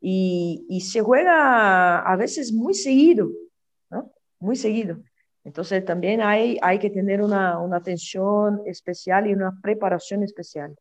y, 0.00 0.80
se 0.80 1.02
juega 1.02 2.00
a 2.00 2.16
veces 2.16 2.52
muy 2.52 2.72
seguido. 2.74 3.30
Muy 4.42 4.56
seguido. 4.56 4.98
Entonces 5.44 5.84
también 5.84 6.20
hay, 6.20 6.58
hay 6.62 6.78
que 6.78 6.90
tener 6.90 7.22
una, 7.22 7.58
una 7.58 7.76
atención 7.76 8.60
especial 8.66 9.28
y 9.28 9.32
una 9.32 9.58
preparación 9.62 10.22
especial. 10.22 10.76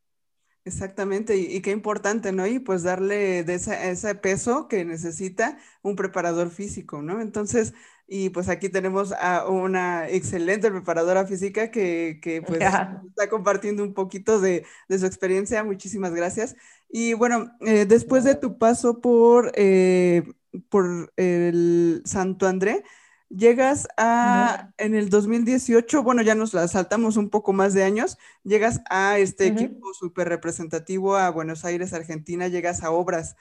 Exactamente, 0.64 1.38
y, 1.38 1.60
qué 1.62 1.72
importante, 1.72 2.32
¿no? 2.32 2.46
Y 2.46 2.60
pues 2.60 2.84
darle 2.84 3.44
de 3.44 3.56
ese 3.56 4.16
peso 4.16 4.68
que 4.68 4.86
necesita 4.86 5.58
un 5.82 5.96
preparador 5.96 6.52
físico, 6.52 7.02
¿no? 7.02 7.20
Entonces, 7.20 7.74
y 8.08 8.30
pues 8.30 8.48
aquí 8.48 8.70
tenemos 8.70 9.12
a 9.12 9.48
una 9.48 10.08
excelente 10.08 10.70
preparadora 10.70 11.26
física 11.26 11.72
que, 11.72 12.20
que 12.22 12.42
pues 12.48 12.62
está 12.62 13.30
compartiendo 13.30 13.84
un 13.84 13.96
poquito 13.96 14.40
de, 14.40 14.64
de, 14.88 15.00
su 15.00 15.08
experiencia. 15.08 15.64
Muchísimas 15.64 16.14
gracias. 16.14 16.56
Y 16.90 17.14
bueno, 17.14 17.52
eh, 17.62 17.86
después 17.86 18.24
de 18.24 18.36
tu 18.36 18.60
paso 18.60 19.02
por, 19.02 19.52
eh, 19.56 20.24
por 20.70 21.12
el 21.16 22.04
Santo 22.06 22.48
André, 22.48 22.84
Llegas 23.34 23.88
a, 23.96 24.74
en 24.78 24.94
el 24.94 25.10
2018, 25.10 26.04
bueno, 26.04 26.22
ya 26.22 26.36
nos 26.36 26.54
la 26.54 26.68
saltamos 26.68 27.16
un 27.16 27.30
poco 27.30 27.54
más 27.54 27.74
de 27.74 27.84
años, 27.84 28.18
llegas 28.44 28.82
a 28.90 29.20
este 29.20 29.48
equipo 29.48 29.94
súper 29.94 30.28
representativo 30.28 31.16
a 31.16 31.30
Buenos 31.30 31.64
Aires, 31.64 31.94
Argentina, 31.94 32.50
llegas 32.50 32.84
a 32.84 32.92
Obras. 32.92 33.38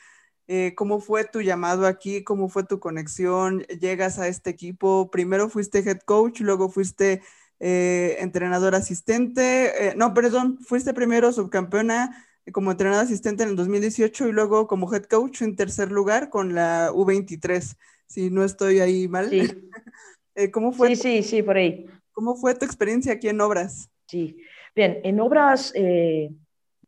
Eh, 0.47 0.75
¿Cómo 0.77 1.01
fue 1.01 1.25
tu 1.25 1.41
llamado 1.41 1.87
aquí? 1.87 2.23
¿Cómo 2.23 2.49
fue 2.49 2.65
tu 2.65 2.79
conexión? 2.79 3.63
Llegas 3.81 4.21
a 4.21 4.29
este 4.29 4.51
equipo, 4.51 5.11
primero 5.11 5.49
fuiste 5.49 5.81
head 5.81 5.99
coach, 6.05 6.41
luego 6.41 6.69
fuiste 6.69 7.23
eh, 7.59 8.17
entrenador 8.21 8.77
asistente, 8.77 9.89
eh, 9.89 9.95
no, 9.97 10.15
perdón, 10.15 10.59
fuiste 10.61 10.95
primero 10.95 11.33
subcampeona 11.33 12.27
como 12.53 12.71
entrenador 12.71 13.05
asistente 13.05 13.43
en 13.43 13.51
el 13.51 13.57
2018 13.57 14.29
y 14.29 14.33
luego 14.33 14.69
como 14.69 14.93
head 14.93 15.05
coach 15.05 15.43
en 15.43 15.57
tercer 15.57 15.91
lugar 15.91 16.31
con 16.31 16.55
la 16.55 16.91
U23 16.93 17.77
si 18.11 18.29
no 18.29 18.45
estoy 18.45 18.81
ahí 18.81 19.09
mal. 19.09 19.31
Sí. 19.31 19.41
Eh, 20.37 20.49
¿Cómo 20.49 20.71
fue? 20.71 20.95
Sí, 20.95 20.97
sí, 20.97 21.23
sí, 21.25 21.43
por 21.43 21.57
ahí. 21.57 21.87
¿Cómo 22.13 22.37
fue 22.37 22.55
tu 22.55 22.65
experiencia 22.65 23.13
aquí 23.13 23.29
en 23.29 23.41
Obras? 23.41 23.91
Sí, 24.07 24.37
bien, 24.77 25.01
en 25.03 25.19
Obras, 25.19 25.73
eh, 25.75 26.31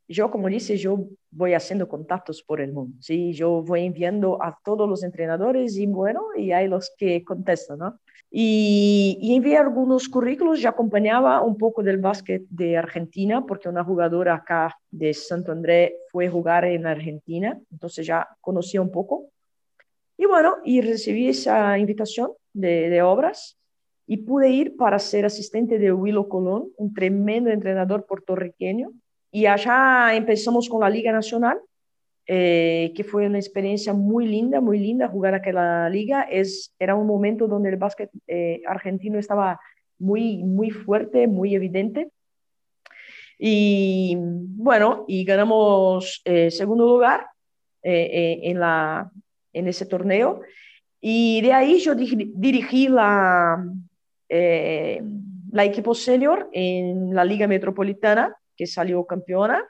yo 0.07 0.31
como 0.31 0.47
dice, 0.49 0.77
yo 0.77 1.09
voy 1.29 1.53
haciendo 1.53 1.89
contactos 1.89 2.41
por 2.45 2.61
el 2.61 2.73
mundo, 2.73 2.97
¿sí? 3.01 3.33
Yo 3.33 3.63
voy 3.63 3.85
enviando 3.85 4.41
a 4.41 4.57
todos 4.65 4.89
los 4.89 5.03
entrenadores 5.03 5.77
y 5.77 5.87
bueno, 5.87 6.23
y 6.37 6.53
hay 6.53 6.69
los 6.69 6.93
que 6.97 7.25
contestan, 7.25 7.79
¿no? 7.79 7.99
Y, 8.31 9.19
y, 9.21 9.35
envié 9.35 9.59
algunos 9.59 10.09
currículos, 10.09 10.63
ya 10.63 10.71
acompañaba 10.71 11.43
un 11.43 11.59
poco 11.59 11.83
del 11.83 11.99
básquet 11.99 12.45
de 12.49 12.77
Argentina, 12.79 13.45
porque 13.45 13.69
una 13.69 13.85
jugadora 13.85 14.37
acá 14.37 14.79
de 14.89 15.13
Santo 15.13 15.51
André 15.51 15.97
fue 16.11 16.29
a 16.29 16.31
jugar 16.31 16.65
en 16.65 16.87
Argentina, 16.87 17.61
entonces 17.73 18.07
ya 18.07 18.29
conocía 18.41 18.81
un 18.81 18.93
poco. 18.93 19.33
Y 20.17 20.27
bueno, 20.27 20.57
y 20.65 20.81
recibí 20.81 21.29
esa 21.29 21.79
invitación 21.79 22.31
de, 22.53 23.03
obras 23.03 23.59
y 24.07 24.19
pude 24.19 24.51
ir 24.51 24.77
para 24.77 24.99
ser 24.99 25.25
asistente 25.25 25.79
de 25.79 25.93
Willow 25.93 26.29
Colón, 26.29 26.69
un 26.77 26.93
tremendo 26.93 27.51
entrenador 27.51 28.07
puertorriqueño. 28.07 28.93
Y 29.31 29.47
allá 29.47 30.15
empezamos 30.15 30.69
con 30.69 30.81
la 30.81 30.91
Liga 30.91 31.13
Nacional, 31.13 31.59
eh, 32.27 32.93
que 32.95 33.05
fue 33.05 33.27
una 33.27 33.39
experiencia 33.39 33.95
muy 33.95 34.27
linda, 34.27 34.61
muy 34.61 34.79
linda 34.79 35.09
jugar 35.09 35.35
aquella 35.35 35.89
liga. 35.89 36.23
Es, 36.23 36.75
era 36.79 36.95
un 36.95 37.07
momento 37.07 37.49
donde 37.49 37.71
el 37.71 37.77
básquet 37.77 38.11
eh, 38.27 38.63
argentino 38.67 39.19
estaba 39.19 39.59
muy, 39.99 40.43
muy 40.45 40.71
fuerte, 40.71 41.27
muy 41.27 41.55
evidente. 41.55 42.11
Y 43.39 44.17
bueno, 44.19 45.05
y 45.09 45.25
ganamos 45.25 46.21
eh, 46.25 46.51
segundo 46.51 46.87
lugar 46.87 47.27
en, 47.83 48.61
la, 48.61 49.11
en 49.53 49.69
ese 49.69 49.87
torneo. 49.87 50.41
Y 51.01 51.41
de 51.43 51.53
ahí 51.53 51.79
yo 51.79 51.95
dirigí 51.95 52.89
la, 52.89 53.65
eh, 54.29 55.03
la 55.51 55.65
equipo 55.65 55.95
senior 55.95 56.49
en 56.53 57.15
la 57.15 57.25
Liga 57.25 57.49
Metropolitana, 57.49 58.37
que 58.57 58.67
salió 58.67 59.05
campeona. 59.05 59.69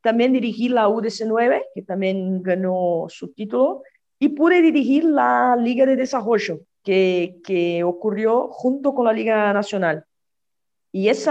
También 0.00 0.32
dirigí 0.32 0.70
la 0.70 0.88
UDC9, 0.88 1.64
que 1.74 1.82
también 1.82 2.42
ganó 2.42 3.06
su 3.08 3.32
título. 3.32 3.82
Y 4.18 4.30
pude 4.30 4.62
dirigir 4.62 5.04
la 5.04 5.56
Liga 5.58 5.84
de 5.84 5.96
Desarrollo, 5.96 6.60
que, 6.82 7.36
que 7.44 7.84
ocurrió 7.84 8.48
junto 8.48 8.94
con 8.94 9.04
la 9.04 9.12
Liga 9.12 9.52
Nacional. 9.52 10.04
Y 10.92 11.08
ese 11.08 11.30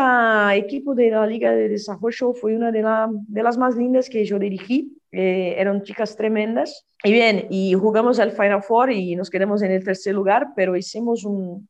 equipo 0.53 0.95
de 0.95 1.09
la 1.11 1.25
Liga 1.25 1.51
de 1.51 1.69
Desarrollo 1.69 2.33
fue 2.33 2.55
una 2.55 2.71
de, 2.71 2.81
la, 2.81 3.09
de 3.11 3.43
las 3.43 3.57
más 3.57 3.75
lindas 3.75 4.09
que 4.09 4.23
yo 4.25 4.39
dirigí 4.39 4.98
eh, 5.11 5.55
eran 5.57 5.83
chicas 5.83 6.15
tremendas. 6.15 6.85
Y 7.03 7.11
bien, 7.11 7.47
y 7.49 7.73
jugamos 7.73 8.19
al 8.19 8.31
Final 8.31 8.63
Four 8.63 8.91
y 8.91 9.15
nos 9.15 9.29
quedamos 9.29 9.61
en 9.61 9.71
el 9.71 9.83
tercer 9.83 10.13
lugar, 10.13 10.49
pero 10.55 10.75
hicimos 10.75 11.23
un, 11.23 11.67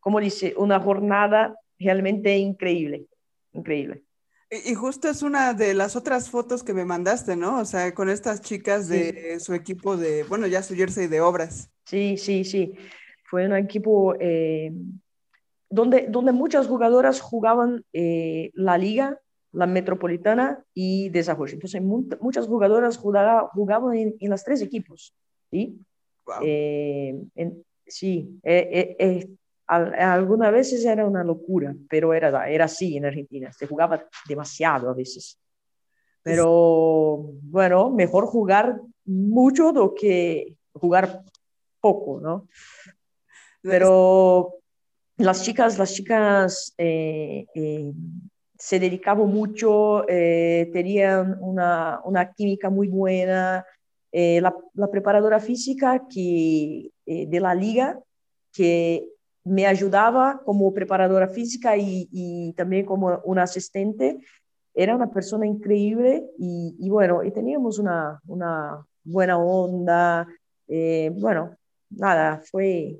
como 0.00 0.20
dice, 0.20 0.54
una 0.56 0.80
jornada 0.80 1.56
realmente 1.78 2.36
increíble, 2.36 3.06
increíble. 3.52 4.02
Y 4.50 4.74
justo 4.74 5.08
es 5.08 5.22
una 5.22 5.54
de 5.54 5.74
las 5.74 5.96
otras 5.96 6.30
fotos 6.30 6.62
que 6.62 6.74
me 6.74 6.84
mandaste, 6.84 7.34
¿no? 7.34 7.58
O 7.58 7.64
sea, 7.64 7.92
con 7.94 8.08
estas 8.08 8.40
chicas 8.40 8.88
de 8.88 9.40
su 9.40 9.54
equipo 9.54 9.96
de, 9.96 10.22
bueno, 10.24 10.46
ya 10.46 10.62
su 10.62 10.74
jersey 10.74 11.08
de 11.08 11.20
obras. 11.20 11.70
Sí, 11.86 12.16
sí, 12.16 12.44
sí. 12.44 12.74
Fue 13.24 13.46
un 13.46 13.56
equipo 13.56 14.14
eh, 14.20 14.70
donde, 15.68 16.06
donde 16.08 16.32
muchas 16.32 16.66
jugadoras 16.66 17.20
jugaban 17.20 17.84
eh, 17.92 18.50
la 18.54 18.78
liga, 18.78 19.18
la 19.54 19.66
metropolitana 19.66 20.64
y 20.74 21.08
desarrollo. 21.08 21.54
Entonces, 21.54 21.80
muchas 21.82 22.46
jugadoras 22.46 22.96
jugaban, 22.98 23.46
jugaban 23.48 23.96
en, 23.96 24.16
en 24.18 24.30
los 24.30 24.44
tres 24.44 24.60
equipos. 24.62 25.14
¿sí? 25.50 25.78
Eh, 26.42 27.22
sí, 27.86 28.40
algunas 29.66 30.52
veces 30.52 30.84
era 30.84 31.06
una 31.06 31.24
locura, 31.24 31.74
pero 31.88 32.12
era, 32.12 32.48
era 32.48 32.64
así 32.64 32.96
en 32.96 33.06
Argentina. 33.06 33.52
Se 33.52 33.66
jugaba 33.66 34.04
demasiado 34.28 34.90
a 34.90 34.94
veces. 34.94 35.38
Pero 36.22 37.32
bueno, 37.42 37.90
mejor 37.90 38.26
jugar 38.26 38.80
mucho 39.04 39.72
do 39.72 39.94
que 39.94 40.56
jugar 40.72 41.22
poco, 41.80 42.18
¿no? 42.20 42.48
Pero 43.60 44.54
las 45.18 45.42
chicas, 45.44 45.78
las 45.78 45.92
chicas 45.92 46.74
eh, 46.78 47.46
eh, 47.54 47.92
se 48.64 48.78
dedicaban 48.80 49.28
mucho, 49.28 50.08
eh, 50.08 50.70
tenían 50.72 51.36
una, 51.42 52.00
una, 52.02 52.32
química 52.32 52.70
muy 52.70 52.88
buena. 52.88 53.66
La, 54.10 54.54
la, 54.74 54.90
preparadora 54.90 55.38
física 55.38 56.06
que, 56.08 56.90
de 57.04 57.40
la 57.40 57.54
liga, 57.54 58.00
que 58.52 59.06
me 59.44 59.66
ayudaba 59.66 60.40
como 60.46 60.72
preparadora 60.72 61.28
física 61.28 61.76
y, 61.76 62.54
también 62.56 62.86
como 62.86 63.20
una 63.24 63.42
asistente, 63.42 64.18
era 64.72 64.96
una 64.96 65.10
persona 65.10 65.46
increíble 65.46 66.24
y, 66.38 66.74
y 66.78 66.88
bueno, 66.88 67.22
y 67.22 67.32
teníamos 67.32 67.78
una, 67.78 68.18
una 68.26 68.86
buena 69.02 69.36
onda. 69.36 70.26
bueno, 70.66 71.56
nada, 71.90 72.40
fue, 72.50 72.96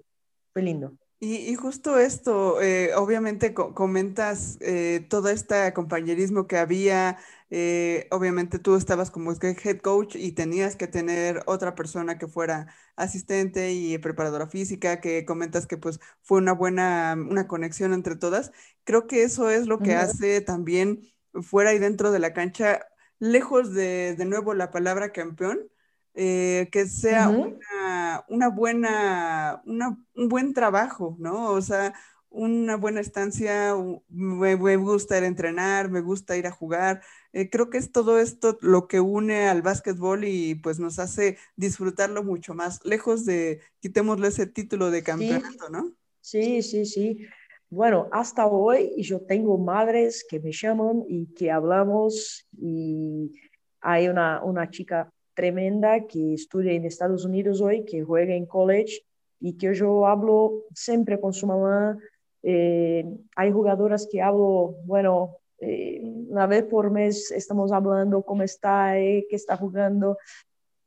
fue 0.52 0.62
lindo. 0.62 0.92
Y, 1.26 1.54
justo 1.54 1.98
esto, 1.98 2.60
eh, 2.60 2.94
obviamente 2.96 3.54
comentas 3.54 4.58
eh, 4.60 5.06
todo 5.08 5.30
este 5.30 5.72
compañerismo 5.72 6.46
que 6.46 6.58
había, 6.58 7.16
eh, 7.48 8.08
obviamente 8.10 8.58
tú 8.58 8.76
estabas 8.76 9.10
como 9.10 9.32
head 9.32 9.78
coach 9.78 10.16
y 10.16 10.32
tenías 10.32 10.76
que 10.76 10.86
tener 10.86 11.42
otra 11.46 11.74
persona 11.74 12.18
que 12.18 12.28
fuera 12.28 12.66
asistente 12.94 13.72
y 13.72 13.96
preparadora 13.96 14.48
física, 14.48 15.00
que 15.00 15.24
comentas 15.24 15.66
que 15.66 15.78
pues 15.78 15.98
fue 16.20 16.38
una 16.38 16.52
buena, 16.52 17.16
una 17.16 17.48
conexión 17.48 17.94
entre 17.94 18.16
todas. 18.16 18.52
Creo 18.84 19.06
que 19.06 19.22
eso 19.22 19.48
es 19.48 19.66
lo 19.66 19.78
que 19.78 19.94
hace 19.94 20.42
también 20.42 21.10
fuera 21.40 21.72
y 21.72 21.78
dentro 21.78 22.12
de 22.12 22.18
la 22.18 22.34
cancha, 22.34 22.86
lejos 23.18 23.72
de, 23.72 24.14
de 24.14 24.24
nuevo 24.26 24.52
la 24.52 24.70
palabra 24.70 25.10
campeón, 25.12 25.70
eh, 26.14 26.68
que 26.70 26.86
sea 26.86 27.28
una, 27.28 28.48
buena, 28.48 29.62
un 29.64 30.28
buen 30.28 30.54
trabajo, 30.54 31.16
¿no? 31.18 31.50
O 31.50 31.60
sea, 31.60 31.92
una 32.30 32.76
buena 32.76 33.00
estancia, 33.00 33.74
me, 34.08 34.76
gusta 34.76 35.18
ir 35.18 35.24
a 35.24 35.28
entrenar, 35.28 35.90
me 35.90 36.00
gusta 36.00 36.36
ir 36.36 36.46
a 36.46 36.50
jugar. 36.50 37.02
Eh, 37.32 37.48
creo 37.48 37.70
que 37.70 37.78
es 37.78 37.92
todo 37.92 38.18
esto 38.18 38.58
lo 38.60 38.88
que 38.88 39.00
une 39.00 39.46
al 39.46 39.62
básquetbol 39.62 40.24
y 40.24 40.56
pues 40.56 40.78
nos 40.78 40.98
hace 40.98 41.38
disfrutarlo 41.56 42.24
mucho 42.24 42.54
más, 42.54 42.84
lejos 42.84 43.24
de 43.24 43.60
quitémosle 43.80 44.28
ese 44.28 44.46
título 44.46 44.90
de 44.90 45.02
campeonato, 45.02 45.68
¿no? 45.68 45.92
Sí, 46.20 46.62
sí, 46.62 46.86
sí. 46.86 47.26
Bueno, 47.70 48.08
hasta 48.12 48.46
hoy 48.46 49.02
yo 49.02 49.20
tengo 49.20 49.58
madres 49.58 50.24
que 50.28 50.40
me 50.40 50.52
llaman 50.52 51.04
y 51.08 51.26
que 51.34 51.50
hablamos 51.50 52.48
y 52.56 53.32
hay 53.80 54.08
una, 54.08 54.42
una 54.42 54.70
chica 54.70 55.12
tremenda 55.34 56.06
que 56.06 56.34
estudia 56.34 56.72
en 56.72 56.84
Estados 56.84 57.24
Unidos 57.24 57.60
hoy, 57.60 57.84
que 57.84 58.02
juega 58.02 58.34
en 58.34 58.46
college 58.46 59.04
y 59.40 59.54
que 59.54 59.74
yo 59.74 60.06
hablo 60.06 60.64
siempre 60.74 61.20
con 61.20 61.32
su 61.32 61.46
mamá. 61.46 61.98
Eh, 62.42 63.04
hay 63.36 63.52
jugadoras 63.52 64.08
que 64.10 64.22
hablo, 64.22 64.76
bueno, 64.84 65.36
eh, 65.58 66.00
una 66.02 66.46
vez 66.46 66.64
por 66.64 66.90
mes 66.90 67.30
estamos 67.30 67.72
hablando 67.72 68.22
cómo 68.22 68.42
está, 68.42 68.98
eh, 68.98 69.26
qué 69.28 69.36
está 69.36 69.56
jugando. 69.56 70.16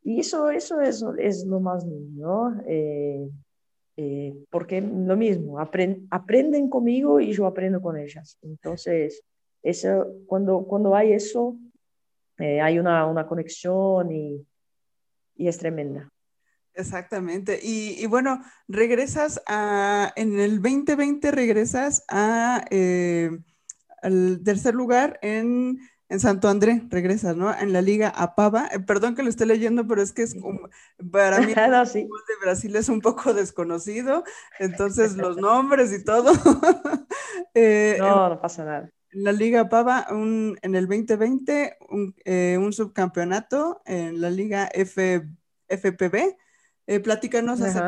Y 0.04 0.22
eso, 0.22 0.50
eso 0.50 0.82
es, 0.82 1.04
es 1.20 1.46
lo 1.46 1.60
más 1.60 1.86
lindo, 1.86 2.52
¿no? 2.56 2.64
porque 4.52 4.80
lo 4.80 5.18
mismo, 5.18 5.60
aprenden 5.60 6.70
conmigo 6.70 7.20
y 7.20 7.34
yo 7.34 7.46
aprendo 7.46 7.82
con 7.82 7.98
ellas. 7.98 8.38
Entonces, 8.44 9.24
eso, 9.64 10.08
cuando, 10.28 10.64
cuando 10.64 10.96
hay 10.96 11.14
eso, 11.14 11.58
eh, 12.40 12.62
hay 12.62 12.80
una, 12.80 13.06
una 13.06 13.26
conexión 13.26 14.12
y, 14.12 14.46
y, 15.36 15.48
es 15.48 15.58
tremenda. 15.58 16.10
Exactamente. 16.74 17.60
Y, 17.62 17.96
y, 18.00 18.06
bueno, 18.06 18.42
regresas 18.68 19.42
a, 19.48 20.14
en 20.16 20.40
el 20.40 20.62
2020 20.62 21.32
regresas 21.32 22.04
a, 22.08 22.64
eh, 22.70 23.32
al 24.04 24.42
tercer 24.44 24.76
lugar 24.76 25.18
en, 25.24 25.80
en, 26.10 26.20
Santo 26.20 26.48
André, 26.48 26.84
regresas, 26.90 27.36
¿no? 27.36 27.52
En 27.58 27.74
la 27.74 27.82
Liga 27.82 28.10
APAVA. 28.10 28.68
Eh, 28.68 28.80
perdón 28.80 29.16
que 29.16 29.24
lo 29.24 29.30
esté 29.30 29.48
leyendo, 29.48 29.88
pero 29.88 30.04
es 30.04 30.12
que 30.12 30.22
es 30.22 30.36
para 31.12 31.40
mí 31.40 31.54
el 31.58 31.72
de 31.72 32.08
Brasil 32.44 32.76
es 32.76 32.90
un 32.90 33.02
poco 33.02 33.34
desconocido, 33.34 34.24
entonces 34.60 35.18
los 35.18 35.38
nombres 35.38 35.92
y 35.92 36.04
todo. 36.04 36.32
no, 38.00 38.30
no 38.30 38.40
pasa 38.40 38.64
nada 38.64 38.92
la 39.18 39.32
Liga 39.32 39.68
Pava 39.68 40.08
un, 40.12 40.58
en 40.62 40.76
el 40.76 40.88
2020 40.88 41.78
un, 41.90 42.16
eh, 42.24 42.58
un, 42.60 42.72
subcampeonato 42.72 43.82
en 43.86 44.22
la 44.22 44.30
Liga 44.30 44.70
F, 44.74 45.24
FPB. 45.68 46.36
Eh, 46.86 47.00
platícanos 47.00 47.60
esto 47.60 47.82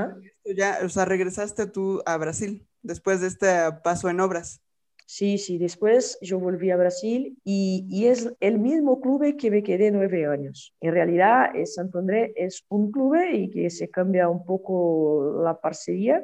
ya, 0.44 0.80
o 0.84 0.90
sea, 0.90 1.06
regresaste 1.06 1.68
tú 1.68 2.02
a 2.06 2.18
Brasil 2.18 2.68
después 2.82 3.22
de 3.22 3.28
este 3.28 3.48
paso 3.84 4.10
en 4.10 4.20
obras. 4.20 4.62
Sí, 5.06 5.38
sí, 5.38 5.58
después 5.58 6.18
yo 6.22 6.40
volví 6.40 6.70
a 6.72 6.78
Brasil 6.78 7.38
y, 7.44 7.86
y, 7.90 8.08
es 8.08 8.32
el 8.40 8.60
mismo 8.60 9.00
club 9.00 9.38
que 9.38 9.50
me 9.50 9.64
quedé 9.64 9.92
nueve 9.92 10.28
años. 10.28 10.76
En 10.82 10.94
realidad, 10.94 11.56
es 11.56 11.76
Santo 11.76 12.00
André 12.00 12.34
es 12.36 12.64
un 12.70 12.92
club 12.92 13.16
y 13.32 13.50
que 13.50 13.70
se 13.70 13.90
cambia 13.90 14.30
un 14.30 14.46
poco 14.46 15.42
la 15.44 15.60
parcería, 15.60 16.24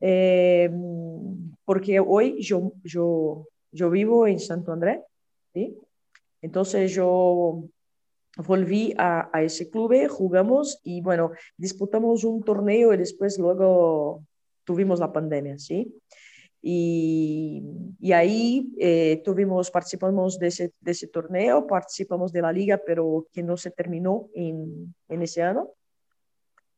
eh, 0.00 0.70
porque 1.64 2.00
hoy 2.00 2.42
yo, 2.42 2.72
yo 2.82 3.46
yo 3.76 3.90
vivo 3.90 4.26
en 4.26 4.40
Santo 4.40 4.72
André, 4.72 5.02
¿sí? 5.52 5.78
Entonces 6.42 6.92
yo 6.92 7.64
volví 8.36 8.94
a, 8.98 9.30
ese 9.42 9.70
club, 9.70 10.08
jugamos 10.08 10.80
y 10.82 11.00
bueno, 11.00 11.32
disputamos 11.56 12.24
un 12.24 12.42
torneo 12.42 12.92
y 12.92 12.96
después 12.96 13.38
luego 13.38 14.24
tuvimos 14.64 14.98
la 15.00 15.12
pandemia, 15.12 15.58
¿sí? 15.58 15.94
Y, 16.62 17.62
ahí 18.12 18.72
eh, 18.78 19.22
tuvimos, 19.24 19.70
participamos 19.70 20.38
de 20.38 20.48
ese, 20.48 21.06
torneo, 21.08 21.66
participamos 21.66 22.32
de 22.32 22.42
la 22.42 22.52
liga, 22.52 22.80
pero 22.84 23.26
que 23.32 23.42
no 23.42 23.56
se 23.56 23.70
terminó 23.70 24.28
en 24.34 25.22
ese 25.22 25.42
año. 25.42 25.68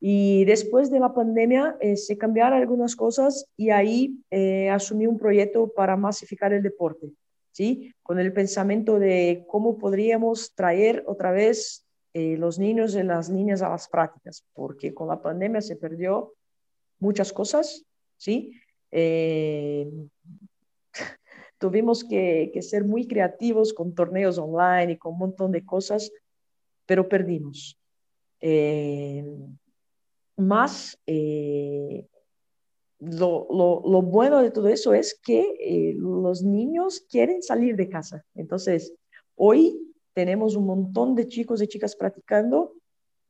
Y 0.01 0.45
después 0.45 0.89
de 0.89 0.99
la 0.99 1.13
pandemia 1.13 1.77
eh, 1.81 1.97
se 1.97 2.17
cambiaron 2.17 2.57
algunas 2.57 2.95
cosas 2.95 3.45
y 3.57 3.69
ahí 3.69 4.17
eh, 4.31 4.69
asumí 4.69 5.07
un 5.07 5.17
proyecto 5.17 5.73
para 5.75 5.97
masificar 5.97 6.53
el 6.53 6.63
deporte, 6.63 7.11
¿sí? 7.51 7.93
Con 8.01 8.17
el 8.17 8.31
pensamiento 8.31 8.97
de 8.97 9.43
cómo 9.47 9.77
podríamos 9.77 10.55
traer 10.55 11.03
otra 11.05 11.31
vez 11.31 11.85
eh, 12.13 12.37
los 12.37 12.59
niños 12.59 12.95
y 12.95 13.03
las 13.03 13.29
niñas 13.29 13.61
a 13.61 13.69
las 13.69 13.89
prácticas, 13.89 14.45
porque 14.53 14.93
con 14.93 15.09
la 15.09 15.21
pandemia 15.21 15.61
se 15.61 15.75
perdió 15.75 16.33
muchas 16.99 17.33
cosas, 17.33 17.83
¿sí? 18.15 18.53
tuvimos 21.59 22.05
que, 22.05 22.51
que, 22.53 22.61
ser 22.61 22.85
muy 22.85 23.05
creativos 23.05 23.73
con 23.73 23.93
torneos 23.93 24.39
online 24.39 24.93
y 24.93 24.97
con 24.97 25.13
un 25.13 25.19
montón 25.19 25.51
de 25.51 25.65
cosas, 25.65 26.09
pero 26.85 27.07
perdimos. 27.07 27.77
Eh, 28.41 29.23
más 30.39 30.97
eh, 31.05 32.07
lo, 32.99 33.47
lo, 33.49 33.81
lo, 33.85 34.01
bueno 34.01 34.41
de 34.41 34.51
todo 34.51 34.67
eso 34.67 34.93
es 34.93 35.19
que 35.23 35.55
eh, 35.59 35.93
los 35.95 36.43
niños 36.43 37.05
quieren 37.09 37.41
salir 37.41 37.75
de 37.75 37.89
casa. 37.89 38.25
Entonces, 38.35 38.93
hoy 39.35 39.79
tenemos 40.13 40.55
un 40.55 40.65
montón 40.65 41.15
de 41.15 41.27
chicos 41.27 41.61
y 41.61 41.67
chicas 41.67 41.95
practicando 41.95 42.73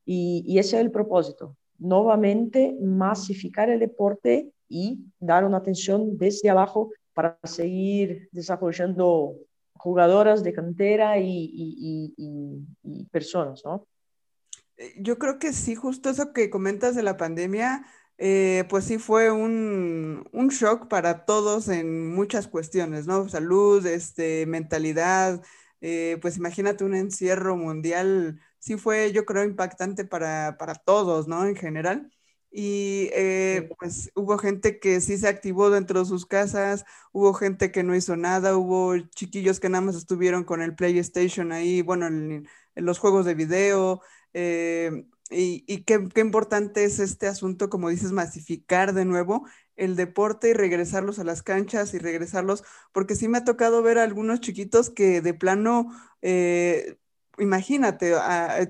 y, 0.04 0.44
y 0.46 0.58
ese 0.58 0.76
es 0.76 0.82
el 0.82 0.90
propósito. 0.90 1.56
Nuevamente, 1.78 2.76
masificar 2.80 3.70
el 3.70 3.80
deporte 3.80 4.50
y 4.68 5.00
dar 5.18 5.44
una 5.44 5.58
atención 5.58 6.16
desde 6.18 6.50
abajo 6.50 6.90
para 7.14 7.38
seguir 7.44 8.28
desarrollando 8.32 9.34
jugadoras 9.74 10.42
de 10.42 10.52
cantera 10.52 11.18
y, 11.18 11.50
y, 11.54 12.14
y 12.82 13.04
personas, 13.06 13.62
¿no? 13.64 13.86
Eh, 14.80 14.94
yo 14.98 15.18
creo 15.18 15.38
que 15.38 15.52
sí, 15.52 15.74
justo 15.74 16.10
eso 16.10 16.32
que 16.32 16.50
comentas 16.50 16.94
de 16.94 17.02
la 17.02 17.16
pandemia, 17.18 17.84
eh, 18.18 18.64
pues 18.70 18.84
sí 18.84 18.98
fue 18.98 19.30
un, 19.30 20.28
un, 20.32 20.48
shock 20.48 20.88
para 20.88 21.24
todos 21.26 21.68
en 21.68 22.08
muchas 22.14 22.48
cuestiones, 22.48 23.06
¿no? 23.06 23.28
Salud, 23.28 23.84
este, 23.86 24.46
mentalidad, 24.46 25.42
eh, 25.80 26.18
pues 26.22 26.36
imagínate 26.36 26.84
un 26.84 26.94
encierro 26.94 27.56
mundial, 27.56 28.40
sí 28.58 28.76
fue, 28.76 29.12
yo 29.12 29.24
creo, 29.24 29.44
impactante 29.44 30.04
para, 30.04 30.56
para 30.58 30.74
todos, 30.74 31.28
¿no? 31.28 31.44
En 31.46 31.56
general. 31.56 32.10
y 32.52 33.08
eh, 33.14 33.68
pues 33.78 34.10
hubo 34.16 34.36
gente 34.38 34.80
que 34.80 35.00
sí 35.00 35.16
se 35.18 35.28
activó 35.28 35.70
dentro 35.70 36.00
de 36.00 36.06
sus 36.06 36.26
casas, 36.26 36.84
hubo 37.12 37.32
gente 37.34 37.70
que 37.70 37.84
no 37.84 37.94
hizo 37.94 38.16
nada, 38.16 38.56
hubo 38.56 38.98
chiquillos 38.98 39.60
que 39.60 39.68
nada 39.68 39.82
más 39.82 39.94
estuvieron 39.96 40.44
con 40.44 40.60
el 40.62 40.74
PlayStation 40.74 41.52
ahí, 41.52 41.82
bueno, 41.82 42.06
en, 42.08 42.48
los 42.74 42.98
juegos 42.98 43.26
de 43.26 43.34
video. 43.34 44.00
Eh, 44.34 45.06
y, 45.30 45.84
qué, 45.84 46.08
importante 46.16 46.84
es 46.84 46.98
este 46.98 47.28
asunto, 47.28 47.70
como 47.70 47.88
dices, 47.88 48.12
masificar 48.12 48.92
de 48.94 49.04
nuevo 49.04 49.46
el 49.76 49.96
deporte 49.96 50.50
y 50.50 50.52
regresarlos 50.54 51.18
a 51.18 51.24
las 51.24 51.42
canchas 51.42 51.94
y 51.94 51.98
regresarlos, 51.98 52.64
porque 52.92 53.14
sí 53.14 53.28
me 53.28 53.38
ha 53.38 53.44
tocado 53.44 53.82
ver 53.82 53.98
a 53.98 54.02
algunos 54.02 54.40
chiquitos 54.40 54.90
que 54.90 55.20
de 55.20 55.34
plano 55.34 55.88
eh, 56.22 56.96
imagínate, 57.38 58.14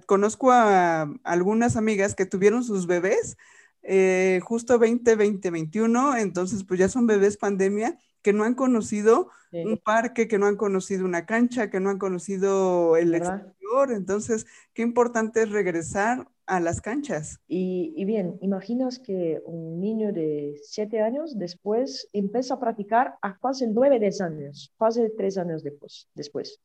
conozco 0.06 0.52
a, 0.52 1.12
algunas 1.24 1.76
amigas 1.76 2.14
que 2.14 2.26
tuvieron 2.26 2.64
sus 2.64 2.86
bebés 2.86 3.36
eh, 3.82 4.40
justo 4.42 4.78
20, 4.78 5.16
20, 5.16 5.50
21, 5.50 6.16
entonces 6.16 6.64
pues 6.64 6.78
ya 6.78 6.88
son 6.88 7.06
bebés 7.06 7.36
pandemia 7.36 7.98
que 8.22 8.32
no 8.32 8.44
han 8.44 8.54
conocido 8.54 9.30
un 9.52 9.78
parque, 9.78 10.28
que 10.28 10.38
no 10.38 10.46
han 10.46 10.56
conocido 10.56 11.04
una 11.04 11.26
cancha, 11.26 11.70
que 11.70 11.80
no 11.80 11.90
han 11.90 11.98
conocido 11.98 12.96
el 12.96 13.14
exterior, 13.14 13.90
entonces 13.90 14.46
qué 14.74 14.82
importante 14.82 15.42
es 15.42 15.50
regresar 15.50 16.28
a 16.46 16.60
las 16.60 16.80
canchas. 16.80 17.40
Y, 17.48 17.92
y, 17.96 18.04
bien, 18.04 18.36
imaginas 18.42 18.98
que 18.98 19.40
un 19.44 19.80
niño 19.80 20.12
de 20.12 20.60
7 20.64 21.00
años 21.00 21.38
después 21.38 22.08
empieza 22.12 22.54
a 22.54 22.60
practicar 22.60 23.14
a 23.22 23.38
casi 23.38 23.66
9, 23.66 24.00
10 24.00 24.20
años, 24.20 24.72
casi 24.78 25.02
3 25.16 25.38
años 25.38 25.62
después. 25.62 26.08
después. 26.14 26.60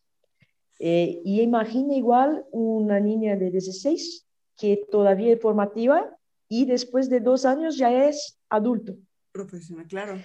Eh, 0.79 1.21
y 1.23 1.41
imagina 1.41 1.95
igual 1.95 2.45
una 2.51 2.99
niña 2.99 3.35
de 3.35 3.49
16 3.51 4.25
que 4.57 4.85
todavía 4.91 5.33
es 5.33 5.41
formativa 5.41 6.17
y 6.47 6.65
después 6.65 7.09
de 7.09 7.19
dos 7.19 7.45
años 7.45 7.77
ya 7.77 8.07
es 8.07 8.37
adulto. 8.49 8.95
Profesional, 9.31 9.87
claro. 9.87 10.17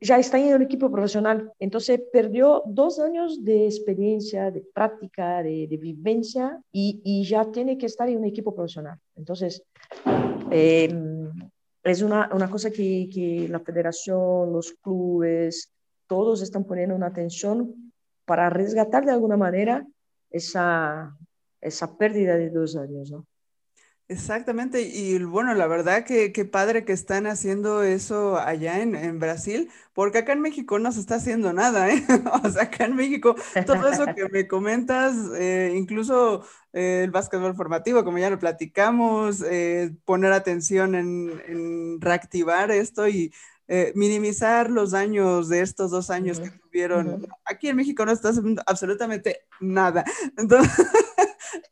Ya 0.00 0.18
está 0.18 0.38
en 0.38 0.54
el 0.54 0.62
equipo 0.62 0.90
profesional. 0.90 1.52
Entonces 1.58 2.00
perdió 2.12 2.62
dos 2.66 3.00
años 3.00 3.44
de 3.44 3.66
experiencia, 3.66 4.50
de 4.50 4.60
práctica, 4.72 5.42
de, 5.42 5.66
vivencia 5.80 6.60
y, 6.70 7.00
y, 7.04 7.24
ya 7.24 7.50
tiene 7.50 7.76
que 7.76 7.86
estar 7.86 8.08
en 8.08 8.18
un 8.18 8.24
equipo 8.24 8.54
profesional. 8.54 8.98
Entonces, 9.16 9.62
em, 10.50 11.30
es 11.82 12.02
una, 12.02 12.30
una 12.32 12.48
cosa 12.48 12.70
que, 12.70 13.08
que 13.12 13.48
la 13.48 13.60
federación, 13.60 14.52
los 14.52 14.72
clubes, 14.80 15.72
todos 16.06 16.42
están 16.42 16.64
poniendo 16.64 16.94
una 16.94 17.06
atención 17.06 17.92
para 18.24 18.50
resgatar 18.50 19.04
de 19.04 19.12
alguna 19.12 19.36
manera 19.36 19.86
esa, 20.30 21.16
esa 21.60 21.96
pérdida 21.96 22.36
de 22.36 22.50
dos 22.50 22.76
años, 22.76 23.10
¿no? 23.10 23.26
Exactamente, 24.10 24.80
y 24.80 25.22
bueno, 25.22 25.52
la 25.52 25.66
verdad 25.66 26.02
que 26.02 26.32
qué 26.32 26.46
padre 26.46 26.86
que 26.86 26.94
están 26.94 27.26
haciendo 27.26 27.82
eso 27.82 28.38
allá 28.38 28.80
en, 28.80 28.94
en, 28.94 29.18
Brasil, 29.18 29.70
porque 29.92 30.16
acá 30.16 30.32
en 30.32 30.40
México 30.40 30.78
no 30.78 30.90
se 30.92 31.00
está 31.00 31.16
haciendo 31.16 31.52
nada, 31.52 31.90
¿eh? 31.90 32.02
O 32.42 32.48
sea, 32.48 32.62
acá 32.62 32.86
en 32.86 32.96
México, 32.96 33.36
todo 33.66 33.86
eso 33.86 34.06
que 34.14 34.26
me 34.32 34.48
comentas, 34.48 35.14
eh, 35.36 35.74
incluso 35.76 36.42
eh, 36.72 37.02
el 37.04 37.10
básquetbol 37.10 37.54
formativo, 37.54 38.02
como 38.02 38.16
ya 38.16 38.30
lo 38.30 38.38
platicamos, 38.38 39.42
eh, 39.42 39.94
poner 40.06 40.32
atención 40.32 40.94
en, 40.94 41.42
en, 41.46 42.00
reactivar 42.00 42.70
esto 42.70 43.08
y 43.08 43.30
minimizar 43.94 44.70
los 44.70 44.92
daños 44.92 45.50
de 45.50 45.60
estos 45.60 45.90
dos 45.90 46.08
años 46.08 46.40
que 46.40 46.48
tuvieron. 46.48 47.26
Aquí 47.44 47.68
en 47.68 47.76
México 47.76 48.06
no 48.06 48.12
está 48.12 48.30
haciendo 48.30 48.62
absolutamente 48.64 49.42
nada. 49.60 50.02
Entonces... 50.38 50.86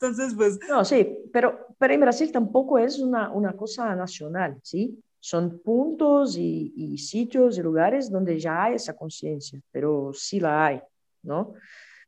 Entonces, 0.01 0.35
pues... 0.35 0.59
No, 0.69 0.85
sí, 0.85 1.19
pero, 1.33 1.67
pero 1.79 1.95
en 1.95 2.01
Brasil 2.01 2.31
tampoco 2.31 2.79
es 2.79 2.99
una, 2.99 3.31
una 3.31 3.53
cosa 3.55 3.95
nacional, 3.97 4.59
¿sí? 4.63 4.99
Son 5.19 5.59
puntos 5.61 6.37
y, 6.37 6.73
y, 6.77 6.99
sitios 6.99 7.59
y 7.59 7.63
lugares 7.63 8.11
donde 8.11 8.39
ya 8.39 8.65
hay 8.65 8.75
esa 8.75 8.95
conciencia, 8.95 9.61
pero 9.73 10.13
sí 10.13 10.39
la 10.39 10.67
hay, 10.67 10.81
¿no? 11.23 11.55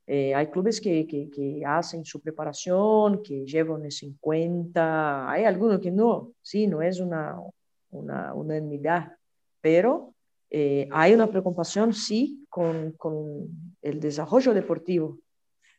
Eh, 0.07 0.35
hay 0.35 0.47
clubes 0.49 0.81
que, 0.81 1.07
que, 1.07 1.29
que, 1.31 1.63
hacen 1.67 2.05
su 2.05 2.21
preparación, 2.21 3.23
que 3.23 3.45
llevan 3.45 3.85
eso 3.87 4.07
en 4.07 4.17
cuenta, 4.21 5.31
hay 5.31 5.45
algunos 5.45 5.81
que 5.81 5.91
no, 5.91 6.33
sí, 6.41 6.67
no 6.67 6.81
es 6.81 7.01
una, 7.01 7.37
una 7.91 8.33
unanimidad, 8.35 9.17
pero 9.61 10.15
eh, 10.51 10.89
hay 10.93 11.13
una 11.15 11.27
preocupación, 11.27 11.93
sí, 11.93 12.47
con, 12.49 12.93
con 12.93 13.75
el 13.83 14.01
desarrollo 14.01 14.55
deportivo 14.55 15.19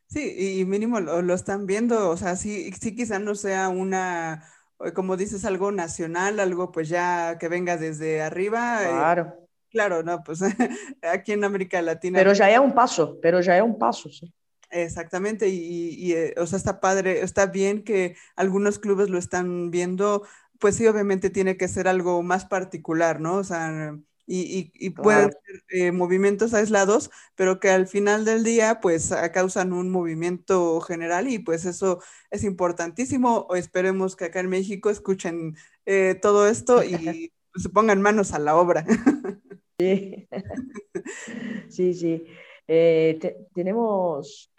Sí, 0.10 0.60
y 0.60 0.66
mínimo 0.66 1.00
lo, 1.00 1.34
están 1.36 1.68
viendo, 1.68 2.10
o 2.10 2.18
sea, 2.18 2.36
sí, 2.36 2.72
sí 2.82 2.96
quizá 2.96 3.20
no 3.20 3.36
sea 3.36 3.70
una, 3.70 4.44
eh, 4.84 4.92
como 4.92 5.16
dices, 5.18 5.46
algo 5.46 5.72
nacional, 5.72 6.40
algo 6.40 6.72
pues 6.72 6.90
ya 6.90 7.38
que 7.38 7.48
venga 7.48 7.78
desde 7.78 8.24
arriba. 8.24 8.84
Eh, 8.84 8.90
claro. 8.90 9.48
claro, 9.70 10.04
no, 10.04 10.24
pues 10.24 10.40
aquí 11.04 11.34
en 11.34 11.44
América 11.44 11.80
Latina. 11.84 12.18
Pero 12.18 12.34
ya 12.34 12.50
es 12.50 12.58
un 12.58 12.74
paso, 12.74 13.20
pero 13.22 13.40
ya 13.42 13.56
es 13.56 13.62
un 13.62 13.78
paso, 13.78 14.10
sí. 14.10 14.34
Exactamente, 14.72 15.48
y, 15.48 15.90
y, 15.96 16.14
eh, 16.14 16.34
o 16.38 16.48
sea, 16.48 16.58
está 16.58 16.80
padre, 16.80 17.22
está 17.22 17.46
bien 17.46 17.84
que 17.84 18.16
algunos 18.36 18.80
clubes 18.80 19.10
lo 19.10 19.20
están 19.20 19.70
viendo, 19.70 20.24
pues 20.60 20.76
sí, 20.76 20.88
obviamente 20.88 21.30
tiene 21.30 21.56
que 21.56 21.68
ser 21.68 21.88
algo 21.88 22.24
más 22.24 22.46
particular, 22.46 23.20
¿no? 23.20 23.36
O 23.36 23.44
sea, 23.44 23.96
y, 24.32 24.90
pueden 24.92 25.32
ser 25.32 25.64
eh, 25.70 25.92
movimientos 25.92 26.54
aislados, 26.54 27.10
pero 27.36 27.60
que 27.60 27.70
al 27.70 27.88
final 27.88 28.26
del 28.26 28.44
día 28.44 28.80
pues 28.80 29.12
causan 29.34 29.74
un 29.74 29.90
movimiento 29.90 30.80
general 30.82 31.28
y 31.28 31.40
pues 31.40 31.66
eso 31.66 32.00
es 32.30 32.44
importantísimo. 32.44 33.48
O 33.50 33.56
esperemos 33.56 34.16
que 34.16 34.26
acá 34.26 34.40
en 34.42 34.50
México 34.50 34.92
escuchen 34.92 35.56
eh, 35.86 36.16
todo 36.22 36.48
esto 36.48 36.84
y 36.84 37.32
se 37.56 37.70
pongan 37.70 38.02
manos 38.02 38.34
a 38.34 38.40
la 38.40 38.56
obra. 38.56 38.86
Sí, 39.82 40.28
sí. 41.70 41.94
sí. 41.94 42.26
Eh, 42.68 43.18
tenemos, 43.56 44.52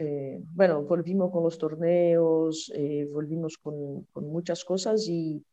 bueno, 0.55 0.83
volvimos 0.85 1.31
con 1.31 1.45
los 1.45 1.59
torneos, 1.59 2.73
volvimos 3.13 3.59
con, 3.59 4.05
con, 4.13 4.25
muchas 4.33 4.65
cosas 4.65 5.07
y 5.09 5.45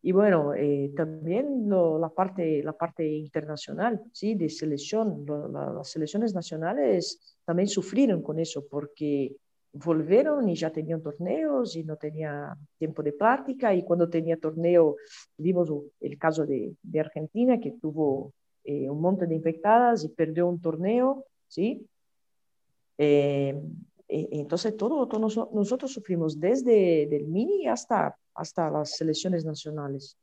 y 0.00 0.12
bueno, 0.12 0.54
eh, 0.54 0.92
también 0.96 1.68
la, 1.68 2.08
parte, 2.08 2.62
la 2.62 2.72
parte 2.72 3.06
internacional, 3.06 4.00
¿sí? 4.12 4.34
De 4.34 4.48
selección. 4.48 5.26
las 5.52 5.90
selecciones 5.90 6.34
nacionales 6.34 7.36
también 7.44 7.68
sufrieron 7.68 8.22
con 8.22 8.38
eso 8.38 8.66
porque 8.70 9.34
volvieron 9.72 10.48
y 10.48 10.54
ya 10.54 10.70
tenían 10.70 11.02
torneos 11.02 11.76
y 11.76 11.84
no 11.84 11.96
tenía 11.96 12.56
tiempo 12.78 13.02
de 13.02 13.12
práctica 13.12 13.74
y 13.74 13.82
cuando 13.82 14.08
tenía 14.08 14.38
torneo 14.38 14.96
vimos 15.36 15.70
el 16.00 16.16
caso 16.16 16.46
de, 16.46 16.74
de 16.82 17.00
Argentina 17.00 17.60
que 17.60 17.72
tuvo 17.72 18.32
eh, 18.64 18.88
un 18.88 19.00
montón 19.00 19.28
de 19.28 19.34
infectadas 19.34 20.04
y 20.04 20.08
perdió 20.10 20.46
un 20.46 20.60
torneo, 20.60 21.24
¿sí? 21.48 21.86
Eh, 22.98 23.54
entonces 24.08 24.76
todo, 24.76 25.06
todo, 25.06 25.20
nosotros 25.52 25.92
sufrimos 25.92 26.40
desde 26.40 27.04
el 27.14 27.26
mini 27.26 27.66
hasta 27.68 28.16
hasta 28.38 28.70
las 28.70 28.96
selecciones 28.96 29.44
nacionales. 29.44 30.16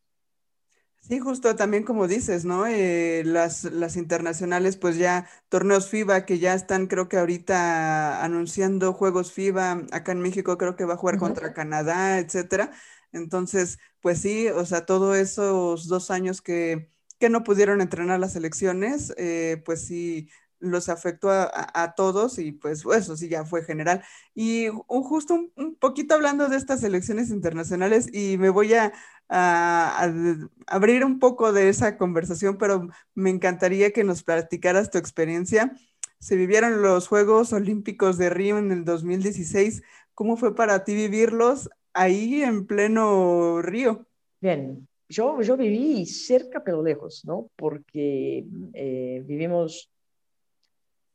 Sí, 1.07 1.19
justo 1.19 1.55
también 1.55 1.83
como 1.83 2.07
dices, 2.07 2.45
¿no? 2.45 2.65
Eh, 2.65 3.21
las, 3.23 3.63
las 3.65 3.95
internacionales, 3.95 4.75
pues 4.75 4.97
ya 4.97 5.29
torneos 5.49 5.87
FIBA 5.87 6.25
que 6.25 6.39
ya 6.39 6.55
están, 6.55 6.87
creo 6.87 7.07
que 7.09 7.17
ahorita 7.17 8.23
anunciando 8.23 8.91
juegos 8.91 9.31
FIBA, 9.31 9.85
acá 9.91 10.13
en 10.13 10.21
México 10.21 10.57
creo 10.57 10.75
que 10.75 10.85
va 10.85 10.95
a 10.95 10.97
jugar 10.97 11.19
contra 11.19 11.53
Canadá, 11.53 12.17
etcétera. 12.17 12.71
Entonces, 13.11 13.77
pues 14.01 14.19
sí, 14.19 14.47
o 14.47 14.65
sea, 14.65 14.87
todos 14.87 15.15
esos 15.15 15.87
dos 15.87 16.09
años 16.09 16.41
que, 16.41 16.89
que 17.19 17.29
no 17.29 17.43
pudieron 17.43 17.81
entrenar 17.81 18.19
las 18.19 18.33
selecciones, 18.33 19.13
eh, 19.17 19.61
pues 19.63 19.85
sí, 19.85 20.29
los 20.59 20.89
afectó 20.89 21.29
a, 21.31 21.93
todos 21.95 22.39
y 22.39 22.51
pues 22.51 22.83
eso 22.85 23.17
sí 23.17 23.29
ya 23.29 23.45
fue 23.45 23.63
general. 23.63 24.03
Y 24.33 24.67
justo 24.87 25.33
un, 25.55 25.75
poquito 25.75 26.15
hablando 26.15 26.49
de 26.49 26.57
estas 26.57 26.83
elecciones 26.83 27.29
internacionales 27.29 28.09
y 28.13 28.37
me 28.37 28.49
voy 28.49 28.73
a, 28.73 28.93
abrir 29.27 31.03
un 31.03 31.19
poco 31.19 31.51
de 31.51 31.69
esa 31.69 31.97
conversación, 31.97 32.57
pero 32.57 32.89
me 33.15 33.31
encantaría 33.31 33.91
que 33.91 34.03
nos 34.03 34.23
platicaras 34.23 34.91
tu 34.91 34.97
experiencia. 34.97 35.73
Se 36.19 36.35
vivieron 36.35 36.81
los 36.81 37.07
Juegos 37.07 37.51
Olímpicos 37.53 38.17
de 38.17 38.29
Río 38.29 38.57
en 38.57 38.71
el 38.71 38.85
2016. 38.85 39.83
¿Cómo 40.13 40.37
fue 40.37 40.55
para 40.55 40.83
ti 40.83 40.93
vivirlos 40.93 41.69
ahí 41.93 42.43
en 42.43 42.65
pleno 42.67 43.61
Río? 43.61 44.05
Bien, 44.39 44.87
yo, 45.09 45.41
yo 45.41 45.57
viví 45.57 46.05
cerca 46.05 46.63
pero 46.63 46.83
lejos, 46.83 47.23
¿no? 47.25 47.49
Porque 47.55 48.45
eh, 48.73 49.23
vivimos 49.25 49.91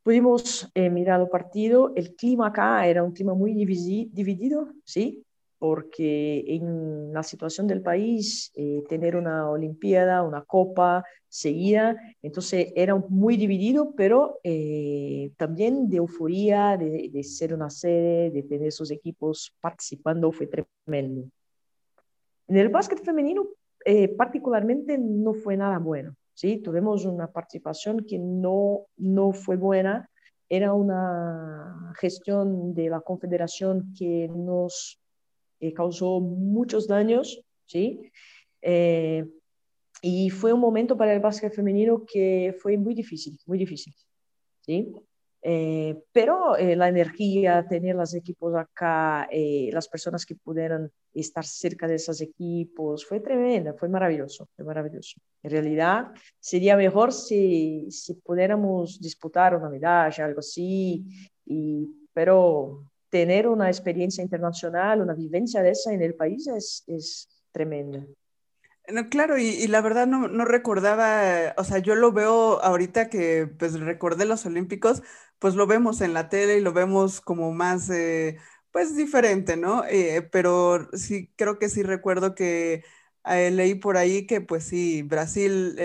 Pudimos 0.02 0.70
eh, 0.74 0.88
mirar 0.90 1.20
el 1.20 1.28
partido. 1.28 1.92
El 1.94 2.14
clima 2.14 2.48
acá 2.48 2.86
era 2.86 3.02
un 3.02 3.12
clima 3.12 3.34
muy 3.34 3.52
dividido, 3.52 4.72
¿sí? 4.84 5.24
Porque 5.58 6.42
en 6.46 7.12
la 7.12 7.22
situación 7.22 7.66
del 7.66 7.82
país, 7.82 8.50
eh, 8.54 8.82
tener 8.88 9.14
una 9.14 9.50
Olimpiada, 9.50 10.22
una 10.22 10.42
Copa 10.42 11.04
seguida, 11.28 11.96
entonces 12.22 12.72
era 12.74 12.96
muy 12.96 13.36
dividido, 13.36 13.92
pero 13.94 14.40
eh, 14.42 15.30
también 15.36 15.88
de 15.90 15.98
euforia, 15.98 16.78
de, 16.78 17.10
de, 17.12 17.22
ser 17.22 17.52
una 17.52 17.68
sede, 17.68 18.30
de 18.30 18.42
tener 18.42 18.68
esos 18.68 18.90
equipos 18.90 19.54
participando, 19.60 20.32
fue 20.32 20.48
tremendo. 20.48 21.28
En 22.48 22.56
el 22.56 22.68
básquet 22.68 23.04
femenino 23.04 23.46
eh, 23.84 24.08
particularmente 24.08 24.98
no 24.98 25.34
fue 25.34 25.56
nada 25.56 25.78
bueno. 25.78 26.14
¿Sí? 26.40 26.56
Tuvimos 26.56 27.04
una 27.04 27.30
participación 27.30 28.06
que 28.08 28.18
no, 28.18 28.86
no 28.96 29.32
fue 29.32 29.56
buena. 29.56 30.08
Era 30.48 30.72
una 30.72 31.92
gestión 31.98 32.72
de 32.72 32.88
la 32.88 33.02
confederación 33.02 33.92
que 33.96 34.26
nos 34.34 34.98
eh, 35.60 35.74
causó 35.74 36.18
muchos 36.20 36.88
daños. 36.88 37.42
¿sí? 37.66 38.10
Eh, 38.62 39.26
y 40.00 40.30
fue 40.30 40.54
un 40.54 40.60
momento 40.60 40.96
para 40.96 41.12
el 41.12 41.20
básquet 41.20 41.52
femenino 41.52 42.06
que 42.10 42.56
fue 42.58 42.78
muy 42.78 42.94
difícil, 42.94 43.38
muy 43.44 43.58
difícil. 43.58 43.92
¿sí? 44.62 44.94
Eh, 45.42 45.94
pero 46.10 46.56
la 46.56 46.88
energía, 46.88 47.66
tener 47.68 47.96
los 47.96 48.14
equipos 48.14 48.54
acá, 48.54 49.28
las 49.30 49.88
personas 49.88 50.24
que 50.24 50.36
pudieran 50.36 50.90
estar 51.14 51.44
cerca 51.44 51.86
de 51.88 51.96
esos 51.96 52.20
equipos, 52.20 53.04
fue 53.04 53.20
tremenda, 53.20 53.74
fue 53.74 53.88
maravilloso, 53.88 54.48
fue 54.54 54.64
maravilloso. 54.64 55.20
En 55.42 55.50
realidad, 55.50 56.12
sería 56.38 56.76
mejor 56.76 57.12
si, 57.12 57.90
si 57.90 58.14
pudiéramos 58.14 59.00
disputar 59.00 59.56
una 59.56 59.68
medalla, 59.68 60.24
algo 60.24 60.40
así, 60.40 61.04
y, 61.44 61.88
pero 62.12 62.90
tener 63.08 63.48
una 63.48 63.68
experiencia 63.68 64.22
internacional, 64.22 65.02
una 65.02 65.14
vivencia 65.14 65.62
de 65.62 65.70
esa 65.70 65.92
en 65.92 66.02
el 66.02 66.14
país 66.14 66.46
es, 66.46 66.84
es 66.86 67.28
tremenda. 67.52 68.06
No, 68.88 69.08
claro, 69.08 69.38
y, 69.38 69.66
la 69.68 69.80
verdad 69.82 70.06
no, 70.06 70.26
no, 70.28 70.44
recordaba, 70.44 71.54
o 71.56 71.64
sea, 71.64 71.78
yo 71.78 71.94
lo 71.94 72.12
veo 72.12 72.60
ahorita 72.62 73.08
que 73.08 73.48
pues 73.58 73.78
recordé 73.78 74.24
los 74.24 74.46
Olímpicos, 74.46 75.02
pues 75.38 75.54
lo 75.54 75.66
vemos 75.66 76.00
en 76.00 76.12
la 76.12 76.28
tele 76.28 76.58
y 76.58 76.60
lo 76.60 76.72
vemos 76.72 77.20
como 77.20 77.52
más, 77.52 77.88
eh, 77.90 78.38
pues 78.72 78.96
diferente, 78.96 79.56
¿no? 79.56 79.84
Eh, 79.86 80.28
pero 80.32 80.88
sí, 80.92 81.30
creo 81.36 81.58
que 81.58 81.68
sí 81.68 81.82
recuerdo 81.82 82.34
que 82.34 82.84
eh, 83.24 83.50
leí 83.50 83.74
por 83.74 83.96
ahí 83.96 84.26
que 84.26 84.40
pues 84.40 84.64
sí, 84.64 85.02
Brasil 85.02 85.76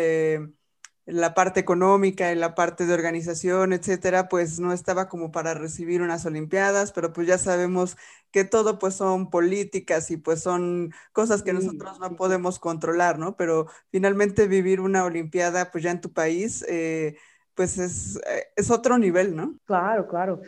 la 1.05 1.35
parte 1.35 1.59
económica 1.59 2.31
y 2.31 2.35
la 2.35 2.55
parte 2.55 2.85
de 2.85 2.93
organización, 2.93 3.73
etcétera, 3.73 4.27
pues 4.27 4.59
no 4.59 4.73
estaba 4.73 5.07
como 5.07 5.31
para 5.31 5.53
recibir 5.53 6.01
unas 6.01 6.25
olimpiadas, 6.25 6.91
pero 6.91 7.13
pues 7.13 7.27
ya 7.27 7.37
sabemos 7.37 7.95
que 8.31 8.43
todo 8.43 8.79
pues 8.79 8.95
son 8.95 9.29
políticas 9.29 10.09
y 10.09 10.17
pues 10.17 10.41
son 10.41 10.91
cosas 11.13 11.43
que 11.43 11.53
nosotros 11.53 11.99
no 11.99 12.15
podemos 12.15 12.59
controlar, 12.59 13.19
¿no? 13.19 13.37
Pero 13.37 13.67
finalmente 13.91 14.47
vivir 14.47 14.81
una 14.81 15.05
olimpiada 15.05 15.71
pues 15.71 15.83
ya 15.83 15.91
en 15.91 16.01
tu 16.01 16.11
país, 16.11 16.65
eh, 16.67 17.17
pues 17.53 17.77
es, 17.77 18.17
eh, 18.27 18.47
es, 18.55 18.71
otro 18.71 18.97
nivel, 18.97 19.35
¿no? 19.35 19.59
Claro, 19.65 20.07
claro. 20.07 20.41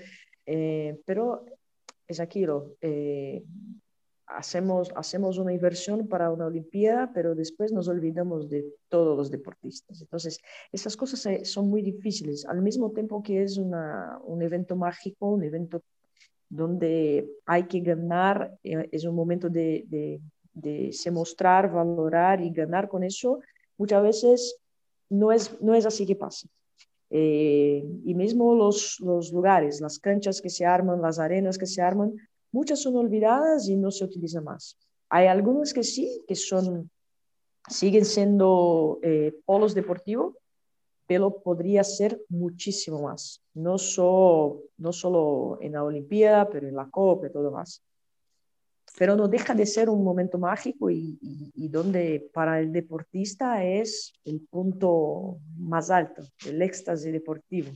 Eh, 0.46 1.00
pero 1.06 1.46
es 2.08 2.20
aquí 2.20 2.46
lo 2.46 2.76
hacemos, 4.28 4.92
hacemos 4.96 5.38
una 5.38 5.54
inversión 5.54 6.08
para 6.08 6.30
una 6.30 6.46
Olimpiada, 6.46 7.12
pero 7.14 7.34
después 7.34 7.72
nos 7.72 7.88
olvidamos 7.88 8.50
de 8.50 8.66
todos 8.90 9.18
los 9.18 9.32
deportistas. 9.32 10.02
Entonces, 10.02 10.40
esas 10.72 10.96
cosas 10.98 11.26
eh, 11.26 11.46
son 11.46 11.70
muy 11.70 11.82
difíciles, 11.82 12.46
al 12.46 12.62
mismo 12.62 12.92
tiempo 12.92 13.24
que 13.24 13.44
es 13.44 13.58
un 13.58 14.42
evento 14.42 14.76
mágico, 14.76 15.32
un 15.32 15.44
evento 15.44 15.82
donde 16.50 17.30
hay 17.46 17.64
que 17.64 17.80
ganar, 17.80 18.58
eh, 18.64 18.88
es 18.92 19.06
un 19.06 19.16
momento 19.16 19.50
de, 19.50 19.86
de, 19.88 20.22
de, 20.54 20.92
se 20.92 21.10
mostrar, 21.10 21.72
valorar 21.72 22.42
y 22.42 22.52
ganar 22.52 22.88
con 22.88 23.04
eso, 23.04 23.40
muchas 23.78 24.04
veces 24.04 24.60
no 25.10 25.32
es, 25.32 25.60
no 25.62 25.74
es 25.74 25.86
así 25.86 26.06
que 26.06 26.16
pasa. 26.16 26.48
Eh, 27.10 27.84
y 28.04 28.14
mismo 28.16 28.54
los, 28.54 29.00
los 29.00 29.32
lugares, 29.32 29.80
las 29.82 30.00
canchas 30.00 30.42
que 30.42 30.50
se 30.50 30.66
arman, 30.66 31.02
las 31.02 31.20
arenas 31.20 31.58
que 31.58 31.66
se 31.66 31.82
arman, 31.82 32.14
Muchas 32.52 32.82
son 32.82 32.96
olvidadas 32.96 33.68
y 33.68 33.76
no 33.76 33.92
se 33.92 34.06
utilizan 34.06 34.44
más. 34.44 34.78
Hay 35.10 35.28
algunas 35.28 35.74
que 35.74 35.84
sí, 35.84 36.24
que 36.28 36.36
son, 36.36 36.90
siguen 37.70 38.06
siendo 38.06 39.00
eh, 39.04 39.34
polos 39.46 39.76
deportivos, 39.76 40.36
pero 41.06 41.42
podría 41.42 41.84
ser 41.84 42.22
muchísimo 42.30 43.02
más. 43.02 43.42
No, 43.54 43.78
so, 43.78 44.64
no 44.78 44.92
solo 44.92 45.60
en 45.62 45.74
la 45.74 45.84
Olimpiada, 45.84 46.50
pero 46.50 46.68
en 46.68 46.76
la 46.76 46.90
Copa 46.90 47.28
y 47.28 47.32
todo 47.32 47.52
más. 47.52 47.82
Pero 48.98 49.16
no 49.16 49.28
deja 49.28 49.54
de 49.54 49.66
ser 49.66 49.90
un 49.90 50.04
momento 50.04 50.40
mágico 50.40 50.90
y, 50.90 51.20
donde 51.70 52.30
para 52.34 52.60
el 52.60 52.72
deportista 52.72 53.64
es 53.64 54.14
el 54.26 54.42
punto 54.50 55.38
más 55.58 55.90
alto, 55.92 56.24
el 56.46 56.62
éxtasis 56.62 57.12
deportivo. 57.12 57.70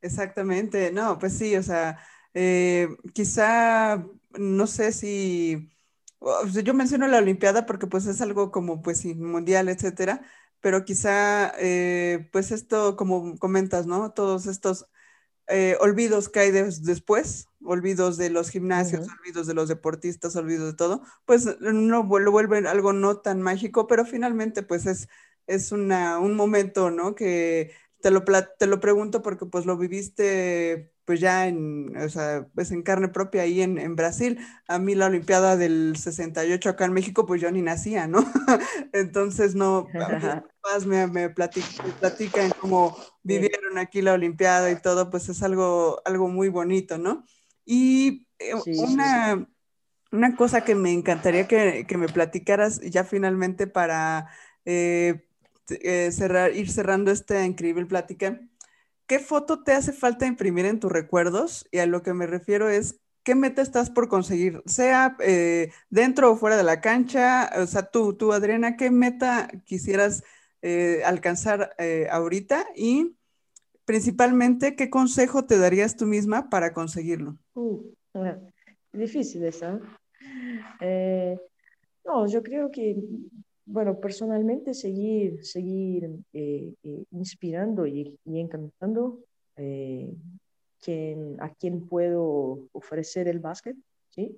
Exactamente, 0.00 0.92
no, 0.92 1.18
pues 1.18 1.32
sí, 1.32 1.56
o 1.56 1.62
sea, 1.62 1.98
eh, 2.34 2.88
quizá, 3.12 4.06
no 4.38 4.66
sé 4.68 4.92
si, 4.92 5.70
yo 6.62 6.74
menciono 6.74 7.08
la 7.08 7.18
Olimpiada 7.18 7.66
porque 7.66 7.88
pues 7.88 8.06
es 8.06 8.20
algo 8.20 8.52
como 8.52 8.80
pues 8.80 9.04
mundial, 9.04 9.68
etcétera, 9.68 10.22
pero 10.60 10.84
quizá 10.84 11.52
eh, 11.58 12.28
pues 12.32 12.52
esto, 12.52 12.96
como 12.96 13.38
comentas, 13.38 13.86
¿no? 13.86 14.12
Todos 14.12 14.46
estos 14.46 14.86
eh, 15.48 15.76
olvidos 15.80 16.28
que 16.28 16.40
hay 16.40 16.50
después, 16.50 17.48
olvidos 17.64 18.16
de 18.16 18.30
los 18.30 18.50
gimnasios, 18.50 19.06
olvidos 19.20 19.46
de 19.46 19.54
los 19.54 19.68
deportistas, 19.68 20.36
olvidos 20.36 20.72
de 20.72 20.76
todo, 20.76 21.02
pues 21.24 21.46
no 21.60 22.02
lo 22.02 22.30
vuelven 22.30 22.66
algo 22.66 22.92
no 22.92 23.18
tan 23.18 23.40
mágico, 23.40 23.86
pero 23.86 24.04
finalmente 24.04 24.62
pues 24.62 24.86
es, 24.86 25.08
es 25.46 25.72
una, 25.72 26.18
un 26.18 26.36
momento, 26.36 26.90
¿no? 26.90 27.14
Que 27.14 27.72
te 28.00 28.10
lo, 28.10 28.24
te 28.24 28.66
lo 28.66 28.80
pregunto 28.80 29.22
porque 29.22 29.46
pues 29.46 29.66
lo 29.66 29.76
viviste 29.76 30.92
pues 31.08 31.20
ya 31.20 31.46
en, 31.46 31.96
o 31.96 32.08
sea, 32.10 32.46
pues 32.54 32.70
en 32.70 32.82
carne 32.82 33.08
propia 33.08 33.40
ahí 33.40 33.62
en, 33.62 33.78
en, 33.78 33.96
Brasil. 33.96 34.38
A 34.66 34.78
mí 34.78 34.94
la 34.94 35.06
Olimpiada 35.06 35.56
del 35.56 35.96
68 35.96 36.68
acá 36.68 36.84
en 36.84 36.92
México, 36.92 37.24
pues 37.24 37.40
yo 37.40 37.50
ni 37.50 37.62
nacía, 37.62 38.06
¿no? 38.06 38.18
Entonces, 38.92 39.54
no, 39.54 39.88
mis 39.94 40.86
me, 40.86 41.06
me, 41.06 41.30
platican, 41.30 42.50
cómo 42.60 42.94
vivieron 43.22 43.78
aquí 43.78 44.02
la 44.02 44.12
Olimpiada 44.12 44.70
y 44.70 44.82
todo, 44.82 45.08
pues 45.08 45.30
es 45.30 45.42
algo, 45.42 46.02
algo 46.04 46.28
muy 46.28 46.50
bonito, 46.50 46.98
¿no? 46.98 47.24
Y 47.64 48.26
eh, 48.38 48.52
una, 48.76 49.48
una 50.12 50.36
cosa 50.36 50.62
que 50.62 50.74
me 50.74 50.92
encantaría 50.92 51.48
que, 51.48 51.86
que 51.88 51.96
me 51.96 52.08
platicaras 52.08 52.82
ya 52.82 53.04
finalmente 53.04 53.66
para 53.66 54.28
eh, 54.66 55.24
eh, 55.70 56.10
cerrar, 56.12 56.54
ir 56.54 56.70
cerrando 56.70 57.10
esta 57.10 57.44
increíble 57.44 57.86
plática 57.86 58.40
¿qué 59.08 59.18
foto 59.18 59.64
te 59.64 59.72
hace 59.72 59.92
falta 59.92 60.26
imprimir 60.26 60.66
en 60.66 60.78
tus 60.78 60.92
recuerdos? 60.92 61.66
Y 61.72 61.78
a 61.78 61.86
lo 61.86 62.02
que 62.02 62.14
me 62.14 62.28
refiero 62.28 62.68
es, 62.68 63.00
¿qué 63.24 63.34
meta 63.34 63.62
estás 63.62 63.90
por 63.90 64.08
conseguir? 64.08 64.62
Sea 64.66 65.16
eh, 65.20 65.72
dentro 65.90 66.30
o 66.30 66.36
fuera 66.36 66.56
de 66.56 66.62
la 66.62 66.80
cancha, 66.80 67.50
o 67.56 67.66
sea, 67.66 67.90
tú, 67.90 68.14
tú 68.14 68.32
Adriana, 68.32 68.76
¿qué 68.76 68.90
meta 68.90 69.48
quisieras 69.64 70.22
eh, 70.62 71.02
alcanzar 71.04 71.74
ahorita? 72.10 72.66
Y 72.76 73.16
principalmente, 73.84 74.76
¿qué 74.76 74.90
consejo 74.90 75.46
te 75.46 75.58
darías 75.58 75.96
tú 75.96 76.06
misma 76.06 76.50
para 76.50 76.72
conseguirlo? 76.74 77.38
Uh, 77.54 77.82
difícil 78.92 79.42
esa. 79.44 79.80
no, 82.04 82.26
yo 82.26 82.42
creo 82.42 82.70
que 82.70 82.96
bueno, 83.70 84.00
personalmente 84.00 84.72
seguir, 84.72 85.44
seguir 85.44 86.08
eh, 86.32 86.72
eh, 86.82 87.04
inspirando 87.10 87.86
y, 87.86 88.18
encantando 88.24 89.18
eh, 89.56 90.10
a 91.38 91.50
quien 91.50 91.86
puedo 91.86 92.60
ofrecer 92.72 93.28
el 93.28 93.40
básquet, 93.40 93.76
¿sí? 94.08 94.34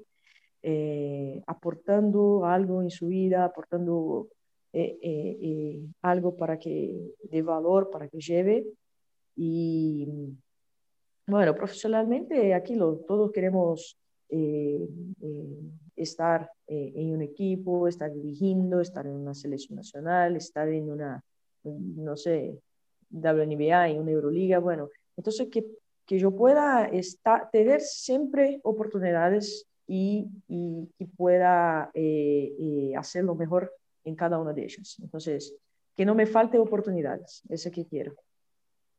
aportando 1.47 2.45
algo 2.45 2.83
en 2.83 2.91
su 2.91 3.07
vida, 3.07 3.45
aportando 3.45 4.29
algo 6.03 6.37
para 6.37 6.59
que 6.59 7.15
de 7.23 7.43
valor, 7.43 7.89
para 7.91 8.09
que 8.09 8.19
lleve. 8.19 8.67
Y 9.37 10.09
bueno, 11.27 11.55
profesionalmente 11.55 12.53
aquí 12.53 12.75
lo, 12.75 12.97
todos 13.07 13.31
queremos 13.31 13.97
estar 16.03 16.51
eh, 16.67 16.93
en 16.95 17.13
un 17.13 17.23
equipo, 17.23 17.89
estar 17.89 18.13
dirigiendo, 18.13 18.81
estar 18.81 19.07
en 19.07 19.15
una 19.15 19.35
selección 19.35 19.77
nacional, 19.77 20.37
estar 20.37 20.69
en 20.69 20.91
una, 20.91 21.23
no 21.65 22.17
sé, 22.17 22.59
WNBA, 23.11 23.89
en 23.89 24.01
una 24.01 24.11
Euroliga, 24.11 24.59
bueno, 24.59 24.89
entonces 25.17 25.49
que, 25.51 25.67
que 26.07 26.19
yo 26.19 26.35
pueda 26.35 26.87
estar, 26.87 27.51
tener 27.51 27.81
siempre 27.81 28.61
oportunidades 28.63 29.67
y, 29.87 30.29
y, 30.49 31.05
pueda 31.17 31.91
eh, 31.95 32.55
eh, 32.59 32.93
hacer 32.97 33.25
lo 33.25 33.35
mejor 33.35 33.73
en 34.05 34.15
cada 34.15 34.39
una 34.39 34.53
de 34.53 34.65
ellas. 34.65 34.97
Entonces, 35.03 35.55
que 35.97 36.05
no 36.07 36.15
me 36.15 36.27
falte 36.27 36.59
oportunidades, 36.59 37.43
eso 37.49 37.71
que 37.71 37.85
quiero 37.85 38.15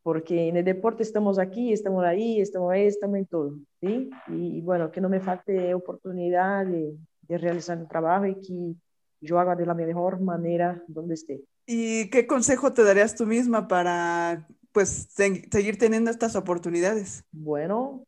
porque 0.04 0.48
en 0.48 0.58
el 0.58 0.66
deporte 0.66 1.04
estamos 1.04 1.38
aquí, 1.40 1.74
estamos 1.74 2.04
ahí, 2.04 2.42
estamos 2.42 2.72
ahí, 2.72 2.86
estamos 2.86 3.18
en 3.18 3.26
todo, 3.26 3.56
¿sí? 3.80 4.10
Y, 4.28 4.62
bueno, 4.62 4.92
que 4.92 5.02
no 5.02 5.10
me 5.10 5.20
falte 5.20 5.74
oportunidad 5.74 6.66
de, 6.66 6.98
de, 7.22 7.38
realizar 7.38 7.78
mi 7.78 7.88
trabajo 7.88 8.26
y 8.26 8.36
que 8.36 8.76
yo 9.22 9.40
haga 9.40 9.56
de 9.56 9.66
la 9.66 9.74
mejor 9.74 10.20
manera 10.20 10.84
donde 10.88 11.14
esté. 11.14 11.44
¿Y 11.68 12.10
qué 12.10 12.26
consejo 12.26 12.74
te 12.74 12.84
darías 12.84 13.16
tú 13.16 13.26
misma 13.26 13.68
para 13.68 14.48
pues 14.72 15.08
seguir 15.12 15.78
teniendo 15.78 16.10
estas 16.10 16.36
oportunidades? 16.36 17.24
Bueno, 17.32 18.04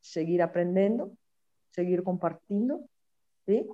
seguir 0.00 0.42
aprendiendo, 0.42 1.12
seguir 1.70 2.02
compartiendo, 2.02 2.80
¿sí? 3.46 3.68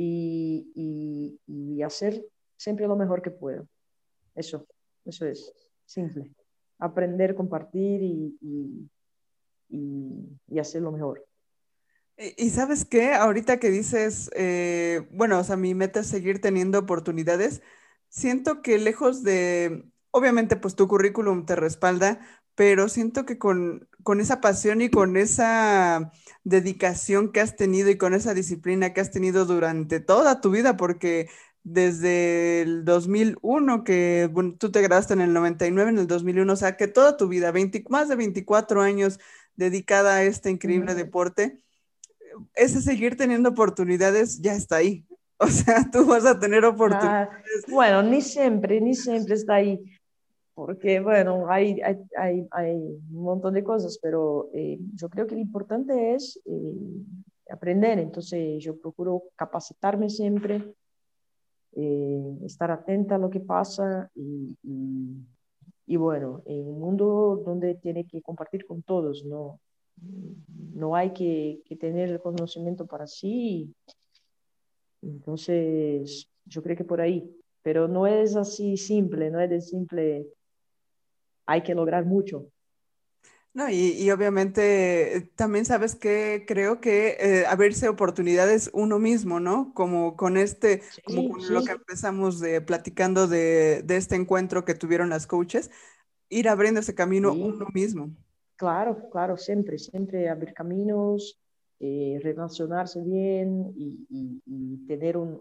y, 0.00 1.40
y, 1.46 1.82
hacer 1.82 2.24
siempre 2.56 2.86
lo 2.86 2.96
mejor 2.96 3.22
que 3.22 3.30
puedo. 3.30 3.66
Eso, 4.34 4.66
eso 5.04 5.26
es 5.26 5.52
simple. 5.86 6.30
Aprender, 6.78 7.34
compartir 7.34 8.02
y, 8.02 8.88
y 9.70 10.58
hacer 10.58 10.82
lo 10.82 10.92
mejor. 10.92 11.24
Y 12.36 12.50
sabes 12.50 12.84
qué, 12.84 13.14
ahorita 13.14 13.60
que 13.60 13.70
dices, 13.70 14.28
eh, 14.34 15.06
bueno, 15.12 15.38
o 15.38 15.44
sea, 15.44 15.56
mi 15.56 15.74
meta 15.74 16.00
es 16.00 16.08
seguir 16.08 16.40
teniendo 16.40 16.80
oportunidades, 16.80 17.62
siento 18.08 18.60
que 18.60 18.78
lejos 18.78 19.22
de, 19.22 19.84
obviamente, 20.10 20.56
pues 20.56 20.74
tu 20.74 20.88
currículum 20.88 21.46
te 21.46 21.54
respalda, 21.54 22.18
pero 22.56 22.88
siento 22.88 23.24
que 23.24 23.38
con, 23.38 23.88
con 24.02 24.20
esa 24.20 24.40
pasión 24.40 24.82
y 24.82 24.90
con 24.90 25.16
esa 25.16 26.10
dedicación 26.42 27.30
que 27.30 27.40
has 27.40 27.54
tenido 27.54 27.88
y 27.88 27.96
con 27.96 28.14
esa 28.14 28.34
disciplina 28.34 28.92
que 28.92 29.00
has 29.00 29.12
tenido 29.12 29.44
durante 29.44 30.00
toda 30.00 30.40
tu 30.40 30.50
vida, 30.50 30.76
porque 30.76 31.28
desde 31.64 32.62
el 32.62 32.84
2001, 32.84 33.84
que 33.84 34.28
bueno, 34.32 34.54
tú 34.58 34.70
te 34.70 34.82
graduaste 34.82 35.14
en 35.14 35.20
el 35.20 35.32
99, 35.32 35.90
en 35.90 35.98
el 35.98 36.06
2001, 36.06 36.52
o 36.52 36.56
sea, 36.56 36.76
que 36.76 36.88
toda 36.88 37.16
tu 37.16 37.28
vida, 37.28 37.50
20, 37.52 37.84
más 37.88 38.08
de 38.08 38.16
24 38.16 38.82
años 38.82 39.18
dedicada 39.56 40.16
a 40.16 40.22
este 40.24 40.50
increíble 40.50 40.94
deporte 40.94 41.62
ese 42.54 42.80
seguir 42.80 43.16
teniendo 43.16 43.50
oportunidades 43.50 44.40
ya 44.40 44.54
está 44.54 44.76
ahí. 44.76 45.04
O 45.40 45.46
sea, 45.46 45.88
tú 45.88 46.04
vas 46.04 46.26
a 46.26 46.40
tener 46.40 46.64
oportunidades. 46.64 47.28
bueno, 47.68 48.02
ni 48.02 48.22
siempre, 48.22 48.80
ni 48.80 48.96
siempre 48.96 49.34
está 49.34 49.54
ahí. 49.54 49.80
Porque, 50.52 50.98
bueno, 50.98 51.48
hay, 51.48 51.80
hay, 51.80 51.96
hay, 52.18 52.48
hay 52.50 52.74
un 52.74 53.22
montón 53.22 53.54
de 53.54 53.62
cosas, 53.62 54.00
pero 54.02 54.50
eh, 54.52 54.80
yo 54.96 55.08
creo 55.08 55.28
que 55.28 55.36
lo 55.36 55.40
importante 55.40 56.16
es 56.16 56.40
eh, 56.44 56.74
aprender. 57.52 58.00
Entonces, 58.00 58.60
yo 58.64 58.80
procuro 58.80 59.22
capacitarme 59.36 60.10
siempre, 60.10 60.74
eh, 61.72 62.38
estar 62.44 62.70
atenta 62.70 63.16
a 63.16 63.18
lo 63.18 63.30
que 63.30 63.40
pasa 63.40 64.10
y, 64.14 64.56
y, 64.62 65.26
y, 65.86 65.96
bueno, 65.96 66.42
en 66.46 66.66
un 66.66 66.80
mundo 66.80 67.42
donde 67.44 67.74
tiene 67.76 68.06
que 68.06 68.22
compartir 68.22 68.66
con 68.66 68.82
todos, 68.82 69.24
¿no? 69.24 69.60
no 70.74 70.94
hay 70.94 71.12
que, 71.12 71.60
tener 71.80 72.10
el 72.10 72.20
conocimiento 72.20 72.86
para 72.86 73.06
sí. 73.06 73.74
Entonces, 75.02 76.28
yo 76.44 76.62
creo 76.62 76.76
que 76.76 76.84
por 76.84 77.00
ahí, 77.00 77.30
pero 77.62 77.88
no 77.88 78.06
es 78.06 78.36
así 78.36 78.76
simple, 78.76 79.30
no 79.30 79.40
es 79.40 79.50
de 79.50 79.60
simple, 79.60 80.26
hay 81.46 81.62
que 81.62 81.74
lograr 81.74 82.04
mucho. 82.04 82.46
No, 83.58 83.68
y, 83.68 84.08
obviamente 84.12 85.16
eh, 85.16 85.20
también 85.34 85.64
sabes 85.64 85.96
que 85.96 86.44
creo 86.46 86.80
que 86.80 87.16
eh, 87.18 87.44
abrirse 87.44 87.88
oportunidades 87.88 88.70
uno 88.72 89.00
mismo, 89.00 89.40
¿no? 89.40 89.74
Como 89.74 90.16
con 90.16 90.36
este, 90.36 90.82
como 91.04 91.28
con 91.28 91.52
lo 91.52 91.64
que 91.64 91.72
empezamos 91.72 92.38
de, 92.38 92.60
platicando 92.60 93.26
de, 93.26 93.82
de, 93.82 93.96
este 93.96 94.14
encuentro 94.14 94.64
que 94.64 94.76
tuvieron 94.76 95.08
las 95.08 95.26
coaches, 95.26 95.72
ir 96.28 96.48
abriendo 96.48 96.78
ese 96.78 96.94
camino 96.94 97.32
uno 97.32 97.66
mismo. 97.74 98.10
Claro, 98.54 99.10
claro, 99.10 99.36
siempre, 99.36 99.76
siempre 99.76 100.28
abrir 100.28 100.54
caminos, 100.54 101.40
eh, 101.80 102.20
relacionarse 102.22 103.02
bien 103.02 103.72
y, 103.74 104.86
tener 104.86 105.16
un, 105.16 105.40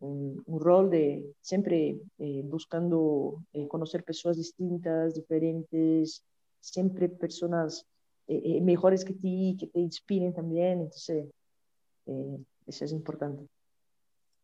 un, 0.00 0.42
rol 0.46 0.88
de 0.88 1.34
siempre 1.42 2.00
eh, 2.18 2.42
buscando 2.44 3.42
eh, 3.52 3.68
conocer 3.68 4.04
personas 4.04 4.38
distintas, 4.38 5.14
diferentes, 5.14 6.24
siempre 6.60 7.08
personas 7.08 7.86
mejores 8.28 9.04
que 9.04 9.14
ti, 9.14 9.56
que 9.58 9.66
te 9.66 9.80
inspiren 9.80 10.32
también. 10.32 10.80
Entonces, 10.80 11.26
eso 12.66 12.84
es 12.84 12.92
importante. 12.92 13.46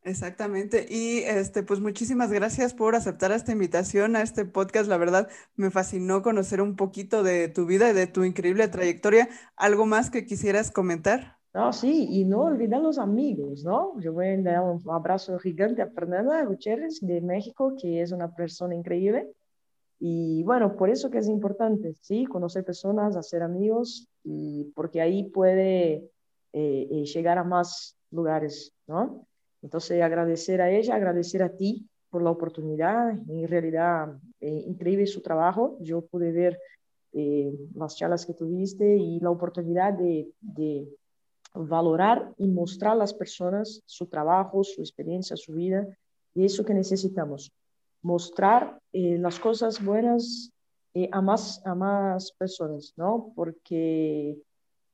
Exactamente. 0.02 0.86
Y 0.88 1.18
este, 1.24 1.64
pues 1.64 1.80
muchísimas 1.80 2.30
gracias 2.30 2.74
por 2.74 2.94
aceptar 2.94 3.32
esta 3.32 3.50
invitación 3.50 4.14
a 4.14 4.22
este 4.22 4.44
podcast. 4.44 4.88
La 4.88 4.98
verdad, 4.98 5.28
me 5.56 5.70
fascinó 5.70 6.22
conocer 6.22 6.60
un 6.60 6.76
poquito 6.76 7.24
de 7.24 7.48
tu 7.48 7.66
vida 7.66 7.90
y 7.90 7.92
de 7.92 8.06
tu 8.06 8.22
increíble 8.22 8.68
trayectoria. 8.68 9.28
¿Algo 9.56 9.84
más 9.84 10.10
que 10.10 10.24
quisieras 10.24 10.70
comentar? 10.70 11.38
No, 11.54 11.72
sí, 11.72 12.06
y 12.10 12.24
no 12.24 12.42
olvidar 12.42 12.82
los 12.82 12.98
amigos, 12.98 13.64
¿no? 13.64 13.98
Yo 13.98 14.12
voy 14.12 14.26
a 14.26 14.42
dar 14.42 14.60
un 14.62 14.80
abrazo 14.90 15.38
gigante 15.38 15.82
a 15.82 15.88
Fernanda 15.88 16.44
Gutiérrez 16.44 17.00
de 17.00 17.20
México, 17.20 17.74
que 17.80 18.02
es 18.02 18.12
una 18.12 18.32
persona 18.32 18.74
increíble. 18.74 19.32
Y 19.98 20.42
bueno, 20.42 20.76
por 20.76 20.90
eso 20.90 21.10
que 21.10 21.18
es 21.18 21.28
importante, 21.28 21.94
¿sí? 22.00 22.26
Conocer 22.26 22.64
personas, 22.64 23.16
hacer 23.16 23.42
amigos, 23.42 24.08
y 24.22 24.64
porque 24.74 25.00
ahí 25.00 25.24
puede 25.24 25.94
eh, 26.52 26.88
eh, 26.90 27.04
llegar 27.04 27.38
a 27.38 27.44
más 27.44 27.96
lugares, 28.10 28.72
¿no? 28.86 29.26
Entonces, 29.62 30.02
agradecer 30.02 30.60
a 30.60 30.70
ella, 30.70 30.94
agradecer 30.94 31.42
a 31.42 31.48
ti 31.48 31.88
por 32.10 32.22
la 32.22 32.30
oportunidad. 32.30 33.10
En 33.28 33.48
realidad, 33.48 34.16
eh, 34.40 34.64
increíble 34.66 35.06
su 35.06 35.22
trabajo. 35.22 35.76
Yo 35.80 36.02
pude 36.02 36.32
ver 36.32 36.58
eh, 37.12 37.52
las 37.74 37.96
charlas 37.96 38.26
que 38.26 38.34
tuviste 38.34 38.96
y 38.96 39.20
la 39.20 39.30
oportunidad 39.30 39.92
de, 39.92 40.28
de, 40.40 40.88
valorar 41.54 42.32
y 42.36 42.48
mostrar 42.48 42.92
a 42.92 42.96
las 42.96 43.14
personas 43.14 43.82
su 43.86 44.06
trabajo, 44.06 44.62
su 44.62 44.82
experiencia, 44.82 45.36
su 45.36 45.54
vida. 45.54 45.86
Y 46.34 46.44
eso 46.44 46.64
que 46.64 46.74
necesitamos, 46.74 47.50
mostrar 48.06 48.78
eh, 48.92 49.18
las 49.18 49.40
cosas 49.40 49.84
buenas 49.84 50.52
a, 51.10 51.20
más, 51.20 51.60
a 51.66 51.74
más 51.74 52.32
personas, 52.32 52.94
¿no? 52.96 53.32
Porque 53.34 54.38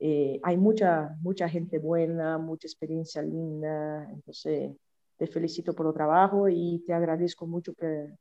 eh, 0.01 0.41
hay 0.43 0.57
mucha, 0.57 1.15
mucha 1.21 1.49
gente 1.49 1.79
buena, 1.79 2.39
mucha 2.39 2.67
experiencia 2.67 3.23
linda, 3.23 4.09
entonces 4.11 4.73
te 5.17 5.27
felicito 5.29 5.75
por 5.75 5.87
el 5.87 5.93
trabajo 5.93 6.49
y 6.49 6.83
te 6.87 6.93
agradezco 6.93 7.47
mucho 7.47 7.73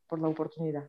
por, 0.07 0.19
la 0.19 0.27
oportunidad. 0.27 0.87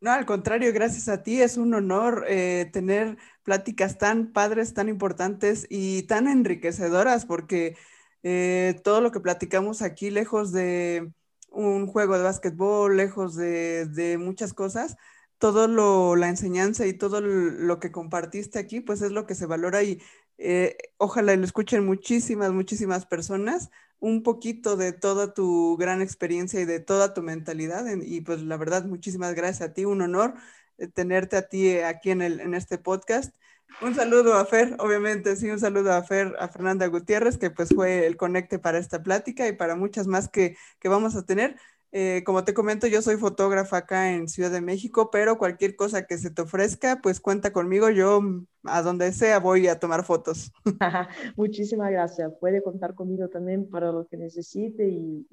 No, 0.00 0.12
al 0.12 0.26
contrario, 0.26 0.72
gracias 0.72 1.08
a 1.08 1.24
ti. 1.24 1.40
Es 1.40 1.56
un 1.56 1.74
honor 1.74 2.24
eh, 2.28 2.70
tener 2.72 3.16
pláticas 3.42 3.98
tan 3.98 4.32
padres, 4.32 4.74
tan 4.74 4.88
importantes 4.88 5.66
y 5.68 6.04
tan 6.04 6.28
enriquecedoras, 6.28 7.24
porque 7.24 7.76
eh, 8.22 8.78
todo 8.84 9.00
lo 9.00 9.10
que 9.10 9.18
platicamos 9.18 9.82
aquí, 9.82 10.10
lejos 10.10 10.52
de 10.52 11.10
un 11.50 11.86
juego 11.86 12.16
de 12.18 12.24
básquetbol, 12.24 12.96
lejos 12.96 13.34
de, 13.36 13.86
de 13.86 14.18
muchas 14.18 14.52
cosas, 14.54 14.96
todo 15.38 15.68
lo, 15.68 16.16
la 16.16 16.28
enseñanza 16.28 16.86
y 16.86 16.94
todo 16.94 17.20
lo 17.20 17.78
que 17.80 17.92
compartiste 17.92 18.58
aquí, 18.58 18.80
pues 18.80 19.02
es 19.02 19.12
lo 19.12 19.26
que 19.26 19.34
se 19.34 19.46
valora 19.46 19.82
y 19.82 20.00
eh, 20.38 20.76
ojalá 20.98 21.34
lo 21.36 21.44
escuchen 21.44 21.84
muchísimas, 21.86 22.52
muchísimas 22.52 23.06
personas, 23.06 23.70
un 23.98 24.22
poquito 24.22 24.76
de 24.76 24.92
toda 24.92 25.32
tu 25.34 25.76
gran 25.78 26.02
experiencia 26.02 26.60
y 26.60 26.64
de 26.66 26.80
toda 26.80 27.14
tu 27.14 27.22
mentalidad. 27.22 27.84
Y 28.02 28.20
pues 28.22 28.42
la 28.42 28.56
verdad, 28.56 28.84
muchísimas 28.84 29.34
gracias 29.34 29.70
a 29.70 29.72
ti, 29.74 29.84
un 29.84 30.02
honor 30.02 30.34
eh, 30.78 30.88
tenerte 30.88 31.36
a 31.36 31.48
ti 31.48 31.78
aquí 31.78 32.10
en, 32.10 32.22
el, 32.22 32.40
en 32.40 32.54
este 32.54 32.78
podcast. 32.78 33.34
Un 33.82 33.94
saludo 33.94 34.34
a 34.34 34.44
Fer, 34.46 34.74
obviamente, 34.78 35.36
sí, 35.36 35.50
un 35.50 35.58
saludo 35.58 35.92
a 35.92 36.02
Fer, 36.02 36.34
a 36.38 36.48
Fernanda 36.48 36.86
Gutiérrez, 36.86 37.36
que 37.36 37.50
pues 37.50 37.68
fue 37.74 38.06
el 38.06 38.16
conecte 38.16 38.58
para 38.58 38.78
esta 38.78 39.02
plática 39.02 39.46
y 39.48 39.52
para 39.52 39.76
muchas 39.76 40.06
más 40.06 40.28
que, 40.28 40.56
que 40.80 40.88
vamos 40.88 41.14
a 41.14 41.26
tener. 41.26 41.56
Eh, 41.92 42.24
como 42.24 42.44
te 42.44 42.52
comento, 42.52 42.86
yo 42.86 43.00
soy 43.00 43.16
fotógrafa 43.16 43.78
acá 43.78 44.12
en 44.12 44.28
Ciudad 44.28 44.50
de 44.50 44.60
México, 44.60 45.10
pero 45.10 45.38
cualquier 45.38 45.76
cosa 45.76 46.06
que 46.06 46.18
se 46.18 46.30
te 46.30 46.42
ofrezca, 46.42 47.00
pues 47.02 47.20
cuenta 47.20 47.52
conmigo. 47.52 47.88
Yo 47.90 48.20
mm, 48.20 48.46
a 48.64 48.82
donde 48.82 49.12
sea 49.12 49.38
voy 49.38 49.68
a 49.68 49.78
tomar 49.78 50.04
fotos. 50.04 50.52
Muchísimas 51.36 51.90
gracias. 51.90 52.32
Puede 52.40 52.62
contar 52.62 52.94
conmigo 52.94 53.28
también 53.28 53.68
para 53.70 53.92
lo 53.92 54.06
que 54.06 54.16
necesite 54.16 54.86
y, 54.86 55.26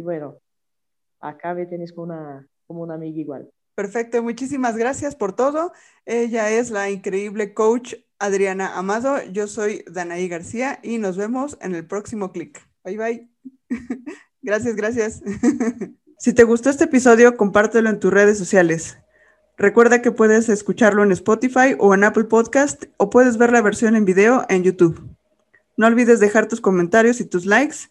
bueno, 0.00 0.38
acá 1.20 1.54
me 1.54 1.66
tenés 1.66 1.92
una, 1.92 2.46
como 2.66 2.82
una 2.82 2.94
amiga 2.94 3.20
igual. 3.20 3.50
Perfecto, 3.76 4.22
muchísimas 4.22 4.74
gracias 4.78 5.14
por 5.14 5.34
todo. 5.34 5.70
Ella 6.06 6.50
es 6.50 6.70
la 6.70 6.88
increíble 6.88 7.52
coach 7.52 7.94
Adriana 8.18 8.74
Amado. 8.78 9.22
Yo 9.30 9.46
soy 9.46 9.84
Danaí 9.86 10.28
García 10.28 10.80
y 10.82 10.96
nos 10.96 11.18
vemos 11.18 11.58
en 11.60 11.74
el 11.74 11.86
próximo 11.86 12.32
clic. 12.32 12.66
Bye 12.84 12.96
bye. 12.96 13.28
gracias, 14.42 14.74
gracias. 14.74 15.22
Si 16.18 16.32
te 16.32 16.44
gustó 16.44 16.70
este 16.70 16.84
episodio, 16.84 17.36
compártelo 17.36 17.90
en 17.90 18.00
tus 18.00 18.10
redes 18.10 18.38
sociales. 18.38 18.96
Recuerda 19.58 20.00
que 20.00 20.12
puedes 20.12 20.48
escucharlo 20.48 21.04
en 21.04 21.12
Spotify 21.12 21.76
o 21.78 21.92
en 21.92 22.04
Apple 22.04 22.24
Podcast 22.24 22.84
o 22.96 23.10
puedes 23.10 23.36
ver 23.36 23.52
la 23.52 23.60
versión 23.60 23.96
en 23.96 24.06
video 24.06 24.46
en 24.48 24.62
YouTube. 24.62 25.06
No 25.76 25.86
olvides 25.86 26.18
dejar 26.18 26.48
tus 26.48 26.62
comentarios 26.62 27.20
y 27.20 27.26
tus 27.26 27.44
likes 27.44 27.90